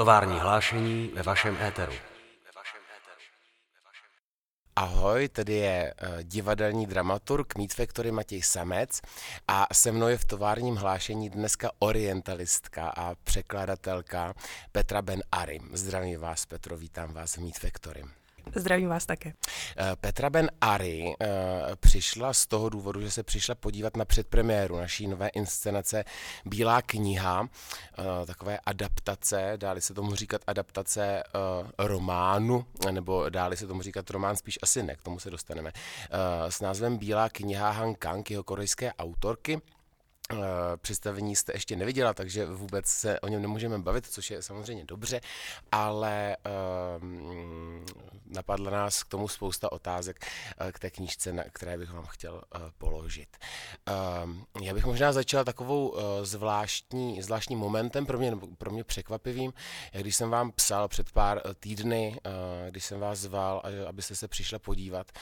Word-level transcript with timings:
Tovární 0.00 0.40
hlášení 0.40 1.10
ve 1.14 1.22
vašem 1.22 1.56
éteru. 1.60 1.92
Ahoj, 4.76 5.28
tady 5.28 5.52
je 5.52 5.94
uh, 5.94 6.22
divadelní 6.22 6.86
dramaturg 6.86 7.56
Meet 7.56 7.74
Factory 7.74 8.12
Matěj 8.12 8.42
Samec 8.42 9.00
a 9.48 9.66
se 9.72 9.92
mnou 9.92 10.08
je 10.08 10.18
v 10.18 10.24
továrním 10.24 10.76
hlášení 10.76 11.30
dneska 11.30 11.70
orientalistka 11.78 12.88
a 12.88 13.14
překladatelka 13.14 14.34
Petra 14.72 15.02
Ben 15.02 15.22
Arim. 15.32 15.70
Zdravím 15.72 16.20
vás, 16.20 16.46
Petro, 16.46 16.76
vítám 16.76 17.12
vás 17.12 17.36
v 17.36 17.40
Meet 17.40 17.58
Factory. 17.58 18.04
Zdravím 18.54 18.88
vás 18.88 19.06
také. 19.06 19.32
Eh, 19.76 19.96
Petra 20.00 20.30
Ben 20.30 20.50
Ari 20.60 21.02
uh, 21.02 21.26
přišla 21.80 22.32
z 22.32 22.46
toho 22.46 22.68
důvodu, 22.68 23.00
že 23.00 23.10
se 23.10 23.22
přišla 23.22 23.54
podívat 23.54 23.96
na 23.96 24.04
předpremiéru 24.04 24.76
naší 24.76 25.06
nové 25.06 25.28
inscenace 25.28 26.04
Bílá 26.44 26.82
kniha, 26.82 27.40
uh, 27.40 27.46
takové 28.26 28.58
adaptace, 28.66 29.52
dáli 29.56 29.80
se 29.80 29.94
tomu 29.94 30.14
říkat 30.14 30.42
adaptace 30.46 31.22
románu, 31.78 32.64
nebo 32.90 33.28
dáli 33.28 33.56
se 33.56 33.66
tomu 33.66 33.82
říkat 33.82 34.10
román 34.10 34.36
spíš 34.36 34.58
asi 34.62 34.82
ne, 34.82 34.96
k 34.96 35.02
tomu 35.02 35.18
se 35.18 35.30
dostaneme, 35.30 35.72
s 36.48 36.60
názvem 36.60 36.98
Bílá 36.98 37.28
kniha 37.28 37.70
Han 37.70 37.94
Kang, 37.94 38.30
jeho 38.30 38.42
korejské 38.42 38.92
autorky. 38.92 39.60
Eh, 40.32 40.76
představení 40.76 41.36
jste 41.36 41.52
ještě 41.52 41.76
neviděla, 41.76 42.14
takže 42.14 42.46
vůbec 42.46 42.86
se 42.86 43.20
o 43.20 43.28
něm 43.28 43.42
nemůžeme 43.42 43.78
bavit, 43.78 44.06
což 44.06 44.30
je 44.30 44.42
samozřejmě 44.42 44.84
dobře, 44.84 45.20
ale 45.72 46.36
um, 47.00 47.86
napadla 48.26 48.70
nás 48.70 49.02
k 49.02 49.08
tomu 49.08 49.28
spousta 49.28 49.72
otázek 49.72 50.26
uh, 50.60 50.70
k 50.70 50.78
té 50.78 50.90
knížce, 50.90 51.32
na 51.32 51.44
které 51.52 51.78
bych 51.78 51.92
vám 51.92 52.06
chtěl 52.06 52.34
uh, 52.34 52.60
položit. 52.78 53.36
Um, 54.24 54.46
já 54.62 54.74
bych 54.74 54.84
možná 54.84 55.12
začala 55.12 55.44
takovou 55.44 55.88
uh, 55.88 56.00
zvláštní, 56.22 57.22
zvláštním 57.22 57.58
momentem, 57.58 58.06
pro 58.06 58.18
mě, 58.18 58.36
pro 58.58 58.70
mě 58.70 58.84
překvapivým, 58.84 59.52
když 59.92 60.16
jsem 60.16 60.30
vám 60.30 60.52
psal 60.52 60.88
před 60.88 61.10
pár 61.12 61.42
týdny, 61.60 62.16
uh, 62.26 62.32
když 62.70 62.84
jsem 62.84 63.00
vás 63.00 63.18
zval, 63.18 63.62
abyste 63.86 64.14
se 64.14 64.28
přišla 64.28 64.58
podívat, 64.58 65.12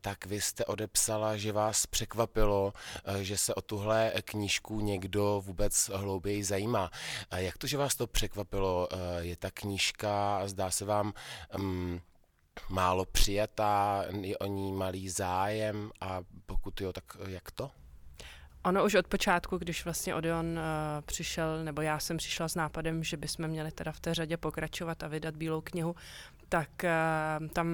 tak 0.00 0.26
vy 0.26 0.40
jste 0.40 0.64
odepsala, 0.64 1.36
že 1.36 1.52
vás 1.52 1.86
překvapilo, 1.86 2.72
že 3.20 3.38
se 3.38 3.54
o 3.54 3.60
tuhle 3.60 4.12
knížku 4.26 4.80
někdo 4.80 5.42
vůbec 5.44 5.90
hlouběji 5.94 6.44
zajímá. 6.44 6.90
Jak 7.36 7.58
to, 7.58 7.66
že 7.66 7.76
vás 7.76 7.94
to 7.94 8.06
překvapilo? 8.06 8.88
Eh, 8.92 8.96
je 9.24 9.36
ta 9.36 9.50
knížka, 9.50 10.42
zdá 10.44 10.70
se 10.70 10.84
vám, 10.84 11.12
um, 11.58 12.00
málo 12.68 13.04
přijatá, 13.04 14.04
je 14.20 14.38
o 14.38 14.46
ní 14.46 14.72
malý 14.72 15.08
zájem 15.08 15.90
a 16.00 16.20
pokud 16.46 16.80
jo, 16.80 16.92
tak 16.92 17.04
jak 17.28 17.50
to? 17.50 17.70
Ono 18.64 18.84
už 18.84 18.94
od 18.94 19.06
počátku, 19.06 19.58
když 19.58 19.84
vlastně 19.84 20.14
Odeon 20.14 20.46
uh, 20.46 20.62
přišel, 21.06 21.64
nebo 21.64 21.80
já 21.82 21.98
jsem 21.98 22.16
přišla 22.16 22.48
s 22.48 22.54
nápadem, 22.54 23.04
že 23.04 23.16
bychom 23.16 23.48
měli 23.48 23.70
teda 23.70 23.92
v 23.92 24.00
té 24.00 24.14
řadě 24.14 24.36
pokračovat 24.36 25.02
a 25.02 25.08
vydat 25.08 25.36
Bílou 25.36 25.60
knihu, 25.60 25.94
tak 26.48 26.68
uh, 26.84 27.48
tam 27.48 27.68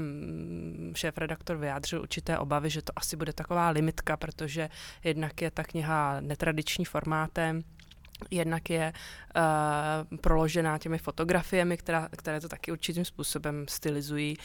šéf-redaktor 0.94 1.56
vyjádřil 1.56 2.00
určité 2.00 2.38
obavy, 2.38 2.70
že 2.70 2.82
to 2.82 2.92
asi 2.96 3.16
bude 3.16 3.32
taková 3.32 3.68
limitka, 3.68 4.16
protože 4.16 4.68
jednak 5.04 5.42
je 5.42 5.50
ta 5.50 5.64
kniha 5.64 6.20
netradiční 6.20 6.84
formátem, 6.84 7.64
Jednak 8.30 8.70
je 8.70 8.92
uh, 9.36 10.18
proložená 10.18 10.78
těmi 10.78 10.98
fotografiemi, 10.98 11.76
která, 11.76 12.08
které 12.16 12.40
to 12.40 12.48
taky 12.48 12.72
určitým 12.72 13.04
způsobem 13.04 13.64
stylizují 13.68 14.36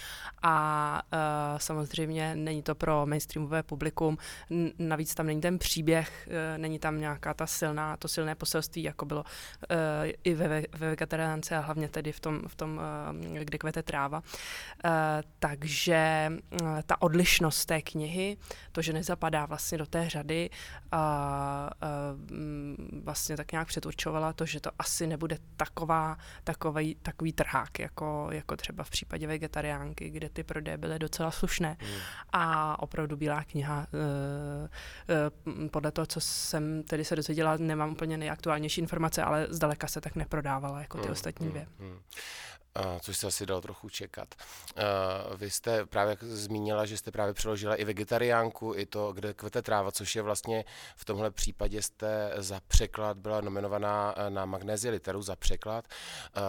a 0.42 1.02
uh, 1.14 1.20
samozřejmě 1.58 2.36
není 2.36 2.64
to 2.64 2.76
pro 2.76 3.06
mainstreamové 3.06 3.64
publikum, 3.64 4.18
navíc 4.80 5.16
tam 5.16 5.26
není 5.26 5.42
ten 5.42 5.60
příběh, 5.60 6.28
uh, 6.28 6.34
není 6.58 6.80
tam 6.80 7.00
nějaká 7.00 7.34
ta 7.34 7.48
silná, 7.48 7.98
to 7.98 8.08
silné 8.08 8.36
poselství, 8.36 8.84
jako 8.84 9.06
bylo 9.06 9.24
uh, 9.24 9.78
i 10.24 10.34
ve, 10.34 10.48
ve 10.48 10.90
vegetariánce 10.90 11.56
a 11.56 11.60
hlavně 11.60 11.90
tedy 11.90 12.12
v 12.12 12.20
tom, 12.20 12.42
v 12.48 12.56
tom 12.56 12.82
uh, 13.10 13.16
kde 13.44 13.58
kvete 13.58 13.84
tráva. 13.84 14.18
Uh, 14.18 14.92
takže 15.40 16.32
uh, 16.62 16.82
ta 16.86 17.02
odlišnost 17.02 17.66
té 17.66 17.82
knihy, 17.82 18.38
to, 18.72 18.82
že 18.82 18.94
nezapadá 18.94 19.46
vlastně 19.46 19.78
do 19.78 19.86
té 19.86 20.10
řady, 20.10 20.50
uh, 20.94 21.00
uh, 21.00 23.04
vlastně 23.04 23.38
tak 23.38 23.52
nějak 23.52 23.67
nějak 23.68 23.76
předurčovala 23.78 24.34
to, 24.34 24.46
že 24.46 24.60
to 24.60 24.72
asi 24.80 25.08
nebude 25.08 25.38
taková, 25.58 26.18
takový, 26.44 26.96
takový 26.96 27.34
trhák, 27.34 27.80
jako, 27.80 28.30
jako 28.32 28.56
třeba 28.58 28.84
v 28.84 28.90
případě 28.90 29.28
vegetariánky, 29.28 30.10
kde 30.10 30.30
ty 30.30 30.44
prodeje 30.44 30.78
byly 30.78 31.00
docela 31.00 31.32
slušné. 31.32 31.78
Mm. 31.82 31.88
A 32.34 32.76
opravdu 32.82 33.18
Bílá 33.18 33.44
kniha, 33.44 33.88
uh, 33.94 34.70
uh, 35.58 35.68
podle 35.68 35.92
toho, 35.92 36.06
co 36.06 36.20
jsem 36.20 36.84
tedy 36.84 37.06
se 37.06 37.16
dozvěděla, 37.16 37.58
nemám 37.58 37.92
úplně 37.92 38.18
nejaktuálnější 38.18 38.82
informace, 38.82 39.24
ale 39.24 39.48
zdaleka 39.50 39.88
se 39.88 40.02
tak 40.02 40.16
neprodávala 40.16 40.82
jako 40.82 40.98
ty 40.98 41.08
mm. 41.08 41.12
ostatní 41.12 41.50
dvě. 41.50 41.68
Mm 41.80 42.00
což 43.00 43.18
se 43.18 43.28
asi 43.28 43.46
dalo 43.46 43.62
trochu 43.62 43.90
čekat. 43.90 44.36
Vy 45.38 45.50
jste 45.50 45.86
právě 45.86 46.18
zmínila, 46.22 46.86
že 46.86 46.98
jste 46.98 47.12
právě 47.12 47.34
přeložila 47.34 47.76
i 47.76 47.86
vegetariánku, 47.86 48.74
i 48.76 48.86
to, 48.86 49.14
kde 49.14 49.34
kvete 49.34 49.62
tráva, 49.62 49.92
což 49.92 50.16
je 50.16 50.22
vlastně 50.22 50.66
v 50.96 51.06
tomhle 51.06 51.32
případě 51.32 51.82
jste 51.82 52.34
za 52.38 52.60
překlad 52.68 53.18
byla 53.18 53.42
nominovaná 53.42 54.14
e, 54.18 54.30
na 54.30 54.46
Magnézi 54.46 54.90
literu 54.90 55.22
za 55.22 55.36
překlad. 55.36 55.88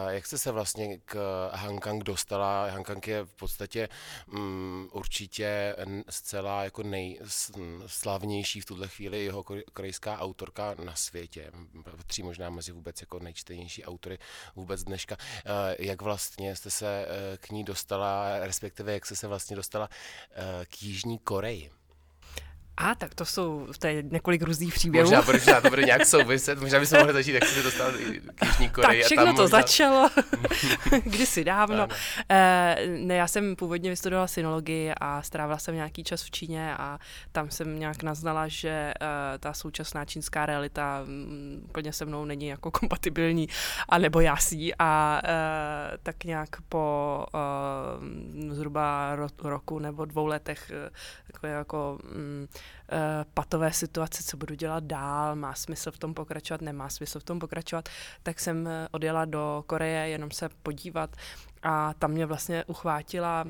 Jak 0.09 0.27
jste 0.27 0.39
se 0.39 0.53
vlastně 0.53 0.99
k 0.99 1.16
Hankang 1.53 2.05
dostala? 2.05 2.71
Hankang 2.71 3.09
je 3.09 3.25
v 3.25 3.34
podstatě 3.34 3.89
um, 4.33 4.89
určitě 4.93 5.77
zcela 6.10 6.65
jako 6.65 6.83
nejslavnější 6.83 8.60
v 8.60 8.65
tuhle 8.65 8.89
chvíli 8.89 9.25
jeho 9.25 9.45
korejská 9.72 10.19
autorka 10.19 10.75
na 10.84 10.95
světě. 10.95 11.53
Patří 11.97 12.22
možná 12.22 12.50
mezi 12.50 12.72
vůbec 12.72 13.00
jako 13.00 13.19
nejčtenější 13.19 13.84
autory 13.84 14.19
vůbec 14.56 14.84
dneška. 14.84 15.16
Jak 15.78 16.03
vlastně 16.03 16.18
vlastně 16.19 16.56
jste 16.56 16.71
se 16.71 17.06
eh, 17.09 17.37
k 17.37 17.51
ní 17.51 17.65
dostala, 17.65 18.39
respektive 18.39 18.93
jak 18.93 19.06
jste 19.06 19.17
se 19.17 19.27
vlastně 19.27 19.56
dostala 19.56 19.89
eh, 20.31 20.67
k 20.67 20.83
Jižní 20.83 21.19
Koreji? 21.19 21.71
A 22.81 22.94
tak 22.94 23.15
to 23.15 23.25
jsou 23.25 23.66
to 23.78 23.87
je 23.87 24.03
několik 24.03 24.43
různých 24.43 24.75
příběhů. 24.75 25.11
Možná, 25.11 25.33
možná 25.33 25.61
to 25.61 25.69
bude 25.71 25.83
nějak 25.83 26.06
souviset, 26.06 26.61
možná 26.61 26.81
bychom 26.81 26.99
mohli 26.99 27.12
začít, 27.12 27.33
jak 27.33 27.44
se 27.44 27.62
dostal 27.62 27.93
k 28.34 28.44
Jižní 28.44 28.69
Koreji. 28.71 29.00
Tak 29.00 29.06
všechno 29.06 29.27
to 29.27 29.43
možná... 29.43 29.47
začalo 29.47 30.11
kdysi 31.05 31.44
dávno. 31.44 31.87
Uh, 31.87 31.97
ne, 32.99 33.15
já 33.15 33.27
jsem 33.27 33.56
původně 33.56 33.91
vystudovala 33.91 34.27
synologii 34.27 34.93
a 35.00 35.22
strávila 35.22 35.59
jsem 35.59 35.75
nějaký 35.75 36.05
čas 36.05 36.22
v 36.22 36.31
Číně 36.31 36.77
a 36.77 36.99
tam 37.33 37.50
jsem 37.50 37.78
nějak 37.78 38.03
naznala, 38.03 38.49
že 38.49 38.95
uh, 39.00 39.06
ta 39.39 39.53
současná 39.53 40.05
čínská 40.05 40.47
realita 40.47 41.05
um, 41.06 41.60
úplně 41.65 41.93
se 41.93 42.05
mnou 42.05 42.25
není 42.25 42.47
jako 42.47 42.71
kompatibilní, 42.71 43.49
anebo 43.89 44.21
jásí 44.21 44.72
a 44.78 45.21
uh, 45.25 45.97
tak 46.03 46.25
nějak 46.25 46.49
po 46.69 47.27
zhruba 48.50 49.16
ro- 49.16 49.49
roku 49.49 49.78
nebo 49.78 50.05
dvou 50.05 50.27
letech 50.27 50.72
takové 51.33 51.53
jako 51.53 51.99
uh, 52.05 52.49
patové 53.34 53.73
situace, 53.73 54.23
co 54.23 54.37
budu 54.37 54.55
dělat 54.55 54.84
dál, 54.84 55.37
má 55.37 55.55
smysl 55.55 55.91
v 55.91 55.99
tom 55.99 56.15
pokračovat, 56.15 56.61
nemá 56.61 56.89
smysl 56.89 57.21
v 57.21 57.25
tom 57.25 57.39
pokračovat, 57.39 57.89
tak 58.23 58.41
jsem 58.41 58.67
eh, 58.67 58.89
odjela 58.91 59.25
do 59.25 59.65
Koreje 59.67 60.09
jenom 60.09 60.31
se 60.31 60.49
podívat 60.62 61.17
a 61.62 61.95
tam 61.95 62.11
mě 62.11 62.27
vlastně 62.27 62.65
uchvátila 62.65 63.45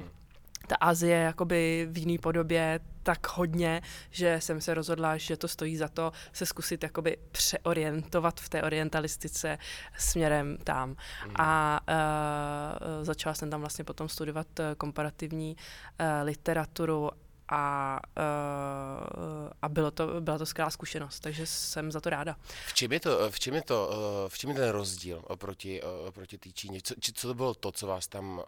ta 0.67 0.77
Azie 0.77 1.19
jakoby 1.19 1.89
v 1.91 1.99
jiné 1.99 2.19
podobě 2.19 2.81
tak 3.03 3.37
hodně, 3.37 3.83
že 4.11 4.41
jsem 4.41 4.61
se 4.61 4.75
rozhodla, 4.75 5.17
že 5.17 5.37
to 5.37 5.49
stojí 5.49 5.77
za 5.77 5.89
to 5.89 6.13
se 6.33 6.47
zkusit 6.47 6.83
jakoby 6.83 7.17
přeorientovat 7.33 8.41
v 8.41 8.49
té 8.49 8.63
orientalistice 8.63 9.59
směrem 9.99 10.57
tam. 10.65 10.89
Mm. 10.89 11.35
A 11.39 11.81
uh, 11.89 13.05
začala 13.05 13.35
jsem 13.35 13.51
tam 13.51 13.61
vlastně 13.61 13.85
potom 13.85 14.09
studovat 14.09 14.47
komparativní 14.77 15.57
uh, 15.57 16.07
literaturu 16.25 17.11
a, 17.49 18.01
uh, 18.17 19.51
a 19.63 19.69
bylo 19.69 19.91
to, 19.91 20.21
byla 20.21 20.39
to 20.39 20.47
skvělá 20.47 20.71
zkušenost, 20.71 21.21
takže 21.21 21.47
jsem 21.47 21.93
za 21.93 22.01
to 22.01 22.11
ráda. 22.11 22.37
V 22.67 22.75
čem 22.75 22.93
je 22.93 23.01
to, 23.01 23.31
v 23.31 23.41
čem 23.41 23.55
je 23.55 23.63
to, 23.63 23.89
uh, 23.89 24.29
v 24.29 24.39
čem 24.39 24.51
je 24.51 24.57
ten 24.57 24.69
rozdíl 24.69 25.23
oproti, 25.27 25.83
oproti 25.83 26.39
té 26.39 26.51
Číně? 26.53 26.81
Co, 26.83 26.95
či, 27.01 27.13
co 27.13 27.29
to 27.29 27.35
bylo 27.35 27.55
to, 27.55 27.73
co 27.73 27.87
vás 27.87 28.09
tam 28.09 28.43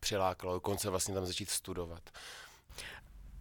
přilákalo, 0.00 0.54
dokonce 0.54 0.90
vlastně 0.90 1.14
tam 1.14 1.26
začít 1.26 1.50
studovat? 1.50 2.02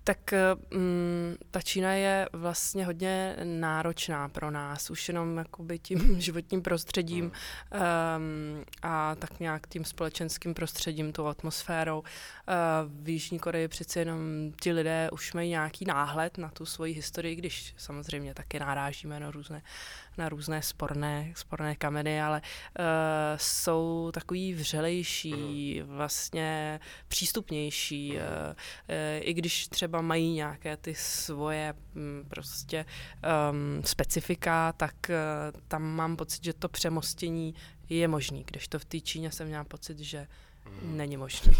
Tak 0.07 0.33
um, 0.75 1.37
ta 1.51 1.61
Čína 1.61 1.93
je 1.93 2.29
vlastně 2.33 2.85
hodně 2.85 3.35
náročná 3.43 4.29
pro 4.29 4.51
nás, 4.51 4.89
už 4.89 5.07
jenom 5.07 5.37
jakoby 5.37 5.79
tím 5.79 6.15
životním 6.21 6.61
prostředím 6.61 7.25
um, 7.25 8.63
a 8.81 9.15
tak 9.15 9.39
nějak 9.39 9.67
tím 9.67 9.85
společenským 9.85 10.53
prostředím, 10.53 11.11
tou 11.11 11.27
atmosférou. 11.27 11.99
Uh, 11.99 12.05
v 13.03 13.09
Jižní 13.09 13.39
Koreji 13.39 13.67
přeci 13.67 13.99
jenom 13.99 14.19
ti 14.61 14.71
lidé 14.71 15.09
už 15.11 15.33
mají 15.33 15.49
nějaký 15.49 15.85
náhled 15.85 16.37
na 16.37 16.49
tu 16.49 16.65
svoji 16.65 16.93
historii, 16.93 17.35
když 17.35 17.73
samozřejmě 17.77 18.33
taky 18.33 18.59
narážíme 18.59 19.19
na 19.19 19.31
různé 19.31 19.61
na 20.17 20.29
různé 20.29 20.61
sporné, 20.61 21.33
sporné 21.35 21.75
kameny, 21.75 22.21
ale 22.21 22.41
uh, 22.41 22.85
jsou 23.37 24.11
takový 24.13 24.53
vřelejší, 24.53 25.81
vlastně 25.85 26.79
přístupnější, 27.07 28.11
uh, 28.11 28.17
uh, 28.17 28.55
i 29.19 29.33
když 29.33 29.67
třeba 29.67 30.01
mají 30.01 30.33
nějaké 30.33 30.77
ty 30.77 30.95
svoje 30.95 31.73
um, 31.95 32.25
prostě 32.27 32.85
um, 33.51 33.83
specifika, 33.83 34.73
tak 34.73 34.95
uh, 35.09 35.61
tam 35.67 35.83
mám 35.83 36.15
pocit, 36.15 36.43
že 36.43 36.53
to 36.53 36.69
přemostění 36.69 37.55
je 37.89 38.07
možný, 38.07 38.43
když 38.43 38.67
to 38.67 38.79
v 38.79 38.85
té 38.85 38.99
Číně 38.99 39.31
jsem 39.31 39.47
měla 39.47 39.63
pocit, 39.63 39.99
že 39.99 40.27
mm. 40.81 40.97
není 40.97 41.17
možný. 41.17 41.53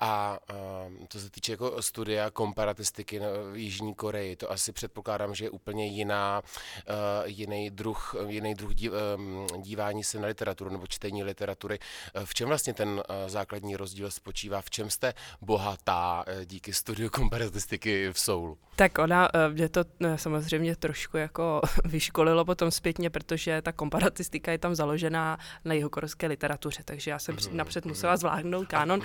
A 0.00 0.38
uh, 0.50 0.83
to 1.08 1.18
se 1.18 1.30
týče 1.30 1.52
jako 1.52 1.82
studia 1.82 2.30
komparatistiky 2.30 3.20
v 3.52 3.56
Jižní 3.56 3.94
Koreji, 3.94 4.36
to 4.36 4.50
asi 4.50 4.72
předpokládám, 4.72 5.34
že 5.34 5.44
je 5.44 5.50
úplně 5.50 5.86
jiná, 5.86 6.42
uh, 6.42 6.94
jiný 7.24 7.70
druh, 7.70 8.14
jiný 8.26 8.54
druh 8.54 8.74
dí, 8.74 8.90
um, 8.90 9.46
dívání 9.62 10.04
se 10.04 10.20
na 10.20 10.26
literaturu 10.26 10.70
nebo 10.70 10.86
čtení 10.86 11.24
literatury. 11.24 11.78
V 12.24 12.34
čem 12.34 12.48
vlastně 12.48 12.74
ten 12.74 13.02
základní 13.26 13.76
rozdíl 13.76 14.10
spočívá? 14.10 14.60
V 14.60 14.70
čem 14.70 14.90
jste 14.90 15.14
bohatá 15.40 16.24
díky 16.44 16.72
studiu 16.72 17.10
komparatistiky 17.10 18.12
v 18.12 18.20
Soulu? 18.20 18.58
Tak 18.76 18.98
ona 18.98 19.28
mě 19.52 19.68
to 19.68 19.84
samozřejmě 20.16 20.76
trošku 20.76 21.16
jako 21.16 21.60
vyškolilo 21.84 22.44
potom 22.44 22.70
zpětně, 22.70 23.10
protože 23.10 23.62
ta 23.62 23.72
komparatistika 23.72 24.52
je 24.52 24.58
tam 24.58 24.74
založená 24.74 25.38
na 25.64 25.74
jeho 25.74 25.90
korejské 25.90 26.26
literatuře, 26.26 26.82
takže 26.84 27.10
já 27.10 27.18
jsem 27.18 27.34
mm, 27.34 27.56
napřed 27.56 27.86
musela 27.86 28.12
mhm. 28.12 28.20
zvládnout 28.20 28.66
kánon 28.66 29.00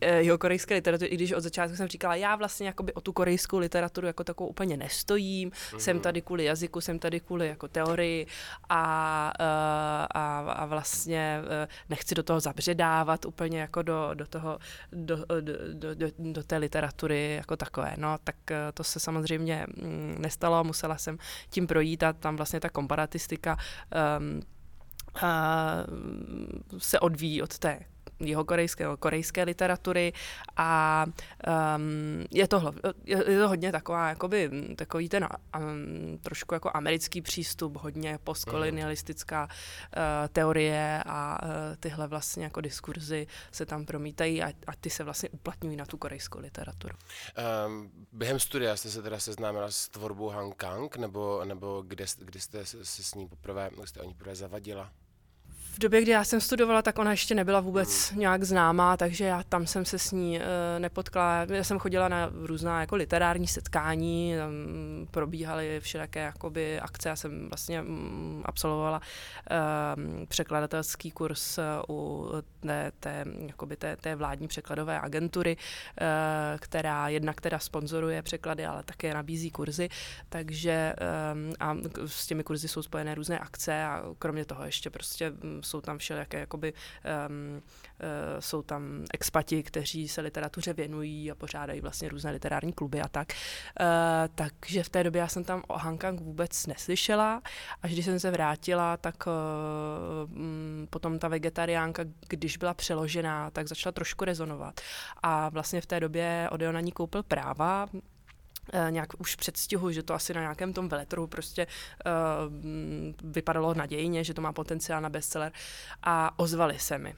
Eh, 0.00 0.22
jeho 0.22 0.38
korejské 0.38 0.74
literatury, 0.74 1.10
i 1.10 1.16
když 1.22 1.32
od 1.32 1.40
začátku 1.40 1.76
jsem 1.76 1.88
říkala, 1.88 2.14
já 2.14 2.36
vlastně 2.36 2.66
jakoby 2.66 2.92
o 2.92 3.00
tu 3.00 3.12
korejskou 3.12 3.58
literaturu 3.58 4.06
jako 4.06 4.24
takovou 4.24 4.48
úplně 4.48 4.76
nestojím, 4.76 5.50
mm-hmm. 5.50 5.76
jsem 5.76 6.00
tady 6.00 6.22
kvůli 6.22 6.44
jazyku, 6.44 6.80
jsem 6.80 6.98
tady 6.98 7.20
kvůli 7.20 7.48
jako 7.48 7.68
teorii 7.68 8.26
a, 8.68 9.32
eh, 9.40 9.44
a, 10.14 10.38
a 10.38 10.66
vlastně 10.66 11.40
eh, 11.62 11.68
nechci 11.88 12.14
do 12.14 12.22
toho 12.22 12.40
zabředávat 12.40 13.24
úplně 13.24 13.60
jako 13.60 13.82
do, 13.82 14.10
do 14.14 14.26
toho, 14.26 14.58
do, 14.92 15.16
do, 15.16 15.52
do, 15.72 15.94
do, 15.94 16.06
do 16.18 16.42
té 16.42 16.56
literatury 16.56 17.34
jako 17.34 17.56
takové. 17.56 17.94
No, 17.98 18.18
tak 18.24 18.36
to 18.74 18.84
se 18.84 19.00
samozřejmě 19.00 19.66
mm, 19.76 20.16
nestalo, 20.18 20.64
musela 20.64 20.96
jsem 20.98 21.18
tím 21.50 21.66
projít 21.66 22.02
a 22.02 22.12
tam 22.12 22.36
vlastně 22.36 22.60
ta 22.60 22.68
komparatistika 22.68 23.56
um, 24.18 24.40
uh, 25.22 26.78
se 26.78 27.00
odvíjí 27.00 27.42
od 27.42 27.58
té 27.58 27.78
jeho 28.22 28.44
korejské, 28.98 29.42
literatury 29.42 30.12
a 30.56 31.04
um, 31.76 32.24
je, 32.30 32.48
to, 32.48 32.74
je, 33.04 33.30
je 33.30 33.38
to 33.38 33.48
hodně 33.48 33.72
taková, 33.72 34.08
jakoby, 34.08 34.50
takový 34.76 35.08
ten 35.08 35.28
um, 35.58 36.18
trošku 36.18 36.54
jako 36.54 36.70
americký 36.74 37.22
přístup, 37.22 37.76
hodně 37.76 38.18
postkolonialistická 38.24 39.44
uh, 39.46 40.02
teorie 40.32 41.02
a 41.06 41.42
uh, 41.42 41.48
tyhle 41.80 42.08
vlastně 42.08 42.44
jako 42.44 42.60
diskurzy 42.60 43.26
se 43.52 43.66
tam 43.66 43.84
promítají 43.84 44.42
a, 44.42 44.48
a 44.66 44.72
ty 44.80 44.90
se 44.90 45.04
vlastně 45.04 45.28
uplatňují 45.28 45.76
na 45.76 45.86
tu 45.86 45.96
korejskou 45.96 46.38
literaturu. 46.38 46.94
Um, 47.66 47.90
během 48.12 48.38
studia 48.38 48.76
jste 48.76 48.90
se 48.90 49.02
teda 49.02 49.18
seznámila 49.18 49.70
s 49.70 49.88
tvorbou 49.88 50.28
Han 50.28 50.52
Kang, 50.52 50.96
nebo, 50.96 51.44
nebo 51.44 51.82
kde, 51.86 52.04
kde 52.18 52.40
jste 52.40 52.66
se, 52.66 52.84
se 52.84 53.02
s 53.02 53.14
ní 53.14 53.28
poprvé, 53.28 53.70
jste 53.84 54.00
o 54.00 54.04
ní 54.04 54.14
poprvé 54.14 54.36
zavadila? 54.36 54.92
V 55.72 55.78
době, 55.78 56.02
kdy 56.02 56.10
já 56.10 56.24
jsem 56.24 56.40
studovala, 56.40 56.82
tak 56.82 56.98
ona 56.98 57.10
ještě 57.10 57.34
nebyla 57.34 57.60
vůbec 57.60 58.10
hmm. 58.10 58.20
nějak 58.20 58.44
známá, 58.44 58.96
takže 58.96 59.24
já 59.24 59.42
tam 59.42 59.66
jsem 59.66 59.84
se 59.84 59.98
s 59.98 60.12
ní 60.12 60.38
uh, 60.38 60.44
nepotkala. 60.78 61.46
Já 61.48 61.64
jsem 61.64 61.78
chodila 61.78 62.08
na 62.08 62.30
různá 62.32 62.80
jako 62.80 62.96
literární 62.96 63.46
setkání, 63.46 64.34
tam 64.38 64.52
probíhaly 65.10 65.80
všelijaké 65.80 66.20
jakoby 66.20 66.80
akce. 66.80 67.08
Já 67.08 67.16
jsem 67.16 67.48
vlastně 67.48 67.82
um, 67.82 68.42
absolvovala 68.44 69.00
uh, 69.00 70.24
překladatelský 70.26 71.10
kurz 71.10 71.58
u 71.88 72.28
té, 72.60 72.92
té, 73.00 73.24
jakoby 73.46 73.76
té, 73.76 73.96
té 73.96 74.16
vládní 74.16 74.48
překladové 74.48 75.00
agentury, 75.00 75.56
uh, 75.56 76.06
která 76.58 77.08
jednak 77.08 77.40
teda 77.40 77.58
sponzoruje 77.58 78.22
překlady, 78.22 78.66
ale 78.66 78.82
také 78.82 79.14
nabízí 79.14 79.50
kurzy. 79.50 79.88
Takže 80.28 80.94
um, 81.32 81.54
a 81.60 81.76
s 82.06 82.26
těmi 82.26 82.44
kurzy 82.44 82.68
jsou 82.68 82.82
spojené 82.82 83.14
různé 83.14 83.38
akce 83.38 83.84
a 83.84 84.02
kromě 84.18 84.44
toho 84.44 84.64
ještě 84.64 84.90
prostě 84.90 85.32
jsou 85.62 85.80
tam 85.80 85.98
všelijaké, 85.98 86.40
jakoby, 86.40 86.72
um, 86.72 87.56
uh, 87.56 88.40
jsou 88.40 88.62
tam 88.62 89.04
expati, 89.14 89.62
kteří 89.62 90.08
se 90.08 90.20
literatuře 90.20 90.72
věnují 90.72 91.30
a 91.30 91.34
pořádají 91.34 91.80
vlastně 91.80 92.08
různé 92.08 92.30
literární 92.30 92.72
kluby 92.72 93.00
a 93.00 93.08
tak. 93.08 93.28
Uh, 93.80 93.86
takže 94.34 94.82
v 94.82 94.88
té 94.88 95.04
době 95.04 95.20
já 95.20 95.28
jsem 95.28 95.44
tam 95.44 95.62
o 95.68 95.78
Hankang 95.78 96.20
vůbec 96.20 96.66
neslyšela. 96.66 97.42
Až 97.82 97.92
když 97.92 98.04
jsem 98.04 98.20
se 98.20 98.30
vrátila, 98.30 98.96
tak 98.96 99.26
uh, 99.26 99.32
potom 100.90 101.18
ta 101.18 101.28
vegetariánka, 101.28 102.04
když 102.28 102.56
byla 102.56 102.74
přeložená, 102.74 103.50
tak 103.50 103.68
začala 103.68 103.92
trošku 103.92 104.24
rezonovat. 104.24 104.80
A 105.22 105.48
vlastně 105.48 105.80
v 105.80 105.86
té 105.86 106.00
době 106.00 106.48
Odeon 106.52 106.74
na 106.74 106.80
ní 106.80 106.92
koupil 106.92 107.22
práva, 107.22 107.88
nějak 108.90 109.08
už 109.18 109.36
předstihu, 109.36 109.90
že 109.90 110.02
to 110.02 110.14
asi 110.14 110.34
na 110.34 110.40
nějakém 110.40 110.72
tom 110.72 110.88
veletrhu 110.88 111.26
prostě 111.26 111.66
uh, 111.66 113.32
vypadalo 113.32 113.74
nadějně, 113.74 114.24
že 114.24 114.34
to 114.34 114.42
má 114.42 114.52
potenciál 114.52 115.00
na 115.00 115.08
bestseller. 115.08 115.52
A 116.02 116.38
ozvali 116.38 116.78
se 116.78 116.98
mi 116.98 117.14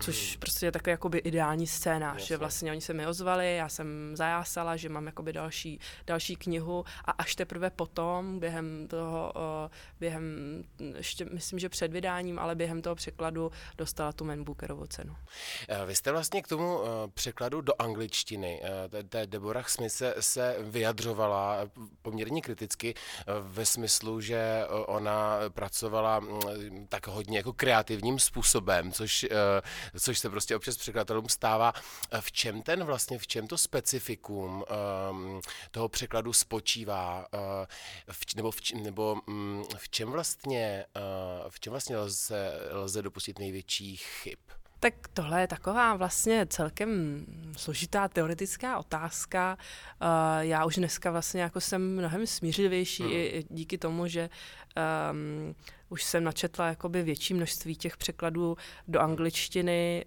což 0.00 0.34
mm. 0.34 0.40
prostě 0.40 0.66
je 0.66 0.72
takový 0.72 0.90
jakoby 0.90 1.18
ideální 1.18 1.66
scénář, 1.66 2.14
Jasně. 2.14 2.26
že 2.26 2.36
vlastně 2.36 2.70
oni 2.70 2.80
se 2.80 2.94
mi 2.94 3.06
ozvali, 3.06 3.56
já 3.56 3.68
jsem 3.68 4.16
zajásala, 4.16 4.76
že 4.76 4.88
mám 4.88 5.06
jakoby 5.06 5.32
další, 5.32 5.80
další 6.06 6.36
knihu 6.36 6.84
a 7.04 7.10
až 7.10 7.34
teprve 7.34 7.70
potom, 7.70 8.38
během 8.38 8.88
toho, 8.88 9.32
během, 10.00 10.24
ještě 10.96 11.24
myslím, 11.24 11.58
že 11.58 11.68
před 11.68 11.92
vydáním, 11.92 12.38
ale 12.38 12.54
během 12.54 12.82
toho 12.82 12.94
překladu 12.94 13.52
dostala 13.78 14.12
tu 14.12 14.24
Man 14.24 14.44
Bookerovu 14.44 14.86
cenu. 14.86 15.16
Eh, 15.68 15.86
vy 15.86 15.94
jste 15.94 16.12
vlastně 16.12 16.42
k 16.42 16.48
tomu 16.48 16.78
uh, 16.78 16.86
překladu 17.14 17.60
do 17.60 17.72
angličtiny, 17.78 18.60
uh, 18.62 19.02
té 19.08 19.26
Deborah 19.26 19.68
Smith 19.68 19.92
se, 19.92 20.14
se 20.20 20.56
vyjadřovala 20.60 21.58
poměrně 22.02 22.42
kriticky 22.42 22.94
ve 23.40 23.66
smyslu, 23.66 24.20
že 24.20 24.64
ona 24.86 25.38
pracovala 25.48 26.18
uh, 26.18 26.42
tak 26.88 27.06
hodně 27.06 27.38
jako 27.38 27.52
kreativním 27.52 28.18
způsobem, 28.18 28.92
což 28.92 29.26
což 30.00 30.18
se 30.18 30.30
prostě 30.30 30.56
občas 30.56 30.76
překladatelům 30.76 31.28
stává. 31.28 31.72
V 32.20 32.32
čem 32.32 32.62
ten 32.62 32.84
vlastně, 32.84 33.18
v 33.18 33.26
čem 33.26 33.46
to 33.46 33.58
specifikum 33.58 34.64
um, 35.10 35.40
toho 35.70 35.88
překladu 35.88 36.32
spočívá, 36.32 37.26
uh, 37.34 37.40
v, 38.12 38.34
nebo, 38.36 38.50
v, 38.50 38.60
nebo 38.74 39.16
um, 39.26 39.64
v 39.76 39.88
čem 39.88 40.10
vlastně, 40.10 40.86
uh, 40.96 41.50
v 41.50 41.60
čem 41.60 41.70
vlastně 41.70 41.96
lze, 41.96 42.52
lze 42.70 43.02
dopustit 43.02 43.38
největší 43.38 43.96
chyb? 43.96 44.38
Tak 44.80 44.94
tohle 45.12 45.40
je 45.40 45.46
taková 45.46 45.96
vlastně 45.96 46.46
celkem 46.46 47.24
složitá 47.56 48.08
teoretická 48.08 48.78
otázka. 48.78 49.58
Já 50.40 50.64
už 50.64 50.76
dneska 50.76 51.10
vlastně 51.10 51.42
jako 51.42 51.60
jsem 51.60 51.94
mnohem 51.94 52.26
smířivější 52.26 53.02
hmm. 53.02 53.12
i 53.12 53.44
díky 53.50 53.78
tomu, 53.78 54.06
že 54.06 54.30
um, 55.10 55.54
už 55.88 56.04
jsem 56.04 56.24
načetla 56.24 56.66
jakoby 56.66 57.02
větší 57.02 57.34
množství 57.34 57.76
těch 57.76 57.96
překladů 57.96 58.56
do 58.88 59.00
angličtiny, 59.00 60.04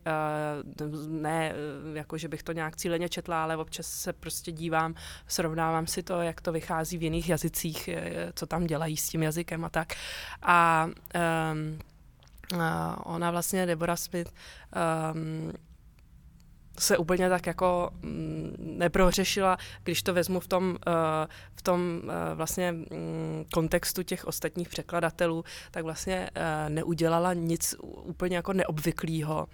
uh, 0.81 1.07
ne 1.07 1.53
jako, 1.93 2.17
že 2.17 2.27
bych 2.27 2.43
to 2.43 2.51
nějak 2.51 2.75
cíleně 2.75 3.09
četla, 3.09 3.43
ale 3.43 3.57
občas 3.57 3.87
se 3.87 4.13
prostě 4.13 4.51
dívám, 4.51 4.95
srovnávám 5.27 5.87
si 5.87 6.03
to, 6.03 6.21
jak 6.21 6.41
to 6.41 6.51
vychází 6.51 6.97
v 6.97 7.03
jiných 7.03 7.29
jazycích, 7.29 7.89
co 8.33 8.45
tam 8.45 8.67
dělají 8.67 8.97
s 8.97 9.09
tím 9.09 9.23
jazykem 9.23 9.65
a 9.65 9.69
tak. 9.69 9.93
A 10.41 10.87
um, 11.53 11.79
ona 13.05 13.31
vlastně, 13.31 13.65
Deborah 13.65 13.99
Smith, 13.99 14.33
um, 15.13 15.53
se 16.79 16.97
úplně 16.97 17.29
tak 17.29 17.47
jako 17.47 17.89
mm, 18.01 18.55
neprohřešila, 18.59 19.57
když 19.83 20.03
to 20.03 20.13
vezmu 20.13 20.39
v 20.39 20.47
tom, 20.47 20.69
uh, 20.69 20.93
v 21.55 21.61
tom 21.61 22.01
uh, 22.03 22.09
vlastně 22.33 22.71
um, 22.73 23.45
kontextu 23.53 24.03
těch 24.03 24.25
ostatních 24.25 24.69
překladatelů, 24.69 25.43
tak 25.71 25.83
vlastně 25.83 26.29
uh, 26.35 26.69
neudělala 26.69 27.33
nic 27.33 27.75
úplně 27.83 28.35
jako 28.35 28.53
neobvyklého 28.53 29.47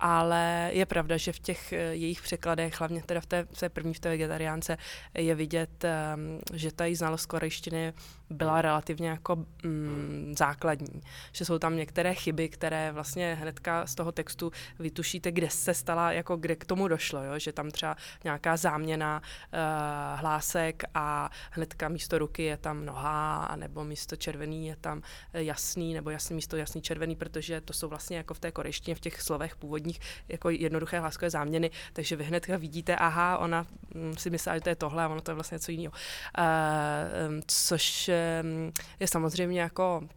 ale 0.00 0.70
je 0.72 0.86
pravda, 0.86 1.16
že 1.16 1.32
v 1.32 1.38
těch 1.38 1.72
eh, 1.72 1.76
jejich 1.76 2.22
překladech, 2.22 2.80
hlavně 2.80 3.02
teda 3.02 3.20
v 3.20 3.26
té, 3.26 3.46
v 3.52 3.60
té 3.60 3.68
první, 3.68 3.94
v 3.94 4.00
té 4.00 4.08
vegetariánce, 4.08 4.76
je 5.14 5.34
vidět, 5.34 5.84
ehm, 5.84 6.40
že 6.52 6.72
ta 6.72 6.84
její 6.84 6.94
znalost 6.94 7.26
korejštiny 7.26 7.92
byla 8.30 8.62
relativně 8.62 9.08
jako 9.08 9.36
mm, 9.62 10.34
základní. 10.38 11.00
Že 11.32 11.44
jsou 11.44 11.58
tam 11.58 11.76
některé 11.76 12.14
chyby, 12.14 12.48
které 12.48 12.92
vlastně 12.92 13.34
hnedka 13.40 13.86
z 13.86 13.94
toho 13.94 14.12
textu 14.12 14.52
vytušíte, 14.78 15.32
kde 15.32 15.50
se 15.50 15.74
stala, 15.74 16.12
jako 16.12 16.36
kde 16.36 16.56
k 16.56 16.64
tomu 16.64 16.88
došlo, 16.88 17.24
jo? 17.24 17.38
že 17.38 17.52
tam 17.52 17.70
třeba 17.70 17.96
nějaká 18.24 18.56
záměna 18.56 19.22
uh, 19.22 20.20
hlásek 20.20 20.82
a 20.94 21.30
hnedka 21.50 21.88
místo 21.88 22.18
ruky 22.18 22.42
je 22.42 22.56
tam 22.56 22.84
noha, 22.84 23.52
nebo 23.56 23.84
místo 23.84 24.16
červený 24.16 24.66
je 24.66 24.76
tam 24.76 25.02
jasný, 25.32 25.94
nebo 25.94 26.10
jasný 26.10 26.36
místo 26.36 26.56
jasný 26.56 26.82
červený, 26.82 27.16
protože 27.16 27.60
to 27.60 27.72
jsou 27.72 27.88
vlastně 27.88 28.16
jako 28.16 28.34
v 28.34 28.38
té 28.38 28.52
korejštině, 28.52 28.94
v 28.94 29.00
těch 29.00 29.22
slovech 29.22 29.56
původní 29.56 29.85
nich 29.86 30.00
jako 30.28 30.50
jednoduché 30.50 31.00
hláskové 31.00 31.30
záměny, 31.30 31.70
takže 31.92 32.16
vy 32.16 32.24
hnedka 32.24 32.56
vidíte, 32.56 32.96
aha, 32.96 33.38
ona 33.38 33.66
mm, 33.94 34.16
si 34.16 34.30
myslela, 34.30 34.56
že 34.56 34.60
to 34.60 34.68
je 34.68 34.76
tohle 34.76 35.04
a 35.04 35.08
ono 35.08 35.20
to 35.20 35.30
je 35.30 35.34
vlastně 35.34 35.54
něco 35.54 35.70
jiného. 35.72 35.92
Uh, 36.38 37.40
což 37.46 38.10
je 39.00 39.06
samozřejmě 39.06 39.60
jako 39.60 40.08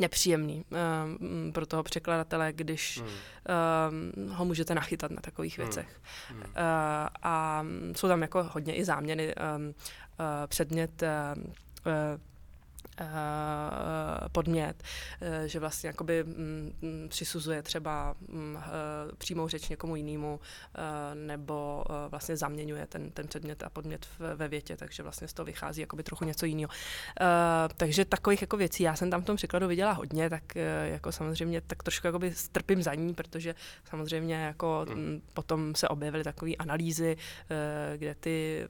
nepříjemný 0.00 0.64
um, 0.70 1.52
pro 1.52 1.66
toho 1.66 1.82
překladatele, 1.82 2.52
když 2.52 2.98
mm. 2.98 3.06
um, 3.06 4.30
ho 4.30 4.44
můžete 4.44 4.74
nachytat 4.74 5.10
na 5.10 5.20
takových 5.20 5.58
mm. 5.58 5.64
věcech. 5.64 6.00
Mm. 6.30 6.38
Uh, 6.38 6.44
a 7.22 7.64
jsou 7.96 8.08
tam 8.08 8.22
jako 8.22 8.42
hodně 8.42 8.74
i 8.74 8.84
záměny. 8.84 9.34
Um, 9.34 9.66
uh, 9.66 9.74
předmět 10.46 11.02
uh, 11.02 11.42
Eh, 11.86 12.18
podmět, 14.32 14.82
eh, 15.20 15.48
že 15.48 15.60
vlastně 15.60 15.86
jakoby 15.86 16.24
mm, 16.24 16.72
mm, 16.82 17.08
přisuzuje 17.08 17.62
třeba 17.62 18.14
mm, 18.28 18.56
eh, 18.56 18.62
přímou 19.18 19.48
řeč 19.48 19.68
někomu 19.68 19.96
jinému 19.96 20.40
nebo 21.14 21.84
vlastně 22.08 22.36
zaměňuje 22.36 22.86
ten, 22.86 23.10
ten 23.10 23.28
předmět 23.28 23.62
a 23.62 23.70
podmět 23.70 24.06
ve 24.34 24.48
větě, 24.48 24.76
takže 24.76 25.02
vlastně 25.02 25.28
z 25.28 25.32
toho 25.32 25.46
vychází 25.46 25.80
jakoby 25.80 26.02
trochu 26.02 26.24
něco 26.24 26.46
jiného. 26.46 26.70
Takže 27.76 28.04
takových 28.04 28.40
jako 28.40 28.56
věcí 28.56 28.82
já 28.82 28.96
jsem 28.96 29.10
tam 29.10 29.22
v 29.22 29.24
tom 29.24 29.36
překladu 29.36 29.68
viděla 29.68 29.92
hodně, 29.92 30.30
tak 30.30 30.42
jako 30.84 31.12
samozřejmě 31.12 31.60
tak 31.60 31.82
trošku 31.82 32.06
jakoby 32.06 32.34
strpím 32.34 32.82
za 32.82 32.94
ní, 32.94 33.14
protože 33.14 33.54
samozřejmě 33.84 34.34
jako 34.34 34.86
hmm. 34.88 35.22
potom 35.34 35.74
se 35.74 35.88
objevily 35.88 36.24
takové 36.24 36.52
analýzy, 36.54 37.16
kde 37.96 38.14
ty 38.14 38.66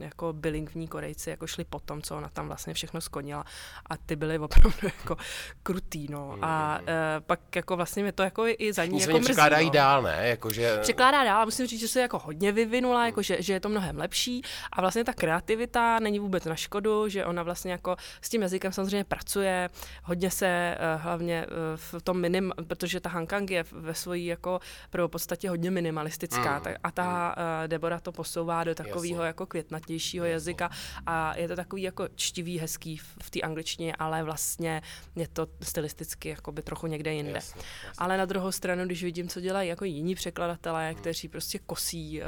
jako 0.00 0.32
bilingvní 0.32 0.88
Korejci 0.88 1.30
jako 1.30 1.46
šli 1.46 1.64
po 1.64 1.80
tom, 1.80 2.02
co 2.02 2.16
ona 2.16 2.28
tam 2.28 2.46
vlastně 2.46 2.74
všechno 2.74 3.00
skonila 3.00 3.44
a 3.90 3.96
ty 3.96 4.16
byly 4.16 4.38
opravdu 4.38 4.78
jako 4.82 5.16
krutý, 5.62 6.06
no. 6.10 6.38
A 6.42 6.78
uh, 6.78 6.86
pak 7.26 7.56
jako 7.56 7.76
vlastně 7.76 8.02
mě 8.02 8.12
to 8.12 8.22
jako 8.22 8.44
i 8.46 8.72
za 8.72 8.84
ní 8.84 9.00
jako 9.00 9.20
překládají 9.20 9.66
no. 9.66 9.72
dál, 9.72 10.02
ne? 10.02 10.28
Jako, 10.28 10.50
že... 10.50 10.78
Překládá 10.80 11.24
dál, 11.24 11.44
musím 11.44 11.66
říct, 11.66 11.80
že 11.80 11.88
se 11.88 12.00
jako 12.00 12.18
hodně 12.18 12.52
vyvinula, 12.52 12.98
hmm. 12.98 13.06
jako, 13.06 13.22
že, 13.22 13.42
že 13.42 13.52
je 13.52 13.60
to 13.60 13.68
mnohem 13.68 13.98
lepší 13.98 14.42
a 14.72 14.80
vlastně 14.80 15.04
ta 15.04 15.12
kreativita 15.12 15.98
není 15.98 16.18
vůbec 16.18 16.44
na 16.44 16.56
škodu, 16.56 17.08
že 17.08 17.24
ona 17.24 17.42
vlastně 17.42 17.72
jako 17.72 17.96
s 18.20 18.28
tím 18.28 18.42
jazykem 18.42 18.72
samozřejmě 18.72 19.04
pracuje, 19.04 19.70
hodně 20.02 20.30
se 20.30 20.78
uh, 20.78 21.02
hlavně 21.02 21.46
uh, 21.46 21.98
v 21.98 22.02
tom 22.02 22.20
minim, 22.20 22.52
protože 22.66 23.00
ta 23.00 23.08
Hankang 23.08 23.50
je 23.50 23.64
ve 23.72 23.94
svojí 23.94 24.26
jako 24.26 24.60
pro 24.90 25.08
podstatě 25.08 25.48
hodně 25.48 25.70
minimalistická 25.70 26.52
hmm. 26.52 26.60
tak, 26.60 26.76
a 26.82 26.90
ta 26.90 27.34
uh, 27.36 27.68
Debora 27.68 28.00
to 28.00 28.12
posouvá 28.12 28.64
do 28.64 28.74
takového 28.74 29.22
jako 29.22 29.46
květnatějšího 29.46 30.26
jazyka 30.26 30.70
a 31.06 31.36
je 31.36 31.48
to 31.48 31.56
takový 31.56 31.82
jako 31.82 32.08
čtivý, 32.14 32.58
hezký 32.58 32.96
v, 32.96 33.16
v 33.22 33.30
té 33.30 33.40
angličtině, 33.46 33.94
ale 33.98 34.22
vlastně 34.22 34.82
je 35.16 35.28
to 35.28 35.46
stylisticky 35.62 36.28
jakoby 36.28 36.62
trochu 36.62 36.86
někde 36.86 37.14
jinde. 37.14 37.32
Jasně, 37.32 37.62
jasně. 37.86 37.92
Ale 37.98 38.18
na 38.18 38.24
druhou 38.24 38.52
stranu, 38.52 38.84
když 38.84 39.02
vidím, 39.02 39.28
co 39.28 39.40
dělají 39.40 39.68
jako 39.68 39.84
jiní 39.84 40.14
překladatelé, 40.14 40.90
hmm. 40.90 41.00
kteří 41.00 41.28
prostě 41.28 41.58
kosí 41.58 42.20
uh, 42.20 42.26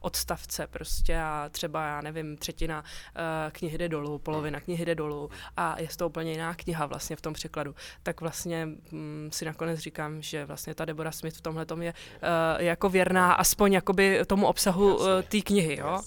odstavce 0.00 0.66
prostě 0.66 1.18
a 1.18 1.48
třeba, 1.52 1.86
já 1.86 2.00
nevím, 2.00 2.36
třetina 2.36 2.80
uh, 2.80 3.52
knihy 3.52 3.78
jde 3.78 3.88
dolů, 3.88 4.18
polovina 4.18 4.58
hmm. 4.58 4.64
knihy 4.64 4.84
jde 4.84 4.94
dolů 4.94 5.30
a 5.56 5.80
je 5.80 5.88
to 5.96 6.06
úplně 6.06 6.32
jiná 6.32 6.54
kniha 6.54 6.86
vlastně 6.86 7.16
v 7.16 7.20
tom 7.20 7.34
překladu, 7.34 7.74
tak 8.02 8.20
vlastně 8.20 8.68
um, 8.92 9.28
si 9.32 9.44
nakonec 9.44 9.78
říkám, 9.78 10.22
že 10.22 10.44
vlastně 10.44 10.74
ta 10.74 10.84
Deborah 10.84 11.14
Smith 11.14 11.36
v 11.36 11.40
tomhle 11.40 11.66
je 11.80 11.92
uh, 11.92 12.62
jako 12.64 12.88
věrná 12.88 13.32
aspoň 13.32 13.72
jakoby 13.72 14.20
tomu 14.26 14.46
obsahu 14.46 14.96
uh, 14.96 15.06
té 15.28 15.40
knihy, 15.40 15.76
jo? 15.80 16.00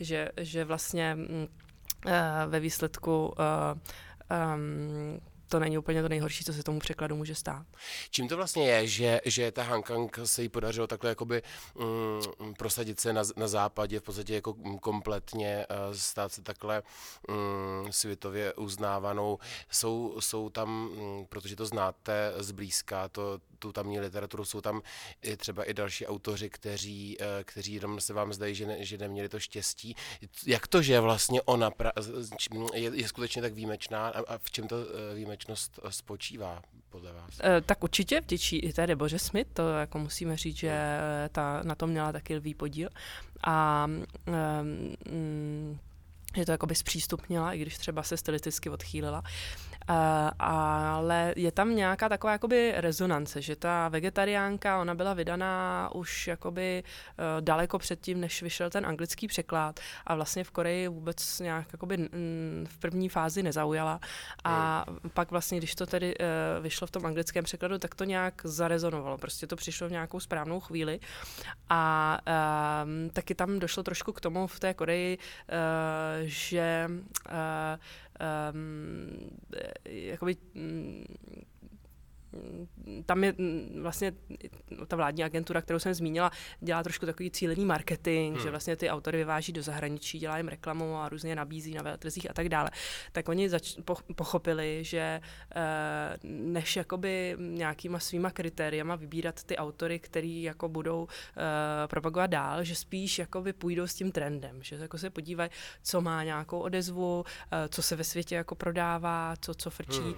Že, 0.00 0.28
že 0.36 0.64
vlastně 0.64 1.16
uh, 1.16 2.12
ve 2.46 2.60
výsledku 2.60 3.26
uh, 3.26 3.34
um, 4.30 5.20
to 5.50 5.58
není 5.58 5.78
úplně 5.78 6.02
to 6.02 6.08
nejhorší, 6.08 6.44
co 6.44 6.52
se 6.52 6.62
tomu 6.62 6.78
překladu 6.78 7.16
může 7.16 7.34
stát. 7.34 7.66
Čím 8.10 8.28
to 8.28 8.36
vlastně 8.36 8.70
je, 8.70 8.86
že, 8.86 9.20
že 9.24 9.52
ta 9.52 9.62
Hankang 9.62 10.18
se 10.24 10.42
jí 10.42 10.48
podařilo 10.48 10.86
takhle 10.86 11.10
jakoby 11.10 11.42
mm, 11.74 12.54
prosadit 12.54 13.00
se 13.00 13.12
na, 13.12 13.22
na 13.36 13.48
západě, 13.48 14.00
v 14.00 14.02
podstatě 14.02 14.34
jako 14.34 14.54
kompletně 14.80 15.66
uh, 15.70 15.94
stát 15.94 16.32
se 16.32 16.42
takhle 16.42 16.82
mm, 17.28 17.92
světově 17.92 18.54
uznávanou. 18.54 19.38
Jsou, 19.70 20.16
jsou 20.20 20.50
tam, 20.50 20.68
mm, 20.68 21.26
protože 21.26 21.56
to 21.56 21.66
znáte 21.66 22.32
zblízka, 22.36 23.08
to, 23.08 23.38
tu 23.58 23.72
tamní 23.72 24.00
literaturu, 24.00 24.44
jsou 24.44 24.60
tam 24.60 24.82
i 25.22 25.36
třeba 25.36 25.64
i 25.64 25.74
další 25.74 26.06
autoři, 26.06 26.50
kteří, 26.50 27.18
uh, 27.20 27.26
kteří 27.44 27.74
jenom 27.74 28.00
se 28.00 28.12
vám 28.12 28.32
zdají, 28.32 28.54
že, 28.54 28.66
ne, 28.66 28.84
že 28.84 28.98
neměli 28.98 29.28
to 29.28 29.40
štěstí. 29.40 29.96
Jak 30.46 30.66
to, 30.66 30.82
že 30.82 31.00
vlastně 31.00 31.42
ona 31.42 31.70
pra, 31.70 31.92
je, 32.74 32.90
je 32.94 33.08
skutečně 33.08 33.42
tak 33.42 33.52
výjimečná 33.52 34.08
a, 34.08 34.34
a 34.34 34.38
v 34.38 34.50
čem 34.50 34.68
to 34.68 34.76
uh, 34.76 34.84
výjimečná 35.14 35.39
společnost 35.40 35.80
eh, 35.84 35.92
spočívá 35.92 36.62
podle 36.90 37.12
vás? 37.12 37.40
E, 37.44 37.60
tak 37.60 37.84
určitě 37.84 38.20
vděčí 38.20 38.58
i 38.58 38.72
té 38.72 38.86
Deboře 38.86 39.18
Smith, 39.18 39.50
to 39.52 39.68
jako 39.68 39.98
musíme 39.98 40.36
říct, 40.36 40.56
že 40.56 40.98
ta 41.32 41.62
na 41.62 41.74
to 41.74 41.86
měla 41.86 42.12
taky 42.12 42.36
lvý 42.36 42.54
podíl. 42.54 42.88
A 43.44 43.86
um, 43.86 45.78
že 46.36 46.46
to 46.46 46.52
jakoby 46.52 46.74
zpřístupnila, 46.74 47.52
i 47.52 47.58
když 47.58 47.78
třeba 47.78 48.02
se 48.02 48.16
stylisticky 48.16 48.70
odchýlila. 48.70 49.22
Uh, 49.90 49.96
ale 50.38 51.32
je 51.36 51.52
tam 51.52 51.76
nějaká 51.76 52.08
taková 52.08 52.32
jakoby 52.32 52.72
rezonance, 52.76 53.42
že 53.42 53.56
ta 53.56 53.88
vegetariánka, 53.88 54.80
ona 54.80 54.94
byla 54.94 55.14
vydaná 55.14 55.88
už 55.94 56.26
jakoby 56.26 56.82
uh, 56.84 57.40
daleko 57.40 57.78
předtím, 57.78 58.20
než 58.20 58.42
vyšel 58.42 58.70
ten 58.70 58.86
anglický 58.86 59.26
překlad 59.26 59.80
a 60.06 60.14
vlastně 60.14 60.44
v 60.44 60.50
Koreji 60.50 60.88
vůbec 60.88 61.40
nějak 61.40 61.66
jakoby 61.72 61.96
mm, 61.96 62.66
v 62.68 62.78
první 62.78 63.08
fázi 63.08 63.42
nezaujala. 63.42 64.00
A 64.44 64.84
mm. 64.90 65.10
pak 65.10 65.30
vlastně, 65.30 65.58
když 65.58 65.74
to 65.74 65.86
tedy 65.86 66.14
uh, 66.18 66.62
vyšlo 66.62 66.86
v 66.86 66.90
tom 66.90 67.06
anglickém 67.06 67.44
překladu, 67.44 67.78
tak 67.78 67.94
to 67.94 68.04
nějak 68.04 68.40
zarezonovalo, 68.44 69.18
prostě 69.18 69.46
to 69.46 69.56
přišlo 69.56 69.88
v 69.88 69.92
nějakou 69.92 70.20
správnou 70.20 70.60
chvíli. 70.60 71.00
A 71.68 72.18
uh, 72.26 73.12
taky 73.12 73.34
tam 73.34 73.58
došlo 73.58 73.82
trošku 73.82 74.12
k 74.12 74.20
tomu 74.20 74.46
v 74.46 74.60
té 74.60 74.74
Koreji, 74.74 75.18
uh, 75.18 75.54
že 76.22 76.88
uh, 76.88 77.34
um, 78.20 79.30
jakoby 79.84 80.36
mm, 80.54 81.04
tam 83.06 83.24
je 83.24 83.34
mm, 83.38 83.78
vlastně 83.82 84.12
ta 84.90 84.96
vládní 84.96 85.24
agentura, 85.24 85.62
kterou 85.62 85.78
jsem 85.78 85.94
zmínila, 85.94 86.30
dělá 86.60 86.82
trošku 86.82 87.06
takový 87.06 87.30
cílený 87.30 87.64
marketing, 87.64 88.34
hmm. 88.34 88.42
že 88.42 88.50
vlastně 88.50 88.76
ty 88.76 88.90
autory 88.90 89.18
vyváží 89.18 89.52
do 89.52 89.62
zahraničí, 89.62 90.18
dělá 90.18 90.36
jim 90.36 90.48
reklamu 90.48 90.96
a 90.96 91.08
různě 91.08 91.36
nabízí 91.36 91.74
na 91.74 91.82
veletrzích 91.82 92.30
a 92.30 92.32
tak 92.32 92.48
dále. 92.48 92.70
Tak 93.12 93.28
oni 93.28 93.48
zač- 93.48 93.76
po- 93.84 94.14
pochopili, 94.14 94.84
že 94.84 95.20
uh, 95.56 96.30
než 96.30 96.76
jakoby 96.76 97.36
nějakýma 97.38 97.98
svýma 97.98 98.30
kritériama 98.30 98.96
vybírat 98.96 99.44
ty 99.44 99.56
autory, 99.56 99.98
který 99.98 100.42
jako 100.42 100.68
budou 100.68 101.02
uh, 101.02 101.08
propagovat 101.86 102.26
dál, 102.26 102.64
že 102.64 102.74
spíš 102.74 103.18
jakoby 103.18 103.52
půjdou 103.52 103.86
s 103.86 103.94
tím 103.94 104.12
trendem, 104.12 104.62
že 104.62 104.76
jako 104.76 104.98
se 104.98 105.10
podívají, 105.10 105.50
co 105.82 106.00
má 106.00 106.24
nějakou 106.24 106.58
odezvu, 106.58 107.20
uh, 107.20 107.24
co 107.68 107.82
se 107.82 107.96
ve 107.96 108.04
světě 108.04 108.34
jako 108.34 108.54
prodává, 108.54 109.34
co, 109.40 109.54
co 109.54 109.70
frčí 109.70 110.00
hmm. 110.00 110.14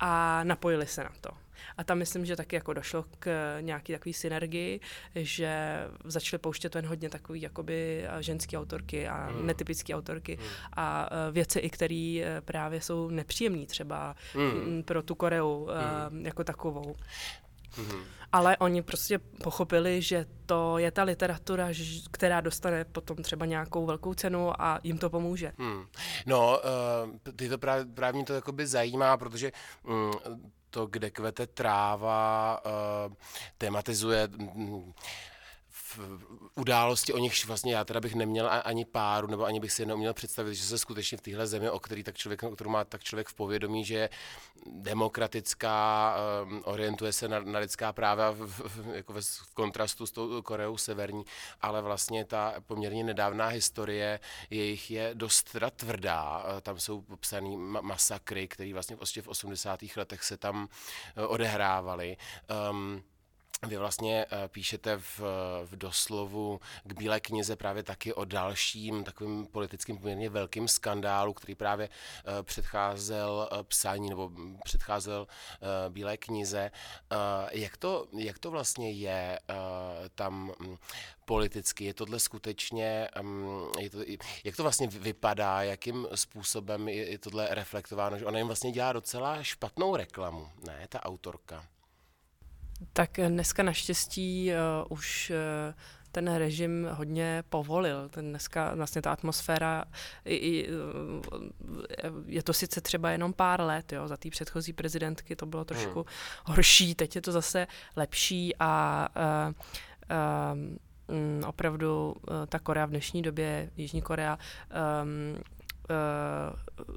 A 0.00 0.44
napojili 0.44 0.86
se 0.86 1.04
na 1.04 1.10
to. 1.20 1.30
A 1.76 1.84
tam 1.84 1.98
myslím, 1.98 2.26
že 2.26 2.36
taky 2.36 2.56
jako 2.56 2.72
došlo 2.72 3.04
k 3.18 3.56
nějaký 3.60 3.92
takový 3.92 4.12
synergii, 4.12 4.80
že 5.14 5.78
začaly 6.04 6.38
pouštět 6.38 6.76
jen 6.76 6.86
hodně 6.86 7.10
takový 7.10 7.42
jakoby 7.42 8.06
ženský 8.20 8.56
autorky 8.56 9.08
a 9.08 9.30
mm. 9.30 9.46
netypické 9.46 9.94
autorky 9.94 10.38
mm. 10.40 10.46
a 10.72 11.08
e, 11.28 11.32
věci, 11.32 11.58
i 11.58 11.70
které 11.70 12.22
e, 12.24 12.40
právě 12.40 12.80
jsou 12.80 13.10
nepříjemné 13.10 13.66
třeba 13.66 14.16
mm. 14.34 14.82
pro 14.82 15.02
tu 15.02 15.14
Koreu 15.14 15.68
mm. 16.10 16.26
jako 16.26 16.44
takovou. 16.44 16.96
Mm-hmm. 17.78 18.02
Ale 18.32 18.56
oni 18.56 18.82
prostě 18.82 19.18
pochopili, 19.18 20.02
že 20.02 20.26
to 20.46 20.78
je 20.78 20.90
ta 20.90 21.02
literatura, 21.02 21.68
která 22.10 22.40
dostane 22.40 22.84
potom 22.84 23.16
třeba 23.16 23.46
nějakou 23.46 23.86
velkou 23.86 24.14
cenu 24.14 24.62
a 24.62 24.80
jim 24.82 24.98
to 24.98 25.10
pomůže. 25.10 25.52
Hmm. 25.58 25.86
No, 26.26 26.60
uh, 27.24 27.32
ty 27.36 27.48
to 27.48 27.58
právě, 27.58 27.84
právě 27.84 28.12
mě 28.12 28.24
to 28.24 28.34
jakoby 28.34 28.66
zajímá, 28.66 29.16
protože 29.16 29.52
um, 29.82 30.12
to, 30.70 30.86
kde 30.86 31.10
kvete 31.10 31.46
tráva, 31.46 32.60
uh, 32.64 33.14
tematizuje 33.58 34.28
uh, 34.28 34.92
události, 36.54 37.12
o 37.12 37.18
nichž 37.18 37.44
vlastně 37.44 37.74
já 37.74 37.84
teda 37.84 38.00
bych 38.00 38.14
neměl 38.14 38.50
ani 38.64 38.84
páru, 38.84 39.26
nebo 39.26 39.44
ani 39.44 39.60
bych 39.60 39.72
si 39.72 39.86
neuměl 39.86 40.14
představit, 40.14 40.54
že 40.54 40.64
se 40.64 40.78
skutečně 40.78 41.18
v 41.18 41.20
téhle 41.20 41.46
zemi, 41.46 41.70
o 41.70 41.80
který 41.80 42.02
tak 42.02 42.16
člověk, 42.16 42.44
kterou 42.54 42.70
má 42.70 42.84
tak 42.84 43.04
člověk 43.04 43.28
v 43.28 43.34
povědomí, 43.34 43.84
že 43.84 43.94
je 43.94 44.10
demokratická, 44.66 46.16
um, 46.44 46.62
orientuje 46.64 47.12
se 47.12 47.28
na, 47.28 47.40
na 47.40 47.58
lidská 47.58 47.92
práva 47.92 48.30
v, 48.30 48.36
v, 48.46 48.94
jako 48.94 49.12
v, 49.12 49.54
kontrastu 49.54 50.06
s 50.06 50.10
tou 50.10 50.42
Koreou 50.42 50.76
severní, 50.76 51.24
ale 51.60 51.82
vlastně 51.82 52.24
ta 52.24 52.54
poměrně 52.66 53.04
nedávná 53.04 53.46
historie 53.46 54.20
jejich 54.50 54.90
je 54.90 55.10
dost 55.14 55.52
teda 55.52 55.70
tvrdá. 55.70 56.44
Tam 56.62 56.78
jsou 56.78 57.00
popsané 57.00 57.56
masakry, 57.80 58.48
které 58.48 58.72
vlastně 58.72 58.96
v 59.22 59.28
80. 59.28 59.80
letech 59.96 60.24
se 60.24 60.36
tam 60.36 60.68
uh, 61.16 61.32
odehrávaly. 61.32 62.16
Um, 62.70 63.02
vy 63.62 63.76
vlastně 63.76 64.26
uh, 64.26 64.38
píšete 64.48 64.98
v, 64.98 65.20
v 65.64 65.76
doslovu 65.76 66.60
k 66.84 66.92
Bílé 66.92 67.20
knize 67.20 67.56
právě 67.56 67.82
taky 67.82 68.14
o 68.14 68.24
dalším 68.24 69.04
takovým 69.04 69.46
politickým 69.46 69.98
poměrně 69.98 70.30
velkým 70.30 70.68
skandálu, 70.68 71.32
který 71.32 71.54
právě 71.54 71.88
uh, 71.88 72.42
předcházel 72.42 73.48
uh, 73.52 73.62
psání 73.62 74.08
nebo 74.08 74.30
předcházel 74.64 75.26
Bílé 75.88 76.16
knize. 76.16 76.70
Jak 77.50 77.76
to, 77.76 78.06
jak 78.18 78.38
to 78.38 78.50
vlastně 78.50 78.90
je 78.90 79.38
tam 80.14 80.52
um, 80.60 80.78
politicky? 81.24 81.84
Je 81.84 81.94
tohle 81.94 82.20
skutečně, 82.20 83.08
um, 83.20 83.72
je 83.78 83.90
to, 83.90 83.98
jak 84.44 84.56
to 84.56 84.62
vlastně 84.62 84.86
vypadá, 84.86 85.62
jakým 85.62 86.06
způsobem 86.14 86.88
je, 86.88 87.10
je 87.10 87.18
tohle 87.18 87.48
reflektováno? 87.50 88.18
Že 88.18 88.26
ona 88.26 88.38
jim 88.38 88.46
vlastně 88.46 88.72
dělá 88.72 88.92
docela 88.92 89.42
špatnou 89.42 89.96
reklamu, 89.96 90.48
ne, 90.66 90.86
ta 90.88 91.04
autorka? 91.04 91.66
Tak 92.92 93.10
dneska 93.28 93.62
naštěstí 93.62 94.50
uh, 94.50 94.86
už 94.88 95.32
uh, 95.68 95.74
ten 96.12 96.34
režim 96.34 96.88
hodně 96.92 97.44
povolil. 97.48 98.08
Ten 98.08 98.30
dneska 98.30 98.74
vlastně 98.74 99.02
ta 99.02 99.12
atmosféra, 99.12 99.84
i, 100.24 100.34
i, 100.34 100.68
je 102.26 102.42
to 102.42 102.52
sice 102.52 102.80
třeba 102.80 103.10
jenom 103.10 103.32
pár 103.32 103.60
let, 103.60 103.92
jo, 103.92 104.08
za 104.08 104.16
té 104.16 104.30
předchozí 104.30 104.72
prezidentky 104.72 105.36
to 105.36 105.46
bylo 105.46 105.64
trošku 105.64 105.98
hmm. 105.98 106.04
horší, 106.44 106.94
teď 106.94 107.16
je 107.16 107.22
to 107.22 107.32
zase 107.32 107.66
lepší 107.96 108.52
a 108.58 109.08
uh, 109.16 109.52
uh, 111.16 111.48
opravdu 111.48 112.12
uh, 112.12 112.46
ta 112.48 112.58
Korea 112.58 112.86
v 112.86 112.90
dnešní 112.90 113.22
době, 113.22 113.70
Jižní 113.76 114.02
Korea, 114.02 114.38
um, 115.02 115.42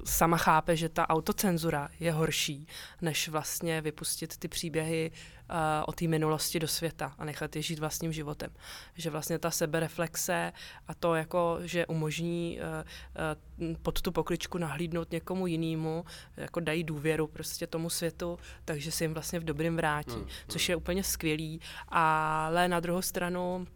sama 0.04 0.36
chápe, 0.36 0.76
že 0.76 0.88
ta 0.88 1.08
autocenzura 1.08 1.88
je 2.00 2.12
horší, 2.12 2.66
než 3.02 3.28
vlastně 3.28 3.80
vypustit 3.80 4.36
ty 4.36 4.48
příběhy 4.48 5.10
uh, 5.50 5.56
o 5.86 5.92
té 5.92 6.08
minulosti 6.08 6.58
do 6.58 6.68
světa 6.68 7.14
a 7.18 7.24
nechat 7.24 7.56
je 7.56 7.62
žít 7.62 7.78
vlastním 7.78 8.12
životem. 8.12 8.50
Že 8.94 9.10
vlastně 9.10 9.38
ta 9.38 9.50
sebereflexe 9.50 10.52
a 10.88 10.94
to, 10.94 11.14
jako, 11.14 11.58
že 11.62 11.86
umožní 11.86 12.58
uh, 13.58 13.68
uh, 13.68 13.76
pod 13.82 14.02
tu 14.02 14.12
pokličku 14.12 14.58
nahlídnout 14.58 15.10
někomu 15.10 15.46
jinému, 15.46 16.04
jako 16.36 16.60
dají 16.60 16.84
důvěru 16.84 17.26
prostě 17.26 17.66
tomu 17.66 17.90
světu, 17.90 18.38
takže 18.64 18.92
se 18.92 19.04
jim 19.04 19.14
vlastně 19.14 19.40
v 19.40 19.44
dobrým 19.44 19.76
vrátí, 19.76 20.14
hmm, 20.14 20.26
což 20.48 20.68
je 20.68 20.76
úplně 20.76 21.04
skvělý. 21.04 21.60
Ale 21.88 22.68
na 22.68 22.80
druhou 22.80 23.02
stranu 23.02 23.66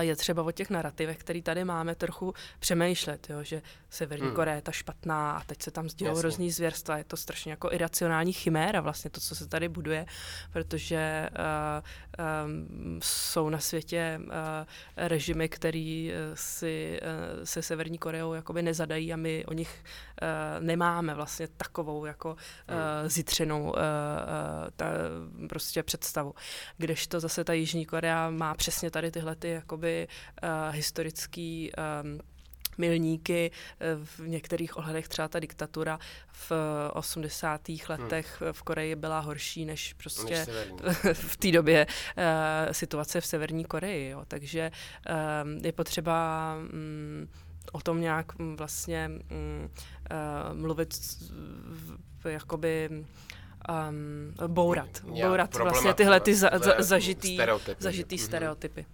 je 0.00 0.16
třeba 0.16 0.42
o 0.42 0.50
těch 0.50 0.70
narrativech, 0.70 1.18
který 1.18 1.42
tady 1.42 1.64
máme, 1.64 1.94
trochu 1.94 2.34
přemýšlet, 2.58 3.30
jo, 3.30 3.42
že 3.42 3.62
Severní 3.90 4.26
hmm. 4.26 4.34
Korea 4.34 4.54
je 4.54 4.62
ta 4.62 4.72
špatná 4.72 5.32
a 5.32 5.44
teď 5.44 5.62
se 5.62 5.70
tam 5.70 5.88
sdělou 5.88 6.22
různý 6.22 6.50
zvěrstva. 6.50 6.98
Je 6.98 7.04
to 7.04 7.16
strašně 7.16 7.52
jako 7.52 7.72
iracionální 7.72 8.32
chiméra 8.32 8.80
vlastně 8.80 9.10
to, 9.10 9.20
co 9.20 9.34
se 9.34 9.48
tady 9.48 9.68
buduje, 9.68 10.06
protože 10.52 11.30
uh, 11.30 12.46
um, 12.46 13.00
jsou 13.02 13.48
na 13.48 13.58
světě 13.58 14.20
uh, 14.20 14.30
režimy, 14.96 15.48
který 15.48 16.12
si 16.34 17.00
uh, 17.02 17.44
se 17.44 17.62
Severní 17.62 17.98
Koreou 17.98 18.32
jakoby 18.32 18.62
nezadají 18.62 19.12
a 19.12 19.16
my 19.16 19.44
o 19.46 19.52
nich 19.52 19.84
uh, 20.22 20.64
nemáme 20.64 21.14
vlastně 21.14 21.48
takovou 21.48 22.04
jako 22.04 22.30
uh, 22.30 22.36
zítřenou 23.06 23.62
uh, 23.62 23.72
ta, 24.76 24.86
prostě 25.48 25.82
představu. 25.82 26.34
Kdežto 26.76 27.20
zase 27.20 27.44
ta 27.44 27.52
Jižní 27.52 27.86
Korea 27.86 28.30
má 28.30 28.54
přesně 28.54 28.90
tady 28.90 29.10
tyhle 29.10 29.36
ty 29.36 29.61
jakoby 29.62 30.08
uh, 30.42 30.74
historický 30.74 31.72
um, 32.02 32.20
milníky, 32.78 33.50
v 34.04 34.28
některých 34.28 34.76
ohledech 34.76 35.08
třeba 35.08 35.28
ta 35.28 35.40
diktatura 35.40 35.98
v 36.32 36.52
80. 36.92 37.60
letech 37.88 38.40
hmm. 38.40 38.52
v 38.52 38.62
Koreji 38.62 38.96
byla 38.96 39.20
horší 39.20 39.64
než 39.64 39.92
prostě 39.92 40.46
než 40.84 41.12
v 41.12 41.36
té 41.36 41.50
době 41.50 41.86
uh, 41.86 42.72
situace 42.72 43.20
v 43.20 43.26
Severní 43.26 43.64
Koreji. 43.64 44.10
Jo. 44.10 44.24
Takže 44.28 44.70
je 45.62 45.72
potřeba 45.72 46.54
um, 46.56 47.28
o 47.72 47.80
tom 47.80 48.00
nějak 48.00 48.32
vlastně 48.38 49.10
um, 49.10 49.70
uh, 50.10 50.58
mluvit 50.58 50.94
jakoby 52.24 53.04
um, 53.68 54.34
bourat. 54.46 55.02
Já, 55.14 55.28
bourat 55.28 55.54
vlastně 55.54 55.94
tyhle 55.94 56.20
ty 56.20 56.34
za, 56.34 56.50
za, 56.54 56.74
zažitý 56.78 57.34
stereotypy. 57.34 57.82
Zažitý 57.82 58.16
mm-hmm. 58.16 58.24
stereotypy. 58.24 58.86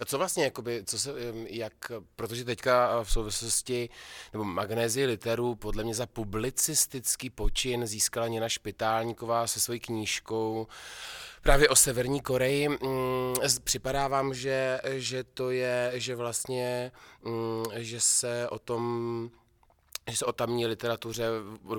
A 0.00 0.04
co 0.04 0.18
vlastně, 0.18 0.44
jakoby, 0.44 0.82
co 0.86 0.98
se, 0.98 1.10
jak, 1.46 1.72
protože 2.16 2.44
teďka 2.44 3.02
v 3.02 3.12
souvislosti, 3.12 3.88
nebo 4.32 4.44
magnézii 4.44 5.06
literu, 5.06 5.54
podle 5.54 5.84
mě 5.84 5.94
za 5.94 6.06
publicistický 6.06 7.30
počin 7.30 7.86
získala 7.86 8.28
Nina 8.28 8.48
Špitálníková 8.48 9.46
se 9.46 9.60
svojí 9.60 9.80
knížkou 9.80 10.66
právě 11.42 11.68
o 11.68 11.76
Severní 11.76 12.20
Koreji. 12.20 12.68
Mm, 12.68 13.34
připadá 13.64 14.08
vám, 14.08 14.34
že, 14.34 14.80
že 14.84 15.24
to 15.24 15.50
je, 15.50 15.92
že 15.94 16.14
vlastně, 16.14 16.92
mm, 17.24 17.64
že 17.74 18.00
se 18.00 18.48
o 18.48 18.58
tom 18.58 19.30
že 20.10 20.16
se 20.16 20.24
o 20.24 20.32
tamní 20.32 20.66
literatuře, 20.66 21.28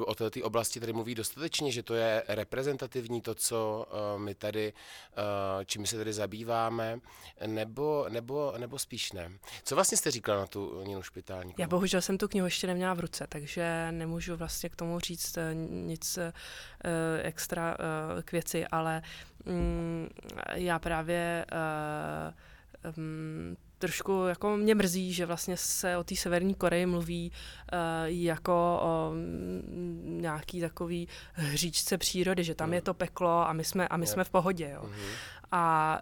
o 0.05 0.15
této 0.15 0.39
oblasti 0.43 0.79
tady 0.79 0.93
mluví 0.93 1.15
dostatečně, 1.15 1.71
že 1.71 1.83
to 1.83 1.93
je 1.93 2.23
reprezentativní 2.27 3.21
to, 3.21 3.35
co 3.35 3.85
uh, 3.89 4.21
my 4.21 4.35
tady, 4.35 4.73
uh, 4.73 5.63
čím 5.65 5.85
se 5.85 5.97
tady 5.97 6.13
zabýváme, 6.13 6.99
nebo, 7.45 8.05
nebo, 8.09 8.53
nebo 8.57 8.79
spíš 8.79 9.11
ne. 9.11 9.31
Co 9.63 9.75
vlastně 9.75 9.97
jste 9.97 10.11
říkala 10.11 10.39
na 10.39 10.47
tu 10.47 10.83
Ninu 10.83 11.01
Špitální? 11.01 11.53
Já 11.57 11.67
bohužel 11.67 12.01
jsem 12.01 12.17
tu 12.17 12.27
knihu 12.27 12.47
ještě 12.47 12.67
neměla 12.67 12.93
v 12.93 12.99
ruce, 12.99 13.25
takže 13.29 13.91
nemůžu 13.91 14.35
vlastně 14.35 14.69
k 14.69 14.75
tomu 14.75 14.99
říct 14.99 15.37
nic 15.63 16.19
extra 17.21 17.77
k 18.23 18.31
věci, 18.31 18.67
ale 18.67 19.01
um, 19.45 20.09
já 20.53 20.79
právě 20.79 21.45
um, 22.97 23.57
trošku 23.77 24.25
jako 24.27 24.57
mě 24.57 24.75
mrzí, 24.75 25.13
že 25.13 25.25
vlastně 25.25 25.57
se 25.57 25.97
o 25.97 26.03
té 26.03 26.15
Severní 26.15 26.55
Koreji 26.55 26.85
mluví 26.85 27.31
uh, 27.31 27.79
jako 28.05 28.79
o 28.81 29.11
mm, 29.13 30.17
nějaký 30.21 30.61
takový 30.61 31.07
hříčce 31.33 31.97
přírody, 31.97 32.43
že 32.43 32.55
tam 32.55 32.69
mm. 32.69 32.73
je 32.73 32.81
to 32.81 32.93
peklo 32.93 33.47
a 33.47 33.53
my 33.53 33.63
jsme, 33.63 33.87
a 33.87 33.97
my 33.97 34.07
jsme 34.07 34.23
v 34.23 34.29
pohodě. 34.29 34.69
Jo. 34.73 34.81
Mm-hmm. 34.83 35.37
A 35.51 35.99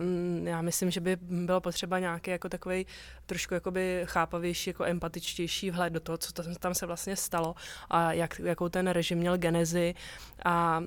uh, 0.00 0.48
já 0.48 0.62
myslím, 0.62 0.90
že 0.90 1.00
by 1.00 1.16
bylo 1.20 1.60
potřeba 1.60 1.98
nějaký 1.98 2.30
jako 2.30 2.48
takový 2.48 2.86
trošku 3.26 3.54
jakoby 3.54 4.02
chápavější, 4.04 4.70
jako 4.70 4.84
empatičtější 4.84 5.70
vhled 5.70 5.92
do 5.92 6.00
toho, 6.00 6.18
co 6.18 6.32
tam, 6.32 6.54
tam 6.54 6.74
se 6.74 6.86
vlastně 6.86 7.16
stalo 7.16 7.54
a 7.90 8.12
jak, 8.12 8.38
jakou 8.38 8.68
ten 8.68 8.88
režim 8.88 9.18
měl 9.18 9.38
genezi 9.38 9.94
a 10.44 10.82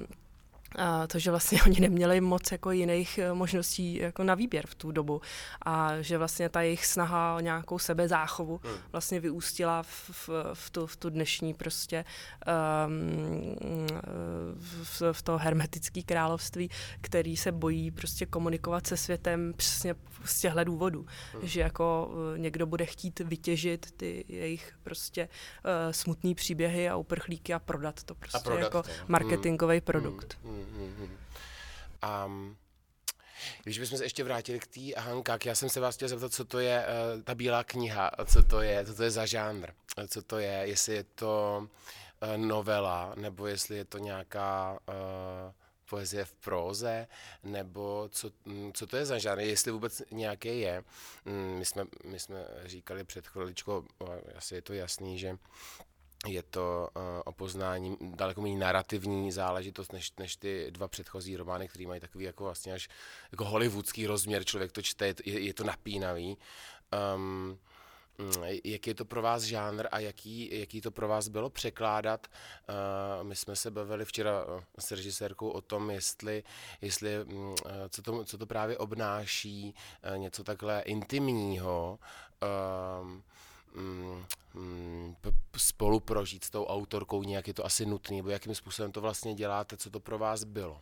a 0.78 1.08
to, 1.08 1.20
že 1.20 1.32
vlastně 1.32 1.60
oni 1.66 1.80
neměli 1.80 2.22
moc 2.22 2.52
jako 2.52 2.72
jiných 2.72 3.18
eh, 3.18 3.34
možností 3.34 3.96
jako 3.96 4.24
na 4.24 4.36
výběr 4.36 4.68
v 4.68 4.76
tu 4.76 4.92
dobu 4.92 5.22
a 5.66 6.02
že 6.02 6.18
vlastně 6.18 6.50
ta 6.50 6.62
jejich 6.62 6.86
snaha 6.86 7.36
o 7.36 7.40
nějakou 7.40 7.80
sebezáchovu 7.80 8.60
hmm. 8.64 8.76
vlastně 8.92 9.20
vyústila 9.20 9.84
v, 9.84 10.10
v, 10.10 10.30
v, 10.54 10.70
tu, 10.70 10.88
v 10.88 10.96
tu 10.96 11.10
dnešní 11.10 11.54
prostě 11.54 12.06
um, 12.88 13.56
v, 14.84 15.02
v 15.12 15.22
to 15.22 15.38
hermetické 15.38 16.02
království, 16.02 16.70
který 17.02 17.38
se 17.38 17.52
bojí 17.52 17.92
prostě 17.92 18.26
komunikovat 18.26 18.88
se 18.88 18.98
světem 18.98 19.54
přesně 19.58 19.96
z 20.26 20.40
těchto 20.40 20.64
důvodů, 20.64 21.06
hmm. 21.34 21.48
že 21.48 21.62
jako 21.62 22.12
uh, 22.12 22.38
někdo 22.38 22.66
bude 22.66 22.86
chtít 22.86 23.20
vytěžit 23.20 23.92
ty 23.92 24.26
jejich 24.28 24.74
prostě 24.84 25.28
uh, 25.28 25.92
smutný 25.92 26.36
příběhy 26.36 26.90
a 26.90 26.96
uprchlíky 26.96 27.54
a 27.54 27.60
prodat 27.60 28.04
to 28.04 28.16
prostě 28.16 28.38
a 28.38 28.42
prodat 28.42 28.64
jako 28.64 28.84
to. 28.84 28.90
marketingový 29.08 29.76
hmm. 29.76 29.82
produkt. 29.82 30.38
Hmm. 30.44 30.65
A 32.02 32.32
když 33.64 33.80
bychom 33.80 33.98
se 33.98 34.06
ještě 34.06 34.24
vrátili 34.24 34.60
k 34.60 34.68
té 34.68 35.02
Hankák, 35.02 35.46
já 35.46 35.56
jsem 35.56 35.70
se 35.70 35.80
vás 35.80 35.96
chtěl 35.96 36.08
zeptat, 36.08 36.34
co 36.34 36.46
to 36.46 36.60
je 36.60 36.86
uh, 36.86 37.22
ta 37.22 37.36
bílá 37.36 37.64
kniha, 37.64 38.12
co 38.26 38.44
to 38.44 38.62
je, 38.62 38.86
co 38.86 38.96
to 38.96 39.04
je 39.04 39.12
za 39.12 39.26
žánr, 39.26 39.72
co 40.08 40.22
to 40.22 40.40
je, 40.40 40.52
jestli 40.64 40.96
je 40.96 41.04
to 41.04 41.68
uh, 42.24 42.38
novela, 42.38 43.14
nebo 43.16 43.48
jestli 43.48 43.78
je 43.78 43.86
to 43.86 43.98
nějaká 43.98 44.72
uh, 44.90 45.54
poezie 45.90 46.26
v 46.26 46.34
próze, 46.34 47.08
nebo 47.44 48.10
co, 48.12 48.32
mm, 48.46 48.74
co 48.74 48.88
to 48.88 48.98
je 48.98 49.06
za 49.06 49.18
žánr, 49.18 49.40
jestli 49.40 49.72
vůbec 49.72 50.02
nějaké 50.12 50.54
je. 50.54 50.84
Mm, 51.26 51.56
my 51.60 51.66
jsme, 51.66 51.84
my 52.04 52.20
jsme 52.20 52.46
říkali 52.66 53.04
před 53.04 53.28
chviličkou, 53.28 53.86
asi 54.36 54.56
je 54.56 54.62
to 54.62 54.74
jasný, 54.74 55.20
že 55.20 55.38
je 56.26 56.44
to 56.44 56.90
uh, 56.96 57.02
o 57.26 57.32
poznání 57.32 57.98
daleko 58.02 58.42
méně 58.42 58.58
narrativní 58.58 59.32
záležitost 59.32 59.94
než, 59.94 60.14
než 60.20 60.36
ty 60.36 60.68
dva 60.72 60.88
předchozí 60.88 61.38
romány, 61.38 61.68
které 61.68 61.88
mají 61.88 62.02
takový 62.02 62.26
jako 62.26 62.44
vlastně 62.44 62.74
až 62.74 62.90
jako 63.32 63.46
hollywoodský 63.46 64.08
rozměr, 64.08 64.44
člověk 64.44 64.72
to 64.72 64.82
čte, 64.82 65.08
je, 65.08 65.16
je 65.26 65.54
to 65.54 65.64
napínavý. 65.64 66.38
Um, 67.16 67.60
jaký 68.64 68.90
je 68.90 68.96
to 68.96 69.06
pro 69.06 69.22
vás 69.22 69.44
žánr 69.44 69.88
a 69.92 70.00
jaký, 70.00 70.60
jaký 70.60 70.82
to 70.82 70.92
pro 70.92 71.08
vás 71.08 71.28
bylo 71.28 71.50
překládat? 71.50 72.28
Uh, 72.70 73.28
my 73.28 73.36
jsme 73.36 73.56
se 73.56 73.72
bavili 73.72 74.06
včera 74.06 74.46
s 74.80 74.92
režisérkou 74.92 75.50
o 75.50 75.62
tom, 75.62 75.92
jestli, 75.92 76.44
jestli 76.82 77.24
um, 77.24 77.56
co, 77.90 78.02
to, 78.02 78.26
co 78.26 78.38
to 78.38 78.46
právě 78.46 78.78
obnáší, 78.78 79.76
uh, 80.12 80.18
něco 80.18 80.44
takhle 80.44 80.82
intimního. 80.82 82.00
Um, 83.02 83.24
um, 83.78 84.26
um, 84.56 85.16
spolu 85.58 86.00
prožít 86.00 86.44
s 86.44 86.50
tou 86.50 86.66
autorkou, 86.66 87.24
nějak 87.24 87.48
je 87.48 87.54
to 87.54 87.66
asi 87.66 87.86
nutné, 87.86 88.18
nebo 88.18 88.30
jakým 88.30 88.56
způsobem 88.56 88.92
to 88.92 89.02
vlastně 89.02 89.34
děláte, 89.34 89.78
co 89.78 89.90
to 89.90 90.00
pro 90.00 90.18
vás 90.18 90.44
bylo? 90.44 90.82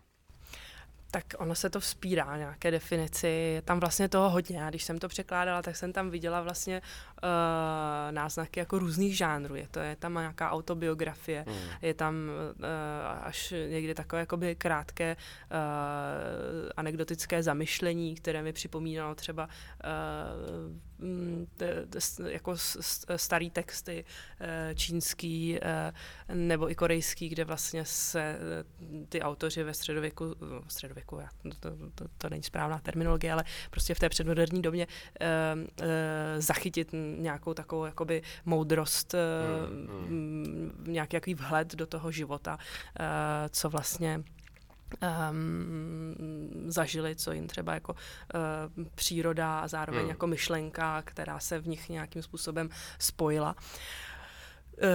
tak 1.14 1.26
ono 1.38 1.56
se 1.56 1.70
to 1.70 1.80
vzpírá 1.80 2.38
nějaké 2.38 2.72
definici, 2.72 3.28
je 3.28 3.62
tam 3.62 3.80
vlastně 3.80 4.10
toho 4.10 4.30
hodně. 4.30 4.58
Já 4.58 4.70
když 4.70 4.84
jsem 4.84 5.00
to 5.00 5.08
překládala, 5.08 5.62
tak 5.62 5.76
jsem 5.76 5.94
tam 5.94 6.10
viděla 6.10 6.42
vlastně 6.42 6.82
uh, 6.82 7.30
náznaky 8.12 8.60
jako 8.60 8.80
různých 8.80 9.18
žánrů. 9.18 9.56
Je, 9.56 9.68
to, 9.68 9.80
je 9.80 9.96
tam 9.96 10.14
nějaká 10.14 10.52
autobiografie, 10.52 11.46
mm. 11.48 11.70
je 11.82 11.94
tam 11.94 12.16
uh, 12.16 12.66
až 13.22 13.54
někdy 13.70 13.94
takové 13.94 14.20
jakoby 14.20 14.56
krátké 14.56 15.16
uh, 15.16 15.58
anekdotické 16.78 17.44
zamyšlení, 17.44 18.16
které 18.16 18.42
mi 18.42 18.54
připomínalo 18.54 19.16
třeba 19.16 19.44
uh, 19.46 19.50
jako 22.28 22.56
starý 23.16 23.50
texty 23.50 24.06
čínský 24.76 25.60
nebo 26.34 26.72
i 26.72 26.76
korejský, 26.76 27.30
kde 27.30 27.46
vlastně 27.46 27.86
se 27.86 28.40
ty 29.10 29.22
autoři 29.22 29.64
ve 29.64 29.74
středověku, 29.74 30.36
středověku 30.68 30.94
starověku, 30.94 31.20
já, 31.20 31.30
to, 31.60 31.70
to, 31.70 31.90
to, 31.96 32.06
to 32.18 32.30
není 32.30 32.44
správná 32.44 32.80
terminologie, 32.80 33.34
ale 33.34 33.44
prostě 33.72 33.96
v 33.96 34.00
té 34.00 34.10
předmoderní 34.10 34.62
době 34.62 34.88
zachytit 36.38 36.90
nějakou 37.18 37.54
takovou 37.54 37.86
jakoby 37.86 38.22
moudrost, 38.46 39.14
uh, 39.14 40.10
mm. 40.10 40.84
nějaký 40.88 41.16
jaký 41.16 41.34
vhled 41.34 41.76
do 41.76 41.88
toho 41.88 42.12
života, 42.12 42.58
co 43.50 43.70
vlastně 43.70 44.24
um, 45.02 46.16
zažili, 46.68 47.16
co 47.16 47.32
jim 47.32 47.48
třeba 47.48 47.74
jako 47.74 47.94
uh, 47.94 48.86
příroda 48.96 49.60
a 49.60 49.68
zároveň 49.68 50.02
hmm. 50.02 50.10
jako 50.10 50.28
myšlenka, 50.28 51.02
která 51.02 51.40
se 51.40 51.60
v 51.60 51.68
nich 51.68 51.90
nějakým 51.90 52.22
způsobem 52.22 52.70
spojila. 53.00 53.56
Uh, 54.84 54.90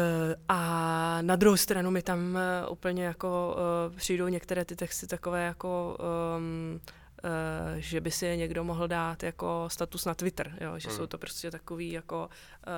a 0.49 1.23
na 1.23 1.37
druhou 1.37 1.57
stranu 1.57 1.91
mi 1.91 2.03
tam 2.03 2.35
uh, 2.35 2.73
úplně 2.73 3.05
jako 3.05 3.57
uh, 3.91 3.97
přijdou 3.97 4.29
některé 4.29 4.65
ty 4.65 4.77
texty 4.77 5.07
takové 5.07 5.45
jako 5.45 5.99
um, 6.37 6.81
Uh, 7.25 7.77
že 7.77 8.01
by 8.01 8.11
si 8.11 8.27
je 8.27 8.37
někdo 8.37 8.65
mohl 8.65 8.89
dát 8.89 9.23
jako 9.23 9.69
status 9.71 10.05
na 10.05 10.15
Twitter, 10.15 10.57
jo? 10.61 10.79
že 10.79 10.89
hmm. 10.89 10.97
jsou 10.97 11.07
to 11.07 11.19
prostě 11.19 11.51
takový 11.51 11.93
jako 11.93 12.29
uh, 12.67 12.73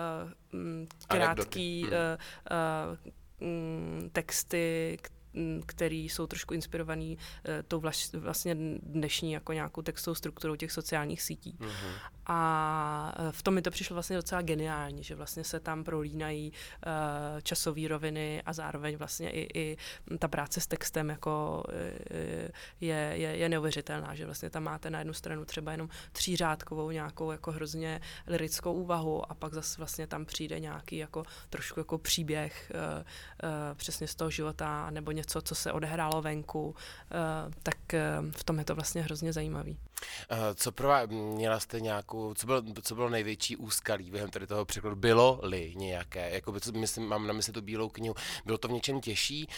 krátký 1.08 1.84
uh, 1.84 1.90
uh, 1.90 4.08
texty, 4.12 4.98
který 5.66 6.08
jsou 6.08 6.26
trošku 6.26 6.54
inspirovaný 6.54 7.16
uh, 7.16 7.52
tou 7.68 7.82
vlastně 8.14 8.56
dnešní 8.82 9.32
jako 9.32 9.52
nějakou 9.52 9.82
textovou 9.82 10.14
strukturou 10.14 10.56
těch 10.56 10.72
sociálních 10.72 11.22
sítí. 11.22 11.56
Mm-hmm. 11.60 11.92
A 12.26 13.14
eh, 13.16 13.32
v 13.32 13.42
tom 13.42 13.54
mi 13.54 13.62
to 13.62 13.70
přišlo 13.70 13.94
vlastně 13.94 14.16
docela 14.16 14.42
geniální, 14.42 15.04
že 15.04 15.14
vlastně 15.14 15.44
se 15.44 15.60
tam 15.60 15.84
prolínají 15.84 16.52
uh, 16.52 17.40
časové 17.42 17.88
roviny 17.88 18.42
a 18.46 18.52
zároveň 18.52 18.96
vlastně 18.96 19.30
i, 19.30 19.58
i 19.60 19.76
ta 20.18 20.28
práce 20.28 20.60
s 20.60 20.66
textem 20.66 21.08
jako 21.08 21.64
je, 22.80 23.12
je, 23.16 23.36
je 23.36 23.48
neuvěřitelná, 23.48 24.14
že 24.14 24.24
vlastně 24.24 24.50
tam 24.50 24.62
máte 24.62 24.90
na 24.90 24.98
jednu 24.98 25.12
stranu 25.12 25.44
třeba 25.44 25.72
jenom 25.72 25.88
třířádkovou 26.12 26.90
nějakou 26.90 27.30
jako 27.30 27.52
hrozně 27.52 28.00
lirickou 28.26 28.72
úvahu 28.72 29.30
a 29.30 29.34
pak 29.34 29.54
zase 29.54 29.78
vlastně 29.78 30.06
tam 30.06 30.24
přijde 30.24 30.60
nějaký 30.60 30.96
jako 30.96 31.22
trošku 31.50 31.80
jako 31.80 31.98
příběh 31.98 32.72
přesně 33.74 34.08
z 34.08 34.14
toho 34.14 34.30
života 34.30 34.90
nebo 34.90 35.12
něco, 35.20 35.42
co 35.42 35.54
se 35.54 35.72
odehrálo 35.72 36.22
venku, 36.22 36.66
uh, 36.68 36.74
tak 37.62 37.76
uh, 37.92 38.30
v 38.30 38.44
tom 38.44 38.58
je 38.58 38.64
to 38.64 38.74
vlastně 38.74 39.02
hrozně 39.02 39.32
zajímavý. 39.32 39.78
Co 40.54 40.72
pro 40.72 40.88
vás, 40.88 41.08
měla 41.10 41.60
jste 41.60 41.80
nějakou, 41.80 42.34
co 42.34 42.46
bylo, 42.46 42.62
co 42.82 42.94
bylo 42.94 43.08
největší 43.08 43.56
úskalí 43.56 44.10
během 44.10 44.30
tady 44.30 44.46
toho 44.46 44.64
překladu? 44.64 44.96
Bylo-li 44.96 45.74
nějaké? 45.76 46.30
Jako 46.30 46.54
myslím, 46.72 47.08
mám 47.08 47.26
na 47.26 47.32
mysli 47.32 47.52
tu 47.52 47.60
bílou 47.60 47.88
knihu. 47.88 48.14
Bylo 48.44 48.58
to 48.58 48.68
v 48.68 48.72
něčem 48.72 49.00
těžší 49.00 49.48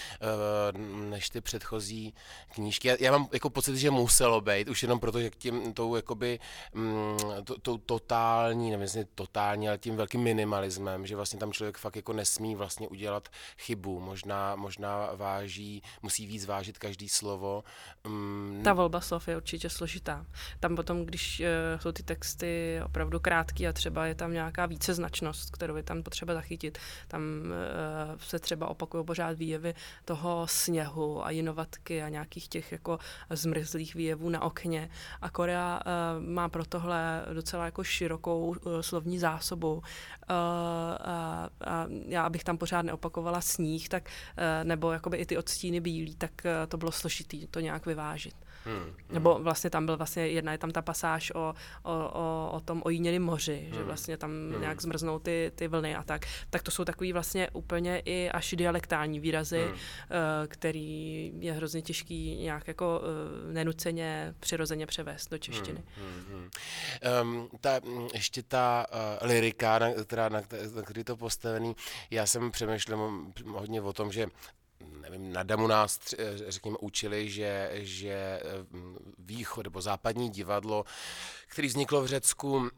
než 1.10 1.30
ty 1.30 1.40
předchozí 1.40 2.14
knížky? 2.54 2.88
Já, 2.88 2.96
já 3.00 3.12
mám 3.12 3.28
jako 3.32 3.50
pocit, 3.50 3.76
že 3.76 3.90
muselo 3.90 4.40
být, 4.40 4.68
už 4.68 4.82
jenom 4.82 5.00
proto, 5.00 5.20
že 5.20 5.30
tím 5.30 5.74
tou, 5.74 5.96
jakoby, 5.96 6.38
mm, 6.74 7.18
to, 7.44 7.58
tou 7.58 7.78
totální, 7.78 8.70
nevím, 8.70 8.88
totální, 9.14 9.68
ale 9.68 9.78
tím 9.78 9.96
velkým 9.96 10.20
minimalismem, 10.20 11.06
že 11.06 11.16
vlastně 11.16 11.38
tam 11.38 11.52
člověk 11.52 11.78
fakt 11.78 11.96
jako 11.96 12.12
nesmí 12.12 12.54
vlastně 12.54 12.88
udělat 12.88 13.28
chybu. 13.58 14.00
Možná, 14.00 14.56
možná 14.56 15.10
váží, 15.52 15.82
musí 16.02 16.26
víc 16.26 16.46
vážit 16.46 16.78
každý 16.78 17.08
slovo. 17.08 17.64
Mm. 18.06 18.60
Ta 18.64 18.72
volba 18.72 19.00
slov 19.00 19.28
je 19.28 19.36
určitě 19.36 19.70
složitá. 19.70 20.26
Tam 20.60 20.76
potom, 20.76 21.04
když 21.04 21.40
uh, 21.40 21.80
jsou 21.80 21.92
ty 21.92 22.02
texty 22.02 22.80
opravdu 22.84 23.20
krátké 23.20 23.68
a 23.68 23.72
třeba 23.72 24.06
je 24.06 24.14
tam 24.14 24.32
nějaká 24.32 24.66
víceznačnost, 24.66 25.50
kterou 25.50 25.76
je 25.76 25.82
tam 25.82 26.02
potřeba 26.02 26.34
zachytit, 26.34 26.78
tam 27.08 27.22
uh, 27.22 28.18
se 28.18 28.38
třeba 28.38 28.68
opakují 28.68 29.04
pořád 29.04 29.38
výjevy 29.38 29.74
toho 30.04 30.46
sněhu 30.46 31.26
a 31.26 31.30
jinovatky 31.30 32.02
a 32.02 32.08
nějakých 32.08 32.48
těch 32.48 32.72
jako 32.72 32.98
zmrzlých 33.30 33.94
výjevů 33.94 34.28
na 34.30 34.42
okně. 34.42 34.90
A 35.20 35.30
Korea 35.30 35.80
uh, 35.80 36.24
má 36.28 36.48
pro 36.48 36.64
tohle 36.64 37.24
docela 37.32 37.64
jako 37.64 37.84
širokou 37.84 38.46
uh, 38.46 38.80
slovní 38.80 39.18
zásobu. 39.18 39.82
A, 41.00 41.48
a 41.64 41.86
já, 42.06 42.22
abych 42.22 42.44
tam 42.44 42.58
pořád 42.58 42.82
neopakovala 42.82 43.40
sníh, 43.40 43.88
tak, 43.88 44.08
uh, 44.08 44.64
nebo 44.64 44.92
jakoby 44.92 45.16
i 45.16 45.26
ty 45.26 45.38
odstíny 45.38 45.80
bílí, 45.80 46.16
tak 46.16 46.32
uh, 46.44 46.50
to 46.68 46.76
bylo 46.76 46.92
složitý 46.92 47.46
to 47.46 47.60
nějak 47.60 47.86
vyvážit. 47.86 48.34
Hmm, 48.64 48.76
hmm. 48.76 48.94
Nebo 49.10 49.38
vlastně 49.42 49.70
tam 49.70 49.86
byl 49.86 49.96
vlastně 49.96 50.26
jedna 50.28 50.52
je 50.52 50.58
tam 50.58 50.70
ta 50.70 50.82
pasáž 50.82 51.32
o, 51.34 51.54
o, 51.82 51.92
o, 51.92 52.50
o 52.52 52.60
tom 52.60 52.82
ojíněném 52.84 53.22
moři, 53.22 53.60
hmm. 53.64 53.74
že 53.74 53.82
vlastně 53.82 54.16
tam 54.16 54.30
hmm. 54.30 54.60
nějak 54.60 54.82
zmrznou 54.82 55.18
ty, 55.18 55.52
ty 55.54 55.68
vlny 55.68 55.96
a 55.96 56.02
tak. 56.02 56.26
Tak 56.50 56.62
to 56.62 56.70
jsou 56.70 56.84
takový 56.84 57.12
vlastně 57.12 57.50
úplně 57.52 58.02
i 58.04 58.30
až 58.30 58.54
dialektální 58.56 59.20
výrazy, 59.20 59.62
hmm. 59.62 59.72
uh, 59.72 59.78
který 60.48 61.32
je 61.38 61.52
hrozně 61.52 61.82
těžký 61.82 62.36
nějak 62.36 62.68
jako 62.68 63.00
uh, 63.00 63.52
nenuceně, 63.52 64.34
přirozeně 64.40 64.86
převést 64.86 65.30
do 65.30 65.38
češtiny. 65.38 65.82
Hmm. 65.96 66.24
Hmm. 66.28 66.50
Um, 67.40 67.48
ta, 67.60 67.80
ještě 68.14 68.42
ta 68.42 68.86
uh, 69.22 69.28
lirika, 69.28 69.78
na, 69.78 69.92
která, 69.92 70.28
na, 70.28 70.40
na 70.74 70.82
který 70.82 71.04
to 71.04 71.16
postavený, 71.16 71.76
já 72.10 72.26
jsem 72.26 72.50
přemýšlel 72.50 73.22
hodně 73.46 73.82
o 73.82 73.92
tom, 73.92 74.12
že 74.12 74.26
nevím, 75.00 75.32
na 75.32 75.42
Damu 75.42 75.66
nás, 75.66 75.98
řekněme, 76.48 76.76
učili, 76.80 77.30
že, 77.30 77.70
že 77.74 78.12
eh, 78.12 78.40
východ 79.18 79.64
nebo 79.64 79.80
západní 79.80 80.30
divadlo, 80.30 80.84
který 81.46 81.68
vzniklo 81.68 82.02
v 82.02 82.06
Řecku, 82.06 82.70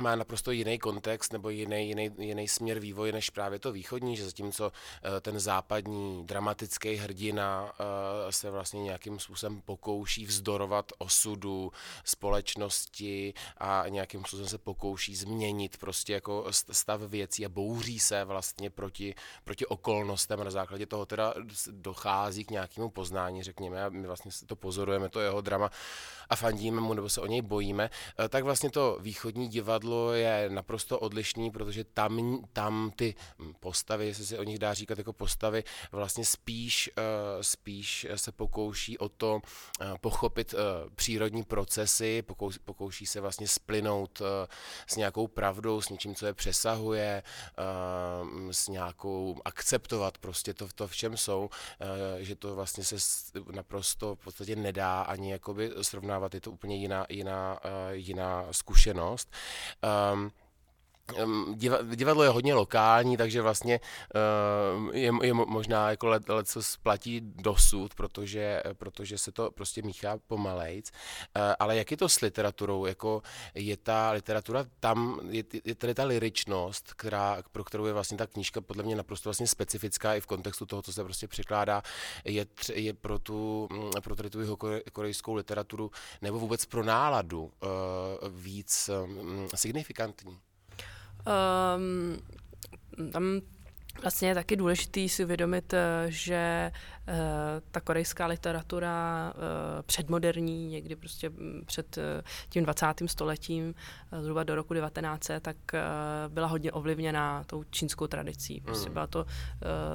má 0.00 0.16
naprosto 0.16 0.50
jiný 0.50 0.78
kontext 0.78 1.32
nebo 1.32 1.50
jiný, 1.50 1.88
jiný, 1.88 2.10
jiný 2.18 2.48
směr 2.48 2.78
vývoje 2.78 3.12
než 3.12 3.30
právě 3.30 3.58
to 3.58 3.72
východní, 3.72 4.16
že 4.16 4.24
zatímco 4.24 4.72
eh, 4.72 5.20
ten 5.20 5.40
západní 5.40 6.26
dramatický 6.26 6.94
hrdina 6.94 7.72
eh, 7.72 8.32
se 8.32 8.50
vlastně 8.50 8.82
nějakým 8.82 9.18
způsobem 9.18 9.60
pokouší 9.60 10.26
vzdorovat 10.26 10.92
osudu 10.98 11.72
společnosti 12.04 13.34
a 13.58 13.84
nějakým 13.88 14.20
způsobem 14.20 14.48
se 14.48 14.58
pokouší 14.58 15.16
změnit 15.16 15.76
prostě 15.76 16.12
jako 16.12 16.46
stav 16.50 17.00
věcí 17.00 17.46
a 17.46 17.48
bouří 17.48 17.98
se 17.98 18.24
vlastně 18.24 18.70
proti, 18.70 19.14
proti 19.44 19.66
okolnostem 19.66 20.44
na 20.44 20.50
základě 20.50 20.86
toho 20.86 21.06
teda 21.06 21.34
dochází 21.70 22.44
k 22.44 22.50
nějakému 22.50 22.90
poznání, 22.90 23.42
řekněme, 23.42 23.84
a 23.84 23.88
my 23.88 24.06
vlastně 24.06 24.30
to 24.46 24.56
pozorujeme, 24.56 25.08
to 25.08 25.20
jeho 25.20 25.40
drama 25.40 25.70
a 26.28 26.36
fandíme 26.36 26.80
mu 26.80 26.94
nebo 26.94 27.08
se 27.08 27.20
o 27.20 27.26
něj 27.26 27.42
bojíme, 27.42 27.90
eh, 28.18 28.28
tak 28.28 28.44
vlastně 28.44 28.70
to 28.70 28.98
východní 29.00 29.48
divadlo 29.48 29.85
je 30.12 30.50
naprosto 30.50 30.98
odlišný, 30.98 31.50
protože 31.50 31.84
tam, 31.84 32.44
tam 32.52 32.92
ty 32.96 33.14
postavy, 33.60 34.06
jestli 34.06 34.26
se 34.26 34.38
o 34.38 34.42
nich 34.42 34.58
dá 34.58 34.74
říkat 34.74 34.98
jako 34.98 35.12
postavy, 35.12 35.64
vlastně 35.92 36.24
spíš, 36.24 36.90
eh, 36.96 37.02
spíš 37.40 38.06
se 38.16 38.32
pokouší 38.32 38.98
o 38.98 39.08
to 39.08 39.40
eh, 39.80 39.84
pochopit 40.00 40.54
přírodní 40.94 41.44
procesy, 41.44 42.22
pokouší 42.64 43.06
se 43.06 43.20
vlastně 43.20 43.48
splynout 43.48 44.22
s 44.86 44.96
nějakou 44.96 45.26
pravdou, 45.26 45.80
s 45.80 45.88
něčím, 45.88 46.14
co 46.14 46.26
je 46.26 46.34
přesahuje, 46.34 47.22
s 48.50 48.68
nějakou 48.68 49.36
akceptovat 49.44 50.18
prostě 50.18 50.54
to, 50.54 50.68
to 50.74 50.88
v 50.88 50.96
čem 50.96 51.16
jsou, 51.16 51.50
že 52.18 52.36
to 52.36 52.54
vlastně 52.54 52.84
se 52.84 52.96
naprosto 53.52 54.14
v 54.14 54.18
podstatě 54.18 54.56
nedá 54.56 55.02
ani 55.02 55.30
jakoby 55.30 55.70
srovnat 55.82 56.06
porovnávat, 56.16 56.34
je 56.34 56.40
to 56.40 56.50
úplně 56.50 56.76
jiná, 56.76 57.06
jiná, 57.08 57.60
jiná 57.92 58.46
zkušenost. 58.50 59.30
Um, 59.82 60.32
Divadlo 61.94 62.22
je 62.22 62.28
hodně 62.28 62.54
lokální, 62.54 63.16
takže 63.16 63.42
vlastně 63.42 63.80
je, 64.92 65.12
je 65.22 65.34
možná 65.34 65.90
jako 65.90 66.06
let, 66.06 66.28
let 66.28 66.48
co 66.48 66.62
splatí 66.62 67.20
dosud, 67.20 67.94
protože, 67.94 68.62
protože 68.72 69.18
se 69.18 69.32
to 69.32 69.50
prostě 69.50 69.82
míchá 69.82 70.18
pomalejc. 70.26 70.90
Ale 71.58 71.76
jak 71.76 71.90
je 71.90 71.96
to 71.96 72.08
s 72.08 72.20
literaturou? 72.20 72.86
Jako 72.86 73.22
je 73.54 73.76
ta 73.76 74.10
literatura 74.10 74.64
tam, 74.80 75.20
je, 75.28 75.44
je 75.64 75.74
tady 75.74 75.94
ta 75.94 76.04
liričnost, 76.04 76.94
která, 76.94 77.42
pro 77.52 77.64
kterou 77.64 77.86
je 77.86 77.92
vlastně 77.92 78.18
ta 78.18 78.26
knížka 78.26 78.60
podle 78.60 78.82
mě 78.82 78.96
naprosto 78.96 79.28
vlastně 79.28 79.46
specifická 79.46 80.14
i 80.14 80.20
v 80.20 80.26
kontextu 80.26 80.66
toho, 80.66 80.82
co 80.82 80.92
se 80.92 81.04
prostě 81.04 81.28
překládá, 81.28 81.82
je, 82.24 82.44
tři, 82.44 82.72
je 82.76 82.94
pro 82.94 83.18
tu, 83.18 83.68
pro 84.02 84.16
tady 84.16 84.30
tu 84.30 84.40
jeho 84.40 84.56
korejskou 84.92 85.34
literaturu 85.34 85.90
nebo 86.22 86.38
vůbec 86.38 86.64
pro 86.64 86.84
náladu 86.84 87.42
uh, 87.42 87.50
víc 88.28 88.90
um, 89.04 89.48
signifikantní? 89.54 90.38
Um, 91.26 92.18
tam 93.12 93.40
vlastně 94.02 94.28
je 94.28 94.34
taky 94.34 94.56
důležité 94.56 95.08
si 95.08 95.24
uvědomit, 95.24 95.74
eh, 95.74 96.04
že 96.08 96.72
uh, 97.08 97.14
ta 97.70 97.80
korejská 97.80 98.26
literatura 98.26 99.32
uh, 99.34 99.42
předmoderní, 99.82 100.68
někdy 100.68 100.96
prostě 100.96 101.30
před 101.66 101.98
tím 102.48 102.64
20. 102.64 102.86
stoletím, 103.06 103.74
zhruba 104.20 104.42
do 104.42 104.54
roku 104.54 104.74
1900, 104.74 105.42
tak 105.42 105.56
byla 106.28 106.46
hodně 106.46 106.72
ovlivněná 106.72 107.44
tou 107.44 107.64
čínskou 107.64 108.06
tradicí. 108.06 108.60
Prostě 108.60 108.88
mm. 108.88 108.92
byla 108.92 109.06
to 109.06 109.26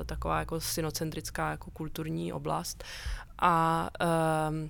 taková 0.05 0.39
jako 0.39 0.61
synocentrická 0.61 1.51
jako 1.51 1.71
kulturní 1.71 2.33
oblast. 2.33 2.83
A 3.39 3.89
ehm, 3.99 4.69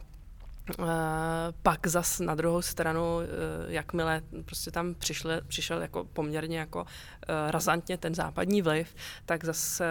pak 1.61 1.87
zas 1.87 2.19
na 2.19 2.35
druhou 2.35 2.61
stranu, 2.61 3.01
uh, 3.01 3.23
jakmile 3.67 4.21
prostě 4.45 4.71
tam 4.71 4.95
přišle, 4.95 5.41
přišel 5.47 5.81
jako 5.81 6.03
poměrně 6.03 6.59
jako 6.59 6.81
uh, 6.81 6.85
razantně 7.51 7.97
ten 7.97 8.15
západní 8.15 8.61
vliv, 8.61 8.95
tak 9.25 9.45
zase 9.45 9.85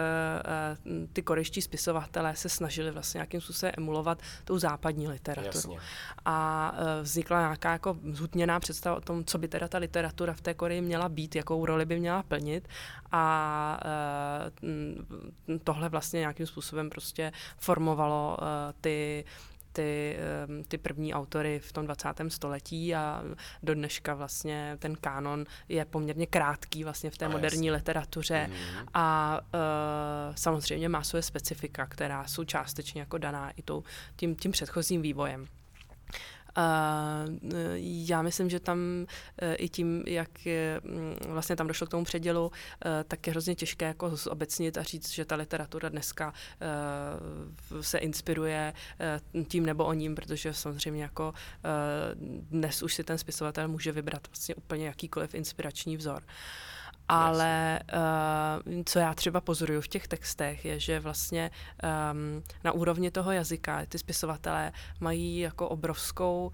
ty 1.13 1.21
korejští 1.21 1.61
spisovatelé 1.61 2.35
se 2.35 2.49
snažili 2.49 2.91
vlastně 2.91 3.17
nějakým 3.17 3.41
způsobem 3.41 3.73
emulovat 3.77 4.21
tou 4.43 4.57
západní 4.57 5.07
literaturu. 5.07 5.73
Jasně. 5.73 5.77
A 6.25 6.73
vznikla 7.01 7.39
nějaká 7.39 7.71
jako 7.71 7.97
zhutněná 8.11 8.59
představa 8.59 8.95
o 8.95 9.01
tom, 9.01 9.25
co 9.25 9.37
by 9.37 9.47
teda 9.47 9.67
ta 9.67 9.77
literatura 9.77 10.33
v 10.33 10.41
té 10.41 10.53
Koreji 10.53 10.81
měla 10.81 11.09
být, 11.09 11.35
jakou 11.35 11.65
roli 11.65 11.85
by 11.85 11.99
měla 11.99 12.23
plnit 12.23 12.67
a 13.11 13.79
tohle 15.63 15.89
vlastně 15.89 16.19
nějakým 16.19 16.47
způsobem 16.47 16.89
prostě 16.89 17.31
formovalo 17.57 18.37
ty 18.81 19.25
ty, 19.71 20.17
ty 20.67 20.77
první 20.77 21.13
autory 21.13 21.59
v 21.59 21.73
tom 21.73 21.85
20. 21.85 22.07
století 22.27 22.95
a 22.95 23.23
do 23.63 23.73
dneška 23.73 24.13
vlastně 24.13 24.77
ten 24.79 24.95
kánon 24.95 25.45
je 25.69 25.85
poměrně 25.85 26.27
krátký 26.27 26.83
vlastně 26.83 27.09
v 27.09 27.17
té 27.17 27.25
a 27.25 27.29
moderní 27.29 27.67
jasný. 27.67 27.71
literatuře 27.71 28.49
mm-hmm. 28.49 28.85
a 28.93 29.39
uh, 29.53 30.35
samozřejmě 30.35 30.89
má 30.89 31.03
své 31.03 31.21
specifika, 31.21 31.85
která 31.85 32.27
jsou 32.27 32.43
částečně 32.43 33.01
jako 33.01 33.17
daná 33.17 33.51
i 33.51 33.61
tou, 33.61 33.83
tím, 34.15 34.35
tím 34.35 34.51
předchozím 34.51 35.01
vývojem. 35.01 35.47
Uh, 36.57 37.53
já 37.79 38.21
myslím, 38.21 38.49
že 38.49 38.59
tam 38.59 38.79
uh, 38.79 39.53
i 39.57 39.69
tím, 39.69 40.03
jak 40.07 40.45
je, 40.45 40.81
um, 40.83 41.33
vlastně 41.33 41.55
tam 41.55 41.67
došlo 41.67 41.87
k 41.87 41.89
tomu 41.89 42.03
předělu, 42.03 42.45
uh, 42.45 42.51
tak 43.07 43.27
je 43.27 43.31
hrozně 43.31 43.55
těžké 43.55 43.85
jako 43.85 44.15
zobecnit 44.15 44.77
a 44.77 44.83
říct, 44.83 45.09
že 45.09 45.25
ta 45.25 45.35
literatura 45.35 45.89
dneska 45.89 46.33
se 47.81 47.97
inspiruje 47.97 48.73
tím 49.47 49.65
nebo 49.65 49.85
o 49.85 49.93
ním, 49.93 50.15
protože 50.15 50.53
samozřejmě 50.53 51.03
jako 51.03 51.33
dnes 52.31 52.83
už 52.83 52.93
si 52.93 53.03
ten 53.03 53.17
spisovatel 53.17 53.67
může 53.67 53.91
vybrat 53.91 54.27
vlastně 54.27 54.55
úplně 54.55 54.87
jakýkoliv 54.87 55.35
inspirační 55.35 55.97
vzor. 55.97 56.23
Uh, 56.23 56.31
ale 57.11 57.79
uh, 57.93 58.83
co 58.85 58.99
já 58.99 59.13
třeba 59.13 59.41
pozoruju 59.41 59.81
v 59.81 59.87
těch 59.87 60.07
textech, 60.07 60.65
je, 60.65 60.79
že 60.79 60.99
vlastně 60.99 61.51
um, 62.11 62.43
na 62.63 62.71
úrovni 62.71 63.11
toho 63.11 63.31
jazyka 63.31 63.85
ty 63.85 63.97
spisovatelé 63.97 64.71
mají 64.99 65.39
jako 65.39 65.69
obrovskou 65.69 66.51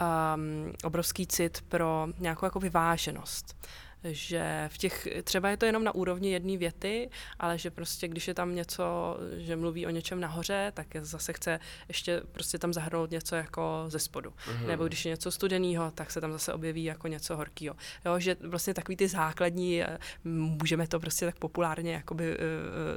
um, 0.00 0.72
obrovský 0.84 1.26
cit 1.26 1.64
pro 1.68 2.06
nějakou 2.18 2.46
jako 2.46 2.60
vyváženost 2.60 3.66
že 4.04 4.68
v 4.72 4.78
těch, 4.78 5.08
třeba 5.24 5.48
je 5.48 5.56
to 5.56 5.66
jenom 5.66 5.84
na 5.84 5.94
úrovni 5.94 6.32
jedné 6.32 6.56
věty, 6.56 7.10
ale 7.38 7.58
že 7.58 7.70
prostě, 7.70 8.08
když 8.08 8.28
je 8.28 8.34
tam 8.34 8.54
něco, 8.54 9.16
že 9.36 9.56
mluví 9.56 9.86
o 9.86 9.90
něčem 9.90 10.20
nahoře, 10.20 10.72
tak 10.74 10.86
zase 11.00 11.32
chce 11.32 11.60
ještě 11.88 12.22
prostě 12.32 12.58
tam 12.58 12.72
zahrnout 12.72 13.10
něco 13.10 13.36
jako 13.36 13.84
ze 13.88 13.98
spodu. 13.98 14.30
Mm-hmm. 14.30 14.66
Nebo 14.66 14.86
když 14.86 15.04
je 15.04 15.10
něco 15.10 15.30
studeného, 15.30 15.90
tak 15.90 16.10
se 16.10 16.20
tam 16.20 16.32
zase 16.32 16.52
objeví 16.52 16.84
jako 16.84 17.08
něco 17.08 17.36
horkého. 17.36 17.76
Jo, 18.04 18.18
že 18.18 18.36
vlastně 18.40 18.74
takový 18.74 18.96
ty 18.96 19.08
základní, 19.08 19.82
eh, 19.82 19.98
můžeme 20.24 20.86
to 20.86 21.00
prostě 21.00 21.26
tak 21.26 21.38
populárně 21.38 21.92
jakoby 21.92 22.30
uh, 22.30 22.36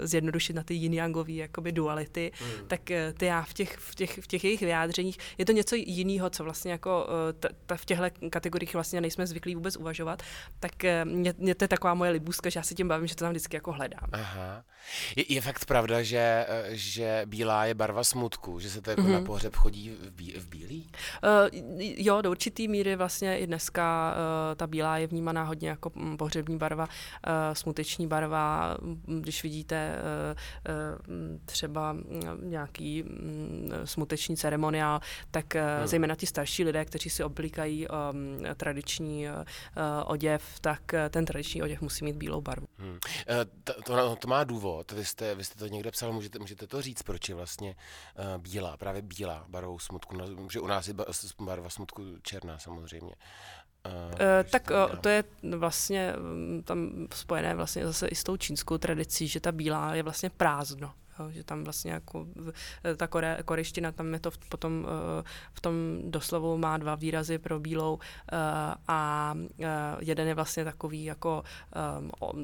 zjednodušit 0.05 0.55
na 0.55 0.63
ty 0.63 0.73
yin 0.73 0.93
yangový 0.93 1.35
jakoby 1.35 1.71
duality, 1.71 2.31
mm. 2.41 2.67
tak 2.67 2.81
ty 3.17 3.25
já 3.25 3.41
v 3.41 3.53
těch, 3.53 3.77
v, 3.77 3.95
těch, 3.95 4.17
v 4.17 4.27
těch 4.27 4.43
jejich 4.43 4.61
vyjádřeních, 4.61 5.17
je 5.37 5.45
to 5.45 5.51
něco 5.51 5.75
jiného, 5.75 6.29
co 6.29 6.43
vlastně 6.43 6.71
jako 6.71 7.05
uh, 7.05 7.39
t, 7.39 7.49
t, 7.65 7.77
v 7.77 7.85
těchto 7.85 8.03
kategoriích 8.29 8.73
vlastně 8.73 9.01
nejsme 9.01 9.27
zvyklí 9.27 9.55
vůbec 9.55 9.77
uvažovat, 9.77 10.23
tak 10.59 10.83
mě, 11.03 11.33
mě 11.37 11.55
to 11.55 11.63
je 11.63 11.67
taková 11.67 11.93
moje 11.93 12.11
libůzka, 12.11 12.49
že 12.49 12.59
já 12.59 12.63
se 12.63 12.75
tím 12.75 12.87
bavím, 12.87 13.07
že 13.07 13.15
to 13.15 13.25
tam 13.25 13.31
vždycky 13.31 13.57
jako 13.57 13.71
hledám. 13.71 14.09
Aha. 14.11 14.63
Je, 15.15 15.33
je 15.33 15.41
fakt 15.41 15.65
pravda, 15.65 16.03
že, 16.03 16.45
že 16.69 17.21
bílá 17.25 17.65
je 17.65 17.73
barva 17.73 18.03
smutku, 18.03 18.59
že 18.59 18.69
se 18.69 18.81
to 18.81 18.89
jako 18.89 19.01
mm-hmm. 19.01 19.11
na 19.11 19.21
pohřeb 19.21 19.55
chodí 19.55 19.89
v, 19.89 20.11
bí, 20.11 20.33
v 20.39 20.47
bílý? 20.47 20.89
Uh, 21.23 21.59
jo, 21.79 22.21
do 22.21 22.31
určitý 22.31 22.67
míry 22.67 22.95
vlastně 22.95 23.39
i 23.39 23.47
dneska 23.47 24.15
uh, 24.15 24.55
ta 24.55 24.67
bílá 24.67 24.97
je 24.97 25.07
vnímaná 25.07 25.43
hodně 25.43 25.69
jako 25.69 25.91
mm, 25.95 26.17
pohřební 26.17 26.57
barva, 26.57 26.83
uh, 26.83 27.31
smuteční 27.53 28.07
barva, 28.07 28.77
mm, 28.81 29.21
když 29.21 29.43
vidíte 29.43 29.95
uh, 29.95 30.73
uh, 30.73 31.39
třeba 31.45 31.97
nějaký 32.41 33.03
um, 33.03 33.71
smuteční 33.85 34.37
ceremoniál, 34.37 34.99
tak 35.31 35.45
uh, 35.55 35.61
hmm. 35.79 35.87
zejména 35.87 36.15
ti 36.15 36.25
starší 36.25 36.63
lidé, 36.63 36.85
kteří 36.85 37.09
si 37.09 37.23
oblíkají 37.23 37.87
um, 37.87 38.37
tradiční 38.55 39.27
uh, 39.27 39.33
oděv, 40.05 40.43
tak 40.61 40.83
tak 40.83 41.09
ten 41.09 41.25
tradiční 41.25 41.63
oděv 41.63 41.81
musí 41.81 42.05
mít 42.05 42.15
bílou 42.15 42.41
barvu. 42.41 42.67
Hmm. 42.77 42.99
Eh, 43.27 43.45
to, 43.63 43.73
to, 43.81 44.15
to 44.15 44.27
má 44.27 44.43
důvod, 44.43 44.72
vy 44.91 45.05
jste, 45.05 45.35
vy 45.35 45.43
jste 45.43 45.59
to 45.59 45.67
někde 45.67 45.91
psal, 45.91 46.13
můžete, 46.13 46.39
můžete 46.39 46.67
to 46.67 46.81
říct, 46.81 47.03
proč 47.03 47.29
je 47.29 47.35
vlastně 47.35 47.75
uh, 48.19 48.41
bílá, 48.41 48.77
právě 48.77 49.01
bílá 49.01 49.45
barvou 49.47 49.79
smutku, 49.79 50.17
no, 50.17 50.25
že 50.51 50.59
u 50.59 50.67
nás 50.67 50.87
je 50.87 50.93
barva 51.39 51.69
smutku 51.69 52.03
černá 52.21 52.59
samozřejmě. 52.59 53.15
Uh, 53.85 54.19
tak 54.51 54.69
uh, 54.69 54.95
to 54.95 55.09
je 55.09 55.23
vlastně 55.57 56.13
mm, 56.17 56.63
tam 56.63 57.07
spojené 57.13 57.55
vlastně 57.55 57.85
zase 57.85 58.07
i 58.07 58.15
s 58.15 58.23
tou 58.23 58.37
čínskou 58.37 58.77
tradicí, 58.77 59.27
že 59.27 59.39
ta 59.39 59.51
bílá 59.51 59.95
je 59.95 60.03
vlastně 60.03 60.29
prázdno. 60.29 60.93
Jo, 61.19 61.31
že 61.31 61.43
tam 61.43 61.63
vlastně 61.63 61.91
jako 61.91 62.27
ta 62.97 63.07
kore, 63.07 63.37
korejština, 63.45 63.91
tam 63.91 64.13
je 64.13 64.19
to 64.19 64.31
v, 64.31 64.37
potom 64.37 64.87
eh, 64.87 65.23
v 65.53 65.61
tom 65.61 65.73
doslovu 66.03 66.57
má 66.57 66.77
dva 66.77 66.95
výrazy 66.95 67.37
pro 67.37 67.59
bílou 67.59 67.99
eh, 67.99 68.37
a 68.87 69.33
eh, 69.59 69.67
jeden 69.99 70.27
je 70.27 70.33
vlastně 70.33 70.65
takový 70.65 71.03
jako 71.03 71.43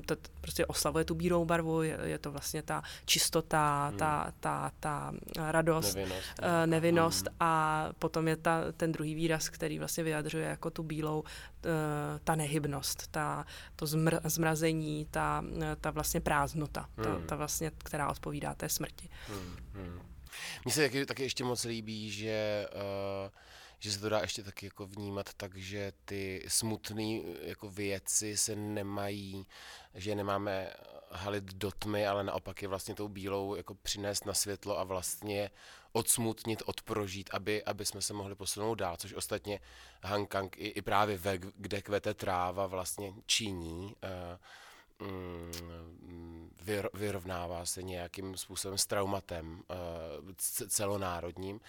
to 0.05 0.15
prostě 0.41 0.65
oslavuje 0.65 1.05
tu 1.05 1.15
bílou 1.15 1.45
barvu, 1.45 1.81
je, 1.81 1.99
je 2.03 2.17
to 2.17 2.31
vlastně 2.31 2.61
ta 2.61 2.83
čistota, 3.05 3.87
hmm. 3.89 3.97
ta, 3.97 4.33
ta, 4.39 4.71
ta 4.79 5.13
radost, 5.37 5.95
nevinnost, 5.95 6.41
nevinnost 6.65 7.27
hmm. 7.27 7.35
a 7.39 7.85
potom 7.99 8.27
je 8.27 8.35
ta, 8.35 8.71
ten 8.77 8.91
druhý 8.91 9.15
výraz, 9.15 9.49
který 9.49 9.79
vlastně 9.79 10.03
vyjadřuje 10.03 10.45
jako 10.45 10.69
tu 10.69 10.83
bílou, 10.83 11.23
ta 12.23 12.35
nehybnost, 12.35 13.07
ta, 13.07 13.45
to 13.75 13.87
zmr, 13.87 14.19
zmrazení, 14.23 15.07
ta, 15.11 15.43
ta 15.81 15.91
vlastně 15.91 16.21
prázdnota, 16.21 16.89
hmm. 16.97 17.05
ta, 17.05 17.27
ta 17.27 17.35
vlastně, 17.35 17.71
která 17.77 18.09
odpovídá 18.09 18.53
té 18.53 18.69
smrti. 18.69 19.09
Hmm, 19.27 19.55
hmm. 19.73 20.01
Mně 20.65 20.73
se 20.73 20.81
taky, 20.81 21.05
taky 21.05 21.23
ještě 21.23 21.43
moc 21.43 21.63
líbí, 21.63 22.11
že 22.11 22.67
uh, 22.73 23.31
že 23.79 23.91
se 23.91 23.99
to 23.99 24.09
dá 24.09 24.19
ještě 24.19 24.43
taky 24.43 24.65
jako 24.65 24.87
vnímat 24.87 25.33
tak, 25.33 25.57
že 25.57 25.93
ty 26.05 26.43
smutné 26.47 27.19
jako 27.41 27.69
věci 27.69 28.37
se 28.37 28.55
nemají, 28.55 29.45
že 29.95 30.15
nemáme 30.15 30.73
halit 31.11 31.43
do 31.43 31.71
tmy, 31.71 32.07
ale 32.07 32.23
naopak 32.23 32.61
je 32.61 32.67
vlastně 32.67 32.95
tou 32.95 33.07
bílou 33.07 33.55
jako 33.55 33.75
přinést 33.75 34.25
na 34.25 34.33
světlo 34.33 34.79
a 34.79 34.83
vlastně 34.83 35.51
odsmutnit, 35.91 36.63
odprožít, 36.65 37.29
aby, 37.33 37.63
aby 37.63 37.85
jsme 37.85 38.01
se 38.01 38.13
mohli 38.13 38.35
posunout 38.35 38.75
dál, 38.75 38.97
což 38.97 39.13
ostatně 39.13 39.59
Hankang 40.03 40.57
i, 40.57 40.67
i 40.67 40.81
právě 40.81 41.17
ve, 41.17 41.37
kde 41.37 41.81
kvete 41.81 42.13
tráva 42.13 42.67
vlastně 42.67 43.13
činí. 43.25 43.95
Uh, 44.03 44.37
vyrovnává 46.93 47.65
se 47.65 47.83
nějakým 47.83 48.37
způsobem 48.37 48.77
s 48.77 48.85
traumatem 48.85 49.61
eh, 49.69 49.75
celonárodním. 50.67 51.59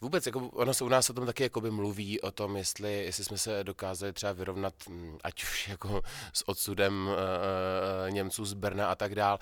Vůbec, 0.00 0.26
jako, 0.26 0.38
ono 0.38 0.74
se 0.74 0.84
u 0.84 0.88
nás 0.88 1.10
o 1.10 1.12
tom 1.12 1.26
taky 1.26 1.42
jakoby 1.42 1.70
mluví, 1.70 2.20
o 2.20 2.30
tom, 2.30 2.56
jestli, 2.56 3.04
jestli 3.04 3.24
jsme 3.24 3.38
se 3.38 3.64
dokázali 3.64 4.12
třeba 4.12 4.32
vyrovnat, 4.32 4.74
mm, 4.88 5.18
ať 5.24 5.42
už 5.42 5.68
jako 5.74 6.02
s 6.32 6.48
odsudem 6.48 7.08
uh, 7.08 8.10
Němců 8.10 8.44
z 8.44 8.54
Brna 8.54 8.86
a 8.86 8.94
tak 8.94 9.14
dál. 9.14 9.38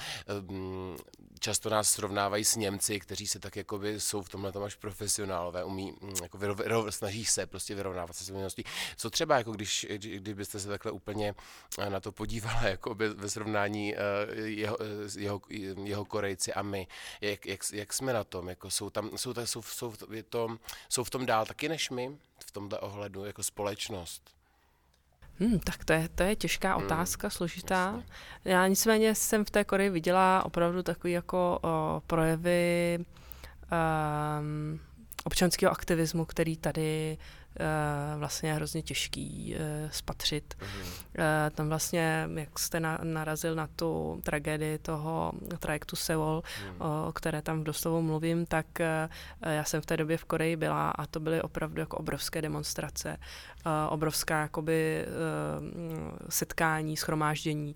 Často 1.38 1.70
nás 1.70 1.90
srovnávají 1.90 2.44
s 2.44 2.56
Němci, 2.56 3.00
kteří 3.00 3.26
se 3.26 3.38
tak 3.38 3.56
jakoby 3.56 4.00
jsou 4.00 4.22
v 4.22 4.28
tomhle 4.28 4.52
tom 4.52 4.62
až 4.62 4.74
profesionálové, 4.74 5.64
umí, 5.64 5.92
mm, 6.00 6.14
jako 6.22 6.38
vyrov, 6.38 6.94
snaží 6.94 7.24
se 7.24 7.46
prostě 7.46 7.74
vyrovnávat 7.74 8.16
se 8.16 8.24
svými 8.24 8.46
Co 8.96 9.10
třeba, 9.10 9.38
jako 9.38 9.52
když, 9.52 9.86
kdybyste 9.98 10.60
se 10.60 10.68
takhle 10.68 10.92
úplně 10.92 11.34
na 11.88 12.00
to 12.00 12.12
podívala, 12.12 12.62
jako 12.68 12.94
by 12.94 13.08
ve 13.08 13.28
srovnání 13.28 13.94
uh, 13.94 14.00
jeho, 14.46 14.78
jeho, 15.16 15.40
jeho 15.84 16.04
Korejci 16.04 16.52
a 16.52 16.62
my, 16.62 16.86
jak, 17.20 17.46
jak, 17.46 17.60
jak 17.72 17.92
jsme 17.92 18.12
na 18.12 18.24
tom, 18.24 18.48
jako 18.48 18.70
jsou 18.70 18.90
tam, 18.90 19.10
jsou, 19.16 19.34
jsou, 19.44 19.62
jsou, 19.62 19.94
je 20.12 20.22
to, 20.22 20.58
jsou 20.88 21.04
v 21.04 21.10
tom 21.10 21.26
dál 21.26 21.46
taky 21.46 21.68
než 21.68 21.90
my, 21.90 22.18
v 22.46 22.50
tomto 22.50 22.80
ohledu, 22.80 23.24
jako 23.24 23.42
společnost? 23.42 24.37
Hmm, 25.40 25.58
tak 25.58 25.84
to 25.84 25.92
je, 25.92 26.08
to 26.14 26.22
je 26.22 26.36
těžká 26.36 26.74
hmm, 26.74 26.84
otázka, 26.84 27.30
složitá. 27.30 27.94
Jasně. 27.96 28.52
Já 28.52 28.66
nicméně 28.66 29.14
jsem 29.14 29.44
v 29.44 29.50
té 29.50 29.64
Koreji 29.64 29.90
viděla 29.90 30.44
opravdu 30.44 30.82
takový 30.82 31.12
jako 31.12 31.58
o, 31.62 32.02
projevy 32.06 32.98
um, 32.98 34.80
občanského 35.24 35.72
aktivismu, 35.72 36.24
který 36.24 36.56
tady 36.56 37.18
vlastně 38.16 38.48
je 38.48 38.54
hrozně 38.54 38.82
těžký 38.82 39.54
uh, 39.54 39.90
spatřit. 39.90 40.54
Mm-hmm. 40.58 40.82
Uh, 40.82 41.50
tam 41.54 41.68
vlastně, 41.68 42.28
jak 42.34 42.58
jste 42.58 42.80
na, 42.80 42.98
narazil 43.02 43.54
na 43.54 43.66
tu 43.66 44.20
tragédii 44.24 44.78
toho 44.78 45.32
trajektu 45.58 45.96
Seoul, 45.96 46.42
mm. 46.64 46.80
o 47.08 47.12
které 47.12 47.42
tam 47.42 47.60
v 47.60 47.64
doslovu 47.64 48.02
mluvím, 48.02 48.46
tak 48.46 48.66
já 49.40 49.64
jsem 49.64 49.80
v 49.80 49.86
té 49.86 49.96
době 49.96 50.16
v 50.16 50.24
Koreji 50.24 50.56
byla 50.56 50.90
a 50.90 51.06
to 51.06 51.20
byly 51.20 51.42
opravdu 51.42 51.80
jako 51.80 51.96
obrovské 51.96 52.42
demonstrace, 52.42 53.16
obrovská 53.88 54.40
jakoby 54.40 55.06
setkání, 56.28 56.96
schromáždění 56.96 57.74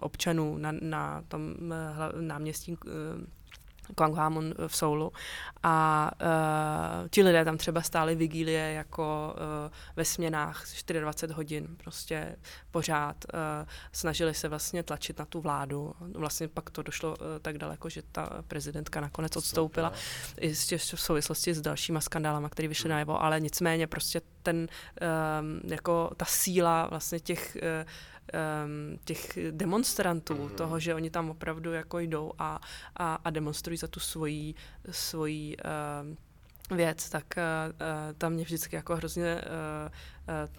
občanů 0.00 0.58
na, 0.58 0.72
na 0.80 1.22
tom 1.28 1.54
náměstí 2.20 2.76
Kwanghamun 3.94 4.54
v 4.66 4.76
Soulu. 4.76 5.12
A 5.62 6.10
uh, 7.02 7.08
ti 7.08 7.22
lidé 7.22 7.44
tam 7.44 7.58
třeba 7.58 7.82
stáli 7.82 8.14
vigílie 8.14 8.72
jako 8.72 9.34
uh, 9.34 9.72
ve 9.96 10.04
směnách 10.04 10.64
24 11.00 11.32
hodin, 11.32 11.76
prostě 11.76 12.36
pořád 12.70 13.16
uh, 13.34 13.40
snažili 13.92 14.34
se 14.34 14.48
vlastně 14.48 14.82
tlačit 14.82 15.18
na 15.18 15.24
tu 15.24 15.40
vládu. 15.40 15.94
Vlastně 16.14 16.48
pak 16.48 16.70
to 16.70 16.82
došlo 16.82 17.10
uh, 17.10 17.16
tak 17.42 17.58
daleko, 17.58 17.88
že 17.88 18.02
ta 18.12 18.42
prezidentka 18.48 19.00
nakonec 19.00 19.36
odstoupila. 19.36 19.92
I 20.40 20.54
v 20.54 21.00
souvislosti 21.00 21.54
s 21.54 21.60
dalšíma 21.60 22.00
skandálama, 22.00 22.48
které 22.48 22.68
vyšly 22.68 22.88
hmm. 22.88 22.92
najevo, 22.92 23.22
ale 23.22 23.40
nicméně 23.40 23.86
prostě 23.86 24.20
ten, 24.42 24.56
um, 24.56 25.60
jako 25.70 26.10
ta 26.16 26.24
síla 26.24 26.86
vlastně 26.86 27.20
těch 27.20 27.56
uh, 27.56 27.90
um, 28.32 28.98
těch 29.04 29.38
demonstrantů, 29.50 30.34
mm-hmm. 30.34 30.54
toho, 30.54 30.80
že 30.80 30.94
oni 30.94 31.10
tam 31.10 31.30
opravdu 31.30 31.72
jako 31.72 31.98
jdou 31.98 32.32
a, 32.38 32.60
a, 32.96 33.14
a 33.14 33.30
demonstrují 33.30 33.76
za 33.76 33.88
tu 33.88 34.00
svoji, 34.00 34.54
svoji 34.90 35.56
um, 35.56 36.16
věc, 36.76 37.10
tak 37.10 37.24
uh, 37.36 37.72
tam 38.18 38.32
mě 38.32 38.44
vždycky 38.44 38.76
jako 38.76 38.96
hrozně, 38.96 39.34
uh, 39.34 39.90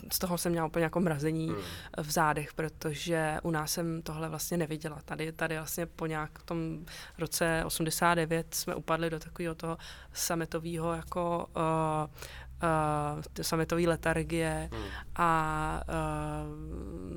uh, 0.02 0.10
z 0.12 0.20
toho 0.20 0.38
jsem 0.38 0.52
měla 0.52 0.68
úplně 0.68 0.84
jako 0.84 1.00
mrazení 1.00 1.50
mm. 1.50 1.56
v 1.98 2.12
zádech, 2.12 2.54
protože 2.54 3.38
u 3.44 3.52
nás 3.52 3.72
jsem 3.72 4.02
tohle 4.02 4.30
vlastně 4.30 4.58
neviděla. 4.58 5.02
Tady, 5.06 5.32
tady 5.32 5.58
vlastně 5.58 5.86
po 5.86 6.06
nějak 6.06 6.44
tom 6.44 6.86
roce 7.18 7.64
89 7.66 8.56
jsme 8.56 8.76
upadli 8.76 9.10
do 9.10 9.20
takového 9.20 9.56
toho 9.56 9.78
sametového 10.14 10.94
jako 10.94 11.48
uh, 11.56 12.12
uh, 12.64 13.22
sametové 13.42 13.82
letargie 13.82 14.70
hmm. 14.74 14.84
a 15.16 15.82
uh, 15.88 17.14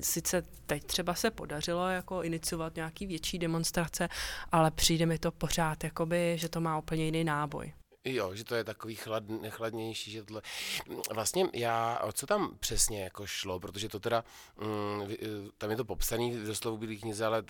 sice 0.00 0.42
teď 0.66 0.84
třeba 0.84 1.14
se 1.14 1.30
podařilo 1.30 1.88
jako 1.88 2.22
iniciovat 2.22 2.76
nějaký 2.76 3.06
větší 3.06 3.38
demonstrace, 3.38 4.08
ale 4.52 4.70
přijde 4.70 5.06
mi 5.06 5.18
to 5.18 5.32
pořád, 5.32 5.84
jakoby, 5.84 6.36
že 6.38 6.48
to 6.48 6.60
má 6.60 6.78
úplně 6.78 7.04
jiný 7.04 7.24
náboj. 7.24 7.72
Jo, 8.04 8.34
že 8.34 8.44
to 8.44 8.54
je 8.54 8.64
takový 8.64 8.94
chlad, 8.94 9.24
chladnější, 9.48 10.10
že 10.10 10.22
tohle... 10.22 10.42
Vlastně 11.14 11.46
já, 11.54 11.98
o 11.98 12.12
co 12.12 12.26
tam 12.26 12.56
přesně 12.60 13.04
jako 13.04 13.26
šlo, 13.26 13.60
protože 13.60 13.88
to 13.88 14.00
teda, 14.00 14.24
mm, 14.60 15.02
tam 15.58 15.70
je 15.70 15.76
to 15.76 15.84
popsaný 15.84 16.30
v 16.30 16.46
doslovu 16.46 16.76
bílý 16.76 16.98
knize, 17.00 17.26
ale 17.26 17.44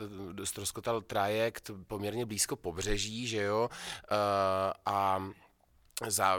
ztroskotal 0.44 1.00
trajekt 1.00 1.70
poměrně 1.87 2.26
blízko 2.26 2.56
pobřeží, 2.56 3.26
že 3.26 3.42
jo, 3.42 3.70
uh, 3.70 4.16
a 4.87 5.28
za 6.06 6.38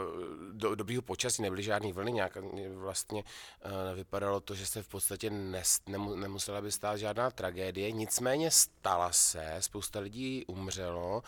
do, 0.52 0.74
dobrýho 0.74 1.02
počasí 1.02 1.42
nebyly 1.42 1.62
žádné 1.62 1.92
vlny, 1.92 2.12
nějak 2.12 2.38
vlastně 2.74 3.24
uh, 3.24 3.96
vypadalo 3.96 4.40
to, 4.40 4.54
že 4.54 4.66
se 4.66 4.82
v 4.82 4.88
podstatě 4.88 5.30
nes, 5.30 5.80
nemu, 5.86 6.14
nemusela 6.16 6.60
by 6.60 6.72
stát 6.72 6.96
žádná 6.96 7.30
tragédie, 7.30 7.92
nicméně 7.92 8.50
stala 8.50 9.12
se, 9.12 9.56
spousta 9.60 10.00
lidí 10.00 10.44
umřelo 10.46 11.22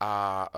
a 0.00 0.48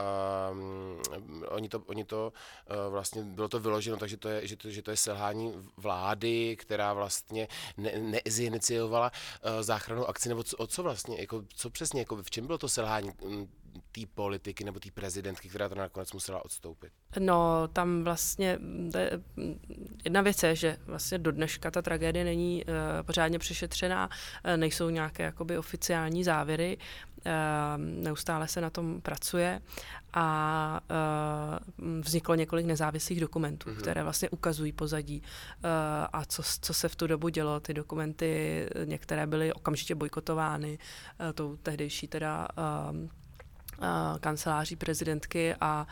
um, 0.51 1.03
oni 1.49 1.69
to, 1.69 1.79
oni 1.79 2.05
to 2.05 2.33
uh, 2.71 2.93
vlastně 2.93 3.23
bylo 3.23 3.49
to 3.49 3.61
vyloženo, 3.61 3.97
takže 3.97 4.17
to 4.17 4.29
je, 4.29 4.47
že 4.47 4.57
to, 4.57 4.71
že 4.71 4.83
to 4.83 4.91
je 4.91 4.97
selhání 4.97 5.53
vlády, 5.77 6.57
která 6.57 6.93
vlastně 6.93 7.49
ne, 7.77 7.93
neziniciovala 7.99 9.11
uh, 9.11 9.63
záchranu 9.63 10.09
akci, 10.09 10.29
nebo 10.29 10.43
co, 10.43 10.57
o 10.57 10.67
co 10.67 10.83
vlastně, 10.83 11.21
jako, 11.21 11.45
co 11.55 11.71
přesně, 11.71 12.01
jako 12.01 12.23
v 12.23 12.31
čem 12.31 12.47
bylo 12.47 12.59
to 12.59 12.69
selhání 12.69 13.13
té 13.93 14.01
politiky 14.15 14.65
nebo 14.65 14.81
té 14.81 14.91
prezidentky, 14.91 15.49
která 15.49 15.69
to 15.69 15.75
nakonec 15.75 16.13
musela 16.13 16.45
odstoupit? 16.45 16.93
No, 17.19 17.69
tam 17.73 18.05
vlastně 18.05 18.59
jedna 20.05 20.23
věc 20.23 20.43
je, 20.43 20.57
že 20.57 20.77
vlastně 20.87 21.19
do 21.19 21.33
dneška 21.33 21.71
ta 21.71 21.83
tragédie 21.83 22.25
není 22.25 22.65
uh, 22.65 22.73
pořádně 23.03 23.39
přešetřená, 23.39 24.09
uh, 24.09 24.57
nejsou 24.57 24.91
nějaké 24.91 25.23
jakoby 25.23 25.59
oficiální 25.59 26.25
závěry, 26.25 26.77
uh, 26.77 27.33
neustále 27.79 28.49
se 28.49 28.61
na 28.61 28.71
tom 28.71 29.01
pracuje 29.01 29.61
a 30.13 30.81
uh, 30.91 32.01
vzniklo 32.01 32.35
několik 32.35 32.67
nezávislých 32.67 33.21
dokumentů, 33.21 33.71
mm-hmm. 33.71 33.81
které 33.81 34.03
vlastně 34.03 34.31
ukazují 34.31 34.73
pozadí 34.73 35.23
uh, 35.23 35.71
a 36.13 36.25
co, 36.25 36.43
co 36.61 36.75
se 36.75 36.89
v 36.89 36.97
tu 36.97 37.07
dobu 37.07 37.29
dělo. 37.29 37.61
Ty 37.61 37.75
dokumenty 37.75 38.67
některé 38.85 39.27
byly 39.27 39.53
okamžitě 39.53 39.95
bojkotovány 39.95 40.79
uh, 41.21 41.33
tou 41.33 41.57
tehdejší 41.57 42.09
teda 42.09 42.49
uh, 42.93 43.09
kanceláří 44.21 44.77
prezidentky 44.77 45.55
a 45.61 45.87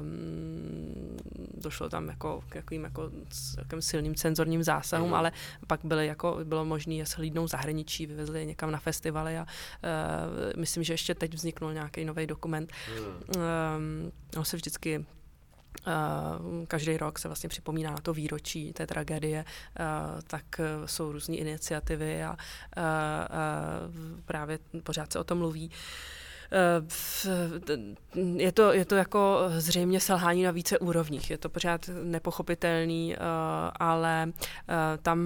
um, 0.00 1.16
došlo 1.54 1.88
tam 1.88 2.08
jako 2.08 2.44
k 2.48 2.54
jakým 2.54 2.84
jako, 2.84 3.10
jakým 3.58 3.82
silným 3.82 4.14
cenzorním 4.14 4.62
zásahům, 4.62 5.08
mm. 5.08 5.14
ale 5.14 5.32
pak 5.66 5.80
byly 5.84 6.06
jako, 6.06 6.38
bylo 6.44 6.64
možné 6.64 6.94
je 6.94 7.06
shlídnout 7.06 7.50
zahraničí, 7.50 8.06
vyvezli 8.06 8.38
je 8.38 8.44
někam 8.44 8.70
na 8.70 8.78
festivaly 8.78 9.38
a 9.38 9.42
uh, 9.42 10.60
myslím, 10.60 10.84
že 10.84 10.92
ještě 10.92 11.14
teď 11.14 11.34
vzniknul 11.34 11.72
nějaký 11.72 12.04
nový 12.04 12.26
dokument. 12.26 12.70
Mm. 12.98 13.04
Um, 13.06 14.12
on 14.36 14.44
se 14.44 14.56
vždycky 14.56 15.06
Uh, 15.86 16.64
každý 16.66 16.96
rok 16.96 17.18
se 17.18 17.28
vlastně 17.28 17.48
připomíná 17.48 17.90
na 17.90 17.96
to 17.96 18.12
výročí 18.12 18.72
té 18.72 18.86
tragédie, 18.86 19.44
uh, 19.44 20.20
tak 20.26 20.44
uh, 20.58 20.86
jsou 20.86 21.12
různé 21.12 21.36
iniciativy 21.36 22.24
a 22.24 22.36
právě 24.24 24.58
pořád 24.82 25.12
se 25.12 25.18
o 25.18 25.24
tom 25.24 25.38
mluví. 25.38 25.70
Eh, 25.70 26.21
je 28.36 28.52
to, 28.52 28.72
je 28.72 28.84
to 28.84 28.94
jako 28.94 29.44
zřejmě 29.48 30.00
selhání 30.00 30.42
na 30.42 30.50
více 30.50 30.78
úrovních. 30.78 31.30
Je 31.30 31.38
to 31.38 31.48
pořád 31.48 31.90
nepochopitelný, 32.02 33.14
eh, 33.14 33.18
ale 33.80 34.32
eh, 34.68 34.74
tam 35.02 35.18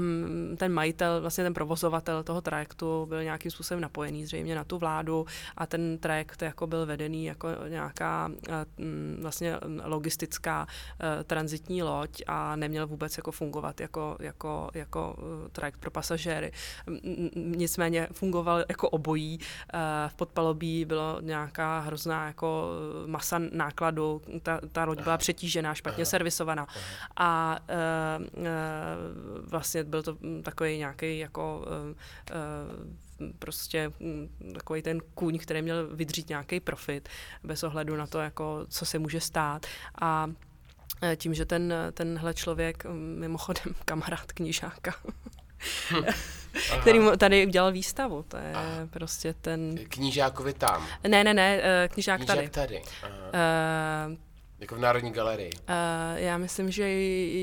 ten 0.56 0.72
majitel, 0.72 1.20
vlastně 1.20 1.44
ten 1.44 1.54
provozovatel 1.54 2.22
toho 2.22 2.40
trajektu 2.40 3.06
byl 3.06 3.24
nějakým 3.24 3.50
způsobem 3.50 3.80
napojený 3.80 4.26
zřejmě 4.26 4.54
na 4.54 4.64
tu 4.64 4.78
vládu 4.78 5.26
a 5.56 5.66
ten 5.66 5.98
trajekt 5.98 6.42
jako 6.42 6.66
byl 6.66 6.86
vedený 6.86 7.24
jako 7.24 7.48
nějaká 7.68 8.30
vlastně 9.20 9.56
logistická 9.84 10.66
transitní 11.24 11.82
loď 11.82 12.22
a 12.26 12.56
neměl 12.56 12.86
vůbec 12.86 13.16
jako 13.16 13.32
fungovat 13.32 13.80
jako, 13.80 14.16
jako, 14.20 14.70
jako 14.74 15.16
trajekt 15.52 15.80
pro 15.80 15.90
pasažéry. 15.90 16.52
Nicméně 17.36 18.08
fungoval 18.12 18.64
jako 18.68 18.88
obojí. 18.88 19.38
V 20.08 20.14
podpalobí 20.14 20.84
bylo 20.84 21.15
nějaká 21.20 21.81
hrozná 21.81 22.26
jako 22.26 22.70
eh, 23.05 23.07
masa 23.07 23.40
nákladu, 23.52 24.22
ta, 24.42 24.61
ta 24.72 24.85
loď 24.85 25.02
byla 25.02 25.16
přetížená, 25.16 25.74
špatně 25.74 26.07
servisovaná. 26.07 26.66
A 27.16 27.59
e, 27.68 27.74
e, 27.74 28.52
vlastně 29.50 29.85
byl 29.85 30.02
to 30.02 30.16
takový 30.42 30.79
nějaký 30.79 31.18
jako 31.18 31.64
e, 32.31 32.37
prostě 33.38 33.92
hm, 34.00 34.29
takový 34.55 34.83
ten 34.83 35.00
kůň, 35.14 35.38
který 35.38 35.62
měl 35.62 35.96
vydřít 35.96 36.29
nějaký 36.29 36.61
profit 36.61 37.09
bez 37.42 37.62
ohledu 37.62 37.96
na 37.96 38.07
to, 38.07 38.18
jako, 38.18 38.66
co 38.68 38.87
se 38.87 38.98
může 38.98 39.20
stát. 39.20 39.66
A 40.00 40.31
tím, 41.16 41.35
že 41.35 41.44
ten, 41.44 41.74
tenhle 41.92 42.35
člověk, 42.35 42.85
hm, 42.88 43.16
mimochodem 43.18 43.74
kamarád 43.85 44.33
knižáka, 44.33 44.94
který 46.81 46.98
mu 46.98 47.16
tady 47.16 47.46
udělal 47.46 47.72
výstavu. 47.72 48.24
To 48.29 48.37
je 48.37 48.52
Aha. 48.55 48.88
prostě 48.90 49.35
ten... 49.40 49.79
Knížákovi 49.88 50.52
tam? 50.52 50.87
Ne, 51.09 51.24
ne, 51.24 51.35
ne, 51.35 51.61
eh, 51.62 51.88
knížák, 51.92 52.16
knížák 52.16 52.37
tady. 52.37 52.48
tady. 52.48 52.83
Aha. 53.02 54.09
Uh, 54.09 54.16
jako 54.59 54.74
v 54.74 54.79
Národní 54.79 55.12
galerii. 55.12 55.52
Uh, 55.52 55.72
já 56.14 56.38
myslím, 56.38 56.70
že 56.70 56.87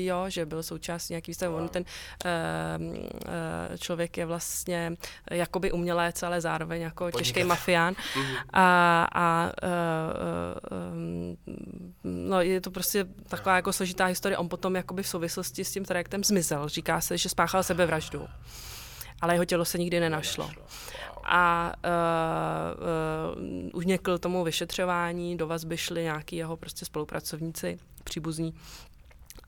jo, 0.04 0.24
že 0.28 0.46
byl 0.46 0.62
součástí 0.62 1.12
nějaký 1.12 1.30
výstavy. 1.30 1.52
Wow. 1.52 1.62
On 1.62 1.68
ten 1.68 1.84
uh, 2.24 2.86
uh, 2.86 3.76
člověk 3.78 4.16
je 4.16 4.26
vlastně 4.26 4.92
jakoby 5.30 5.72
umělec, 5.72 6.22
ale 6.22 6.40
zároveň 6.40 6.82
jako 6.82 7.04
Podnikat. 7.04 7.18
těžký 7.18 7.44
mafián. 7.44 7.94
Mhm. 8.16 8.36
a 8.52 9.08
a 9.14 9.52
uh, 9.62 10.78
uh, 10.78 11.36
no, 12.04 12.40
je 12.40 12.60
to 12.60 12.70
prostě 12.70 13.06
taková 13.28 13.56
jako 13.56 13.72
složitá 13.72 14.04
historie. 14.04 14.38
On 14.38 14.48
potom 14.48 14.76
jakoby 14.76 15.02
v 15.02 15.08
souvislosti 15.08 15.64
s 15.64 15.72
tím 15.72 15.84
trajektem 15.84 16.24
zmizel. 16.24 16.68
Říká 16.68 17.00
se, 17.00 17.18
že 17.18 17.28
spáchal 17.28 17.62
sebevraždu. 17.62 18.28
Ale 19.24 19.34
jeho 19.34 19.44
tělo 19.44 19.64
se 19.64 19.78
nikdy 19.78 20.00
nenašlo. 20.00 20.50
a 21.24 21.72
uh, 21.84 21.90
uh, 23.72 23.80
unikl 23.80 24.18
tomu 24.18 24.44
vyšetřování, 24.44 25.36
do 25.36 25.46
vazby 25.46 25.76
šli 25.76 26.02
nějaký 26.02 26.36
jeho 26.36 26.56
prostě 26.56 26.84
spolupracovníci, 26.84 27.78
příbuzní 28.04 28.54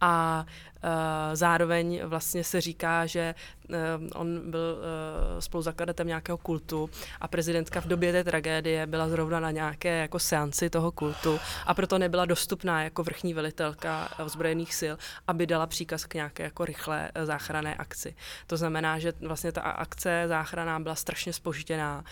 a 0.00 0.46
Eh, 0.86 1.36
zároveň 1.36 2.00
vlastně 2.04 2.44
se 2.44 2.60
říká, 2.60 3.06
že 3.06 3.34
eh, 3.72 3.76
on 4.14 4.50
byl 4.50 4.78
eh, 4.78 5.42
spoluzakladatel 5.42 6.06
nějakého 6.06 6.38
kultu 6.38 6.90
a 7.20 7.28
prezidentka 7.28 7.80
v 7.80 7.86
době 7.86 8.12
té 8.12 8.24
tragédie 8.24 8.86
byla 8.86 9.08
zrovna 9.08 9.40
na 9.40 9.50
nějaké 9.50 9.98
jako 9.98 10.18
seanci 10.18 10.70
toho 10.70 10.92
kultu 10.92 11.40
a 11.66 11.74
proto 11.74 11.98
nebyla 11.98 12.24
dostupná 12.24 12.82
jako 12.82 13.02
vrchní 13.02 13.34
velitelka 13.34 14.08
ozbrojených 14.24 14.74
sil, 14.80 14.94
aby 15.26 15.46
dala 15.46 15.66
příkaz 15.66 16.04
k 16.04 16.14
nějaké 16.14 16.42
jako 16.42 16.64
rychlé 16.64 17.10
záchranné 17.24 17.74
akci. 17.74 18.14
To 18.46 18.56
znamená, 18.56 18.98
že 18.98 19.12
vlastně 19.20 19.52
ta 19.52 19.60
akce 19.60 20.24
záchranná 20.28 20.80
byla 20.80 20.94
strašně 20.94 21.32
spožděná, 21.32 22.04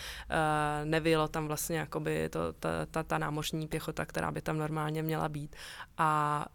nevyjelo 0.83 1.27
tam 1.27 1.47
vlastně 1.47 1.77
jakoby 1.77 2.29
to, 2.29 2.53
ta, 2.53 2.69
ta, 2.91 3.03
ta 3.03 3.17
námořní 3.17 3.67
pěchota, 3.67 4.05
která 4.05 4.31
by 4.31 4.41
tam 4.41 4.57
normálně 4.57 5.03
měla 5.03 5.29
být 5.29 5.55
a 5.97 6.45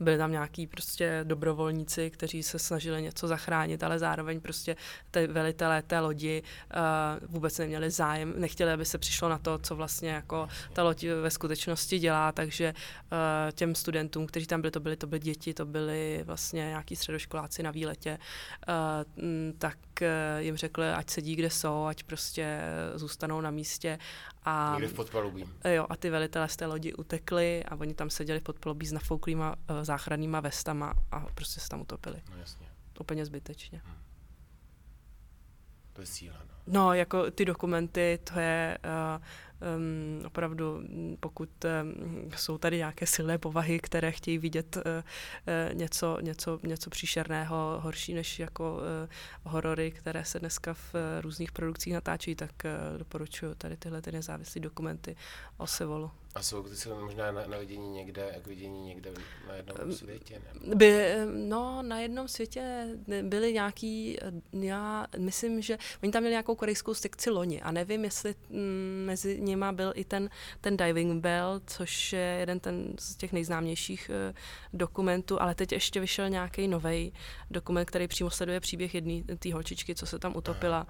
byli 0.00 0.18
tam 0.18 0.32
nějaký 0.32 0.66
prostě 0.66 1.20
dobrovolníci, 1.24 2.10
kteří 2.10 2.42
se 2.42 2.58
snažili 2.58 3.02
něco 3.02 3.28
zachránit, 3.28 3.82
ale 3.82 3.98
zároveň 3.98 4.40
prostě 4.40 4.76
ty 5.10 5.26
velitelé 5.26 5.82
té 5.82 6.00
lodi 6.00 6.42
uh, 6.42 7.28
vůbec 7.30 7.58
neměli 7.58 7.90
zájem, 7.90 8.34
nechtěli, 8.36 8.72
aby 8.72 8.84
se 8.84 8.98
přišlo 8.98 9.28
na 9.28 9.38
to, 9.38 9.58
co 9.58 9.76
vlastně 9.76 10.10
jako 10.10 10.48
ta 10.72 10.82
loď 10.82 11.04
ve 11.22 11.30
skutečnosti 11.30 11.98
dělá, 11.98 12.32
takže 12.32 12.74
uh, 12.74 13.18
těm 13.52 13.74
studentům, 13.74 14.26
kteří 14.26 14.46
tam 14.46 14.60
byli, 14.60 14.70
to 14.70 14.80
byly, 14.80 14.96
to 14.96 15.06
byly 15.06 15.20
děti, 15.20 15.54
to 15.54 15.66
byly 15.66 16.22
vlastně 16.24 16.68
nějaký 16.68 16.96
středoškoláci 16.96 17.62
na 17.62 17.70
výletě, 17.70 18.18
uh, 18.68 18.74
tak 19.58 19.78
jim 20.38 20.56
řekli, 20.56 20.90
ať 20.92 21.10
sedí, 21.10 21.36
kde 21.36 21.50
jsou, 21.50 21.84
ať 21.84 22.02
prostě 22.02 22.60
zůstanou 22.94 23.40
na 23.40 23.50
místě. 23.50 23.98
A, 24.44 24.72
Někde 24.72 24.88
v 24.88 24.94
podpalubí. 24.94 25.44
Jo, 25.74 25.86
a 25.88 25.96
ty 25.96 26.10
velitelé 26.10 26.48
z 26.48 26.56
té 26.56 26.66
lodi 26.66 26.94
utekli 26.94 27.64
a 27.64 27.76
oni 27.76 27.94
tam 27.94 28.10
seděli 28.10 28.40
v 28.40 28.42
podpalubí 28.42 28.86
s 28.86 28.92
nafouklýma 28.92 29.56
uh, 29.70 29.82
záchrannýma 29.82 30.40
vestama 30.40 30.94
a 31.10 31.20
prostě 31.20 31.60
se 31.60 31.68
tam 31.68 31.80
utopili. 31.80 32.22
No 32.30 32.36
jasně. 32.36 32.66
Úplně 33.00 33.26
zbytečně. 33.26 33.82
Hmm. 33.84 33.96
To 35.92 36.00
je 36.00 36.06
síla, 36.06 36.36
no. 36.48 36.54
No, 36.66 36.94
jako 36.94 37.30
ty 37.30 37.44
dokumenty, 37.44 38.18
to 38.24 38.40
je 38.40 38.78
uh, 38.84 39.22
um, 39.76 40.26
opravdu, 40.26 40.82
pokud 41.20 41.50
um, 41.64 42.30
jsou 42.36 42.58
tady 42.58 42.76
nějaké 42.76 43.06
silné 43.06 43.38
povahy, 43.38 43.80
které 43.80 44.12
chtějí 44.12 44.38
vidět 44.38 44.76
uh, 44.76 44.82
uh, 44.82 45.74
něco, 45.74 46.18
něco, 46.20 46.60
něco 46.62 46.90
příšerného, 46.90 47.80
horší 47.80 48.14
než 48.14 48.38
jako 48.38 48.76
uh, 48.76 49.52
horory, 49.52 49.90
které 49.90 50.24
se 50.24 50.38
dneska 50.38 50.74
v 50.74 50.94
uh, 50.94 51.00
různých 51.20 51.52
produkcích 51.52 51.92
natáčí, 51.92 52.34
tak 52.34 52.50
uh, 52.64 52.98
doporučuji 52.98 53.54
tady 53.54 53.76
tyhle 53.76 54.02
ty 54.02 54.12
nezávislé 54.12 54.60
dokumenty 54.60 55.16
o 55.56 55.66
Sevolu. 55.66 56.10
A 56.34 56.42
jsou 56.42 56.62
ty 56.62 56.76
se 56.76 56.94
možná 56.94 57.32
na, 57.32 57.46
na 57.46 57.58
vidění 57.58 57.90
někde, 57.90 58.40
k 58.42 58.46
vidění 58.46 58.84
někde 58.84 59.10
na 59.48 59.54
jednom 59.54 59.92
světě? 59.92 60.42
Nebo? 60.60 60.76
By, 60.76 61.14
no, 61.34 61.82
na 61.82 62.00
jednom 62.00 62.28
světě 62.28 62.88
byly 63.22 63.52
nějaký, 63.52 64.18
já 64.52 65.06
myslím, 65.18 65.62
že 65.62 65.78
oni 66.02 66.12
tam 66.12 66.22
měli 66.22 66.32
nějakou 66.32 66.54
korejskou 66.54 66.94
sekci 66.94 67.30
loni 67.30 67.62
a 67.62 67.72
nevím, 67.72 68.04
jestli 68.04 68.34
m, 68.50 69.04
mezi 69.06 69.40
nima 69.40 69.72
byl 69.72 69.92
i 69.94 70.04
ten, 70.04 70.30
ten 70.60 70.76
Diving 70.76 71.22
Bell, 71.22 71.60
což 71.66 72.12
je 72.12 72.36
jeden 72.40 72.60
ten 72.60 72.94
z 72.98 73.16
těch 73.16 73.32
nejznámějších 73.32 74.10
uh, 74.10 74.36
dokumentů, 74.72 75.42
ale 75.42 75.54
teď 75.54 75.72
ještě 75.72 76.00
vyšel 76.00 76.28
nějaký 76.28 76.68
nový 76.68 77.12
dokument, 77.50 77.84
který 77.84 78.08
přímo 78.08 78.30
sleduje 78.30 78.60
příběh 78.60 78.94
jedné 78.94 79.22
té 79.38 79.52
holčičky, 79.52 79.94
co 79.94 80.06
se 80.06 80.18
tam 80.18 80.36
utopila 80.36 80.86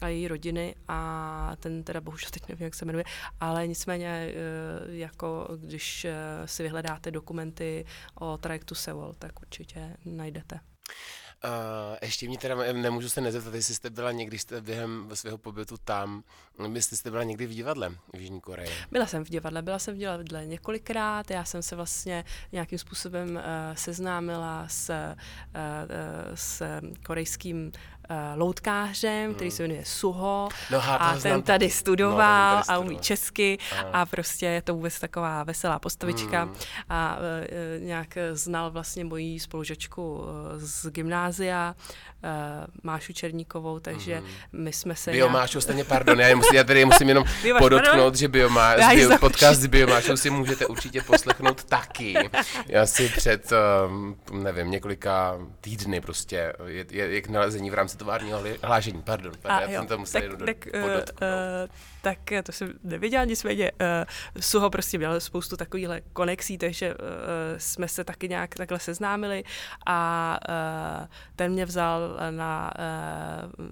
a 0.00 0.08
její 0.08 0.28
rodiny 0.28 0.74
a 0.88 1.56
ten 1.60 1.82
teda 1.82 2.00
bohužel 2.00 2.30
teď 2.30 2.48
nevím, 2.48 2.64
jak 2.64 2.74
se 2.74 2.84
jmenuje, 2.84 3.04
ale 3.40 3.66
nicméně 3.66 4.08
eh, 4.08 4.83
jako 4.86 5.48
když 5.60 6.04
eh, 6.04 6.14
si 6.44 6.62
vyhledáte 6.62 7.10
dokumenty 7.10 7.84
o 8.14 8.38
trajektu 8.38 8.74
Seoul, 8.74 9.14
tak 9.18 9.40
určitě 9.40 9.96
najdete. 10.04 10.60
Uh, 11.44 11.96
ještě 12.02 12.28
mě 12.28 12.38
teda 12.38 12.72
nemůžu 12.72 13.08
se 13.08 13.20
nezeptat, 13.20 13.54
jestli 13.54 13.74
jste 13.74 13.90
byla 13.90 14.12
někdy 14.12 14.38
jste 14.38 14.60
během 14.60 15.10
svého 15.14 15.38
pobytu 15.38 15.76
tam, 15.76 16.24
jestli 16.74 16.96
jste 16.96 17.10
byla 17.10 17.22
někdy 17.22 17.46
v 17.46 17.50
divadle 17.50 17.90
v 18.14 18.20
Jižní 18.20 18.40
Koreji. 18.40 18.70
Byla 18.90 19.06
jsem 19.06 19.24
v 19.24 19.28
divadle, 19.28 19.62
byla 19.62 19.78
jsem 19.78 19.94
v 19.94 19.98
divadle 19.98 20.46
několikrát, 20.46 21.30
já 21.30 21.44
jsem 21.44 21.62
se 21.62 21.76
vlastně 21.76 22.24
nějakým 22.52 22.78
způsobem 22.78 23.36
uh, 23.36 23.42
seznámila 23.74 24.68
s, 24.68 24.90
uh, 24.90 25.20
s 26.34 26.62
korejským 27.06 27.72
uh, 28.10 28.16
loutkářem, 28.40 29.34
který 29.34 29.50
hmm. 29.50 29.56
se 29.56 29.62
jmenuje 29.62 29.84
Suho 29.84 30.48
no, 30.70 30.82
a 30.88 31.16
ten 31.22 31.42
tady 31.42 31.70
studoval 31.70 32.56
no, 32.56 32.74
a 32.74 32.78
umí 32.78 32.98
česky 32.98 33.58
a. 33.92 34.00
a 34.00 34.06
prostě 34.06 34.46
je 34.46 34.62
to 34.62 34.74
vůbec 34.74 35.00
taková 35.00 35.44
veselá 35.44 35.78
postavička 35.78 36.42
hmm. 36.42 36.54
a 36.88 37.16
uh, 37.16 37.82
nějak 37.82 38.18
znal 38.32 38.70
vlastně 38.70 39.04
moji 39.04 39.40
spolužačku 39.40 40.14
uh, 40.14 40.26
z 40.56 40.86
gymnázia, 40.90 41.74
uh, 42.24 42.30
Mášu 42.82 43.12
Černíkovou, 43.12 43.78
takže 43.78 44.16
hmm. 44.16 44.26
my 44.52 44.72
jsme 44.72 44.96
se... 44.96 45.10
Biomášu, 45.10 45.56
nějak... 45.58 45.62
stejně 45.62 45.84
pardon, 45.84 46.20
já, 46.20 46.36
musím, 46.36 46.56
já 46.56 46.64
tady 46.64 46.84
musím 46.84 47.08
jenom 47.08 47.24
Biomáš, 47.42 47.60
podotknout, 47.60 47.92
pardon? 47.92 48.14
že 48.14 48.28
Biomáš, 48.28 48.94
bio, 48.94 49.18
podcast 49.18 49.60
s 49.60 49.66
Biomášou 49.66 50.16
si 50.16 50.30
můžete 50.30 50.66
určitě 50.66 51.02
poslechnout 51.02 51.64
taky. 51.64 52.14
Já 52.66 52.86
si 52.86 53.08
před, 53.08 53.52
uh, 53.52 54.42
nevím, 54.42 54.70
několika 54.70 55.38
týdny 55.60 56.00
prostě, 56.00 56.52
je, 56.66 56.86
je, 56.90 57.04
je 57.04 57.22
k 57.22 57.28
nalezení 57.28 57.70
v 57.70 57.74
rámci 57.74 57.93
továrního 57.96 58.42
hlášení, 58.62 59.02
pardon, 59.02 59.32
pardon 59.42 59.70
já 59.70 59.74
jo, 59.74 59.80
jsem 59.80 59.88
to 59.88 59.98
musel 59.98 60.20
tak, 60.20 60.30
jenom 60.30 60.46
tak, 60.46 60.66
uh, 60.74 60.82
uh, 60.82 61.68
tak 62.04 62.18
to 62.42 62.52
jsem 62.52 62.72
nevěděla, 62.82 63.24
nicméně 63.24 63.72
uh, 63.72 63.78
Suho 64.40 64.70
prostě 64.70 64.98
měl 64.98 65.20
spoustu 65.20 65.56
takovýchhle 65.56 66.00
konexí, 66.00 66.58
takže 66.58 66.94
uh, 66.94 67.00
jsme 67.58 67.88
se 67.88 68.04
taky 68.04 68.28
nějak 68.28 68.54
takhle 68.54 68.78
seznámili 68.78 69.44
a 69.86 70.38
uh, 70.48 71.06
ten 71.36 71.52
mě 71.52 71.66
vzal 71.66 72.16
na 72.30 72.72
uh, 72.78 73.64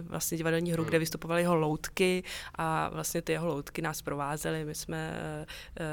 vlastně 0.00 0.38
divadelní 0.38 0.72
hru, 0.72 0.84
kde 0.84 0.98
vystupovaly 0.98 1.42
jeho 1.42 1.56
loutky 1.56 2.22
a 2.54 2.88
vlastně 2.88 3.22
ty 3.22 3.32
jeho 3.32 3.46
loutky 3.46 3.82
nás 3.82 4.02
provázely, 4.02 4.64
my 4.64 4.74
jsme 4.74 5.18
uh, 5.80 5.86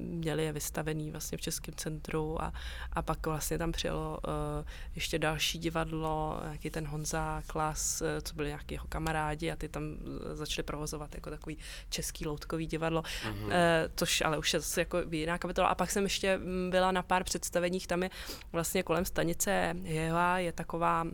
měli 0.00 0.44
je 0.44 0.52
vystavený 0.52 1.10
vlastně 1.10 1.38
v 1.38 1.40
Českém 1.40 1.74
centru 1.74 2.42
a, 2.42 2.52
a 2.92 3.02
pak 3.02 3.26
vlastně 3.26 3.58
tam 3.58 3.72
přijelo 3.72 4.18
uh, 4.26 4.64
ještě 4.94 5.18
další 5.18 5.58
divadlo, 5.58 6.40
nějaký 6.42 6.70
ten 6.70 6.86
Honza 6.86 7.42
Klas, 7.46 8.02
eh, 8.02 8.20
co 8.20 8.34
byli 8.34 8.48
nějaký 8.48 8.74
jeho 8.74 8.86
kamarádi 8.88 9.50
a 9.50 9.56
ty 9.56 9.68
tam 9.68 9.82
eh, 9.82 10.27
začali 10.32 10.62
provozovat 10.62 11.14
jako 11.14 11.30
takový 11.30 11.58
český 11.88 12.26
loutkový 12.26 12.66
divadlo, 12.66 13.02
mm-hmm. 13.02 13.52
což 13.96 14.20
ale 14.20 14.38
už 14.38 14.54
je 14.54 14.60
zase 14.60 14.80
jako 14.80 14.98
jiná 15.10 15.38
kapitola. 15.38 15.68
A 15.68 15.74
pak 15.74 15.90
jsem 15.90 16.04
ještě 16.04 16.38
mm, 16.38 16.70
byla 16.70 16.92
na 16.92 17.02
pár 17.02 17.24
představeních, 17.24 17.86
tam 17.86 18.02
je 18.02 18.10
vlastně 18.52 18.82
kolem 18.82 19.04
stanice 19.04 19.76
Jehova, 19.82 20.38
je 20.38 20.52
taková 20.52 21.06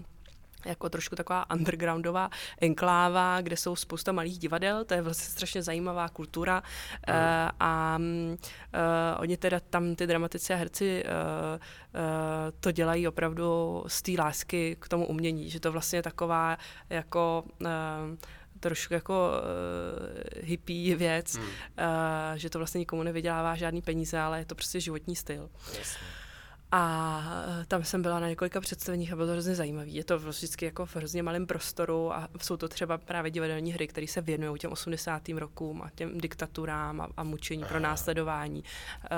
jako 0.67 0.89
trošku 0.89 1.17
taková 1.17 1.51
undergroundová 1.51 2.31
enkláva, 2.61 3.41
kde 3.41 3.57
jsou 3.57 3.77
spousta 3.77 4.13
malých 4.13 4.39
divadel, 4.39 4.85
to 4.85 4.95
je 4.95 5.03
vlastně 5.03 5.33
strašně 5.33 5.63
zajímavá 5.63 6.09
kultura 6.09 6.63
mm. 7.09 7.15
uh, 7.15 7.51
a 7.61 7.99
uh, 7.99 9.21
oni 9.21 9.37
teda 9.37 9.61
tam 9.61 9.95
ty 9.95 10.07
dramatici 10.07 10.53
a 10.53 10.57
herci 10.57 11.05
uh, 11.05 11.11
uh, 11.55 11.61
to 12.61 12.71
dělají 12.71 13.09
opravdu 13.09 13.85
z 13.87 14.03
té 14.03 14.13
lásky 14.19 14.77
k 14.81 14.89
tomu 14.89 15.07
umění, 15.07 15.51
že 15.51 15.61
to 15.61 15.73
vlastně 15.73 15.99
je 15.99 16.03
taková 16.03 16.59
jako 16.91 17.45
uh, 17.61 17.69
trošku 18.65 18.95
jako 18.95 19.31
uh, 19.31 20.49
hippie 20.49 20.97
věc, 20.97 21.37
mm. 21.37 21.43
uh, 21.43 21.49
že 22.35 22.51
to 22.51 22.59
vlastně 22.59 22.79
nikomu 22.79 23.03
nevydělává 23.03 23.55
žádný 23.55 23.83
peníze, 23.83 24.19
ale 24.19 24.39
je 24.39 24.45
to 24.45 24.55
prostě 24.55 24.81
životní 24.81 25.17
styl. 25.17 25.51
Jasně. 25.79 26.07
A 26.77 27.23
eh, 27.61 27.65
tam 27.67 27.85
jsem 27.85 28.03
byla 28.03 28.21
na 28.21 28.29
několika 28.29 28.61
představeních 28.61 29.13
a 29.13 29.17
bylo 29.17 29.27
to 29.27 29.33
hrozně 29.33 29.55
zajímavé. 29.55 29.87
Je 29.87 30.05
to 30.05 30.19
vždycky 30.19 30.65
jako 30.65 30.87
v 30.87 30.97
hrozně 30.97 31.23
malém 31.23 31.47
prostoru 31.47 32.13
a 32.13 32.29
jsou 32.43 32.57
to 32.57 32.69
třeba 32.69 32.99
právě 32.99 33.31
divadelní 33.31 33.73
hry, 33.73 33.87
které 33.87 34.07
se 34.07 34.21
věnují 34.21 34.59
těm 34.59 34.73
80. 34.73 35.29
rokům 35.29 35.83
a 35.83 35.91
těm 35.95 36.19
diktaturám 36.19 37.01
a, 37.01 37.09
a 37.17 37.25
mučení 37.25 37.65
pro 37.65 37.81
následování, 37.81 38.65
uh, 39.03 39.09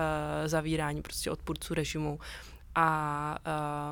zavírání 0.47 1.03
prostě 1.03 1.31
odpůrců 1.31 1.75
režimu. 1.75 2.19
A, 2.79 3.39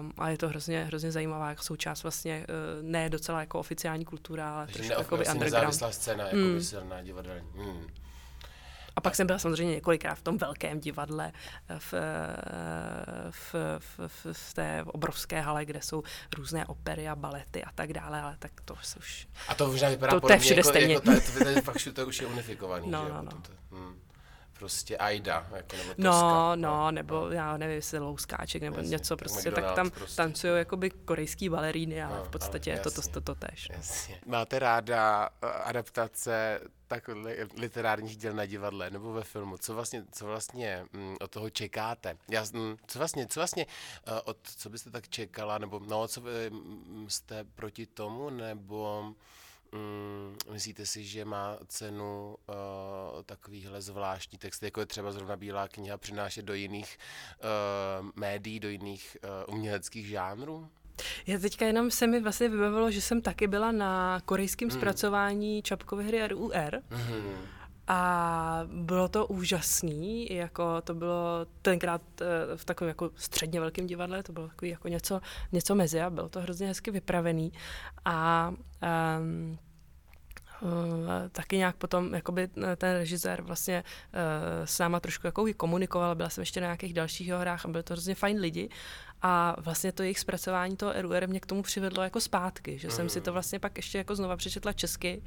uh, 0.05 0.11
a 0.18 0.28
je 0.28 0.39
to 0.39 0.49
hrozně, 0.49 0.85
hrozně 0.85 1.12
zajímavá 1.12 1.49
jako 1.49 1.62
součást 1.62 2.03
vlastně, 2.03 2.47
uh, 2.49 2.82
ne 2.82 3.11
docela 3.11 3.41
jako 3.41 3.59
oficiální 3.59 4.05
kultura, 4.05 4.55
ale 4.55 4.66
trošku 4.66 4.93
jako 4.93 5.14
underground. 5.16 5.41
nezávislá 5.41 5.93
scéna, 5.93 6.24
jako 6.24 6.37
mm. 6.37 6.61
silná 6.61 7.03
divadelní. 7.03 7.49
Mm. 7.55 7.87
A 8.97 9.01
pak 9.01 9.14
jsem 9.14 9.26
byla 9.26 9.39
samozřejmě 9.39 9.74
několikrát 9.74 10.14
v 10.14 10.22
tom 10.22 10.39
velkém 10.39 10.80
divadle, 10.80 11.32
v, 11.78 11.95
v, 13.30 13.55
v, 13.78 13.99
v, 14.07 14.26
v 14.32 14.55
té 14.55 14.85
obrovské 14.87 15.41
hale, 15.41 15.64
kde 15.64 15.82
jsou 15.82 16.03
různé 16.37 16.66
opery 16.66 17.09
a 17.09 17.16
balety 17.16 17.64
a 17.64 17.72
tak 17.74 17.93
dále, 17.93 18.20
ale 18.20 18.37
tak 18.39 18.53
to 18.64 18.74
už... 18.99 19.28
A 19.49 19.55
to 19.55 19.66
možná 19.66 19.89
vypadá 19.89 20.12
to, 20.12 20.20
podobně, 20.20 20.37
to 20.37 20.43
je 20.43 20.45
všude 20.45 20.59
jako, 20.59 20.68
stejně. 20.68 20.95
Jako, 20.95 21.05
to, 21.05 21.12
to, 21.12 21.72
to, 21.72 21.72
to, 21.85 21.93
to 21.93 22.07
už 22.07 22.20
je 22.20 22.26
unifikovaný, 22.26 22.91
no, 22.91 23.05
že 23.05 23.12
no, 23.12 23.22
no. 23.22 23.43
Hmm 23.70 24.03
prostě 24.59 24.96
Aida, 24.96 25.46
jako 25.55 25.76
nebo 25.76 25.90
no, 25.98 26.11
Toska, 26.11 26.55
no, 26.55 26.57
no, 26.57 26.90
nebo 26.90 27.28
já 27.30 27.57
nevím, 27.57 27.76
jestli 27.76 27.98
louskáček 27.98 28.62
nebo 28.62 28.76
jasně, 28.76 28.90
něco 28.90 29.16
prostě, 29.16 29.50
tak, 29.50 29.64
tak 29.64 29.74
tam 29.74 29.90
prostě. 29.90 30.16
tancují 30.16 30.52
jakoby 30.57 30.90
korejský 30.90 31.48
baleríny, 31.48 32.02
ale 32.02 32.18
no, 32.18 32.24
v 32.24 32.28
podstatě 32.28 32.70
ale, 32.70 32.80
je 32.80 32.82
to 32.82 32.90
to, 32.90 33.02
to, 33.02 33.20
to 33.20 33.34
tež. 33.34 33.68
No. 33.68 34.14
Máte 34.26 34.59
ráda 34.59 35.28
eh, 35.42 35.46
adaptace 35.46 36.61
tak 36.86 37.11
literárních 37.57 38.16
děl 38.16 38.32
na 38.34 38.46
divadle 38.46 38.90
nebo 38.90 39.12
ve 39.12 39.24
filmu, 39.24 39.59
co 39.59 39.74
vlastně, 39.74 40.05
co 40.12 40.26
vlastně 40.26 40.86
mm, 40.92 41.16
od 41.20 41.30
toho 41.30 41.50
čekáte? 41.50 42.16
Já, 42.28 42.44
mm, 42.52 42.76
co 42.86 42.98
vlastně, 42.98 43.26
co 43.26 43.40
vlastně 43.40 43.66
uh, 44.09 44.18
od, 44.24 44.36
co 44.57 44.70
byste 44.70 44.90
tak 44.90 45.09
čekala, 45.09 45.59
nebo 45.59 45.78
no, 45.88 46.09
co 46.09 46.20
by, 46.20 46.50
mm, 46.50 47.07
jste 47.09 47.44
proti 47.44 47.86
tomu, 47.86 48.30
nebo 48.30 49.12
Mm, 49.75 50.37
myslíte 50.53 50.87
si, 50.87 51.05
že 51.05 51.25
má 51.25 51.59
cenu 51.66 52.37
uh, 52.49 53.22
takovýhle 53.22 53.83
zvláštní 53.83 54.39
texty, 54.39 54.66
jako 54.66 54.81
je 54.81 54.87
třeba 54.87 55.12
zrovna 55.12 55.37
Bílá 55.37 55.68
kniha, 55.68 55.97
přinášet 55.97 56.45
do 56.45 56.55
jiných 56.55 56.99
uh, 58.01 58.09
médií, 58.16 58.61
do 58.61 58.68
jiných 58.68 59.16
uh, 59.49 59.55
uměleckých 59.55 60.07
žánrů? 60.07 60.68
Já 61.27 61.39
teďka 61.39 61.66
jenom 61.66 61.91
se 61.91 62.07
mi 62.07 62.20
vlastně 62.20 62.49
vybavilo, 62.49 62.91
že 62.91 63.01
jsem 63.01 63.22
taky 63.22 63.47
byla 63.47 63.72
na 63.72 64.20
korejském 64.25 64.68
hmm. 64.68 64.79
zpracování 64.79 65.62
Čapkovy 65.62 66.05
hry 66.05 66.29
RUR. 66.29 66.83
Hmm 66.91 67.47
A 67.89 68.61
bylo 68.66 69.09
to 69.09 69.26
úžasný, 69.26 70.26
jako 70.30 70.80
to 70.80 70.95
bylo 70.95 71.47
tenkrát 71.62 72.03
eh, 72.20 72.57
v 72.57 72.64
takovém 72.64 72.89
jako 72.89 73.11
středně 73.16 73.61
velkém 73.61 73.87
divadle, 73.87 74.22
to 74.22 74.32
bylo 74.32 74.49
takový 74.49 74.70
jako 74.70 74.89
něco, 74.89 75.20
něco 75.53 75.74
mezi 75.74 76.01
a 76.01 76.11
bylo 76.11 76.28
to 76.28 76.41
hrozně 76.41 76.66
hezky 76.66 76.91
vypravený. 76.91 77.53
A 78.05 78.53
um, 79.18 79.59
taky 81.32 81.57
nějak 81.57 81.76
potom 81.76 82.14
jakoby 82.14 82.49
ten 82.76 82.93
režisér 82.93 83.43
vlastně 83.43 83.85
uh, 83.85 84.64
s 84.64 84.78
náma 84.78 85.01
trošku 85.01 85.26
jako 85.26 85.47
komunikoval, 85.57 86.14
byla 86.14 86.28
jsem 86.28 86.43
ještě 86.43 86.61
na 86.61 86.66
nějakých 86.66 86.95
dalších 86.95 87.28
hrách 87.28 87.64
a 87.64 87.68
byly 87.68 87.82
to 87.82 87.95
hrozně 87.95 88.14
fajn 88.14 88.39
lidi 88.39 88.68
a 89.27 89.57
vlastně 89.59 89.93
to 89.93 90.03
jejich 90.03 90.18
zpracování 90.18 90.77
toho 90.77 90.93
RUR 91.03 91.29
mě 91.29 91.41
k 91.41 91.47
tomu 91.47 91.62
přivedlo 91.62 92.03
jako 92.03 92.20
zpátky, 92.20 92.79
že 92.79 92.89
mm. 92.89 92.95
jsem 92.95 93.09
si 93.09 93.20
to 93.20 93.33
vlastně 93.33 93.59
pak 93.59 93.77
ještě 93.77 93.99
jako 93.99 94.16
znova 94.16 94.37
přečetla 94.37 94.72
česky 94.72 95.22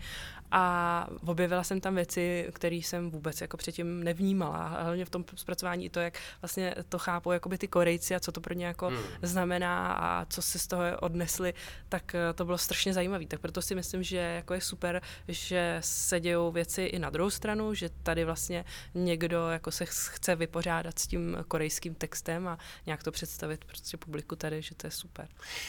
a 0.51 1.07
objevila 1.25 1.63
jsem 1.63 1.81
tam 1.81 1.95
věci, 1.95 2.49
které 2.53 2.75
jsem 2.75 3.11
vůbec 3.11 3.41
jako 3.41 3.57
předtím 3.57 4.03
nevnímala. 4.03 4.57
A 4.57 4.83
hlavně 4.83 5.05
v 5.05 5.09
tom 5.09 5.25
zpracování 5.35 5.85
i 5.85 5.89
to, 5.89 5.99
jak 5.99 6.17
vlastně 6.41 6.75
to 6.89 6.99
chápou 6.99 7.31
jakoby 7.31 7.57
ty 7.57 7.67
Korejci 7.67 8.15
a 8.15 8.19
co 8.19 8.31
to 8.31 8.41
pro 8.41 8.53
ně 8.53 8.65
jako 8.65 8.89
mm. 8.89 8.97
znamená 9.21 9.93
a 9.93 10.25
co 10.25 10.41
se 10.41 10.59
z 10.59 10.67
toho 10.67 10.83
odnesli, 10.99 11.53
tak 11.89 12.15
eh, 12.15 12.33
to 12.33 12.45
bylo 12.45 12.57
strašně 12.57 12.93
zajímavé. 12.93 13.25
Tak 13.25 13.39
proto 13.39 13.61
si 13.61 13.75
myslím, 13.75 14.03
že 14.03 14.17
jako 14.17 14.53
je 14.53 14.61
super, 14.61 15.01
že 15.27 15.77
se 15.81 16.19
dějou 16.19 16.51
věci 16.51 16.83
i 16.83 16.99
na 16.99 17.09
druhou 17.09 17.29
stranu, 17.29 17.73
že 17.73 17.89
tady 18.03 18.25
vlastně 18.25 18.65
někdo 18.93 19.49
jako 19.49 19.71
se 19.71 19.85
chce 19.85 20.35
vypořádat 20.35 20.99
s 20.99 21.07
tím 21.07 21.37
korejským 21.47 21.95
textem 21.95 22.47
a 22.47 22.57
nějak 22.85 23.03
to 23.03 23.11
představit 23.11 23.65
prostě 23.87 24.05
publiku 24.05 24.35
tady, 24.35 24.61
že 24.61 24.75
to 24.75 24.87
je 24.87 24.91
super. 24.91 25.27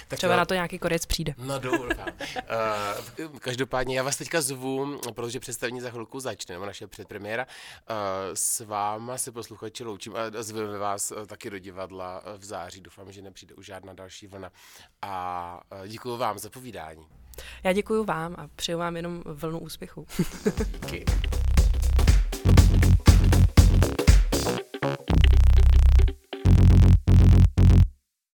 Tak 0.09 0.17
Třeba 0.17 0.33
to, 0.33 0.39
na 0.39 0.45
to 0.45 0.55
nějaký 0.55 0.79
korec 0.79 1.07
přijde. 1.07 1.35
No 1.39 1.59
doufám. 1.59 2.09
uh, 3.25 3.39
každopádně 3.39 3.97
já 3.97 4.03
vás 4.03 4.17
teďka 4.17 4.41
zvu, 4.41 5.01
protože 5.15 5.41
představení 5.41 5.81
za 5.81 5.91
chvilku 5.91 6.21
začne, 6.21 6.55
nebo 6.55 6.67
naše 6.67 6.87
předpremiéra. 6.87 7.47
Uh, 7.47 7.97
s 8.35 8.61
váma 8.61 9.19
se 9.19 9.33
posluchači 9.33 9.85
loučím 9.85 10.17
a 10.17 10.43
zveme 10.43 10.79
vás 10.79 11.11
uh, 11.11 11.27
taky 11.27 11.51
do 11.51 11.59
divadla 11.59 12.23
v 12.39 12.45
září. 12.45 12.81
Doufám, 12.81 13.13
že 13.13 13.23
nepřijde 13.23 13.55
už 13.55 13.67
žádná 13.67 13.93
další 13.93 14.27
vlna. 14.27 14.51
A 15.03 15.61
děkuji 15.89 16.17
vám 16.17 16.39
za 16.39 16.51
povídání. 16.51 17.07
Já 17.65 17.73
děkuji 17.73 18.05
vám 18.05 18.35
a 18.39 18.49
přeju 18.57 18.79
vám 18.79 18.97
jenom 18.97 19.23
vlnu 19.27 19.59
úspěchu. 19.59 20.07
Díky. 20.91 21.05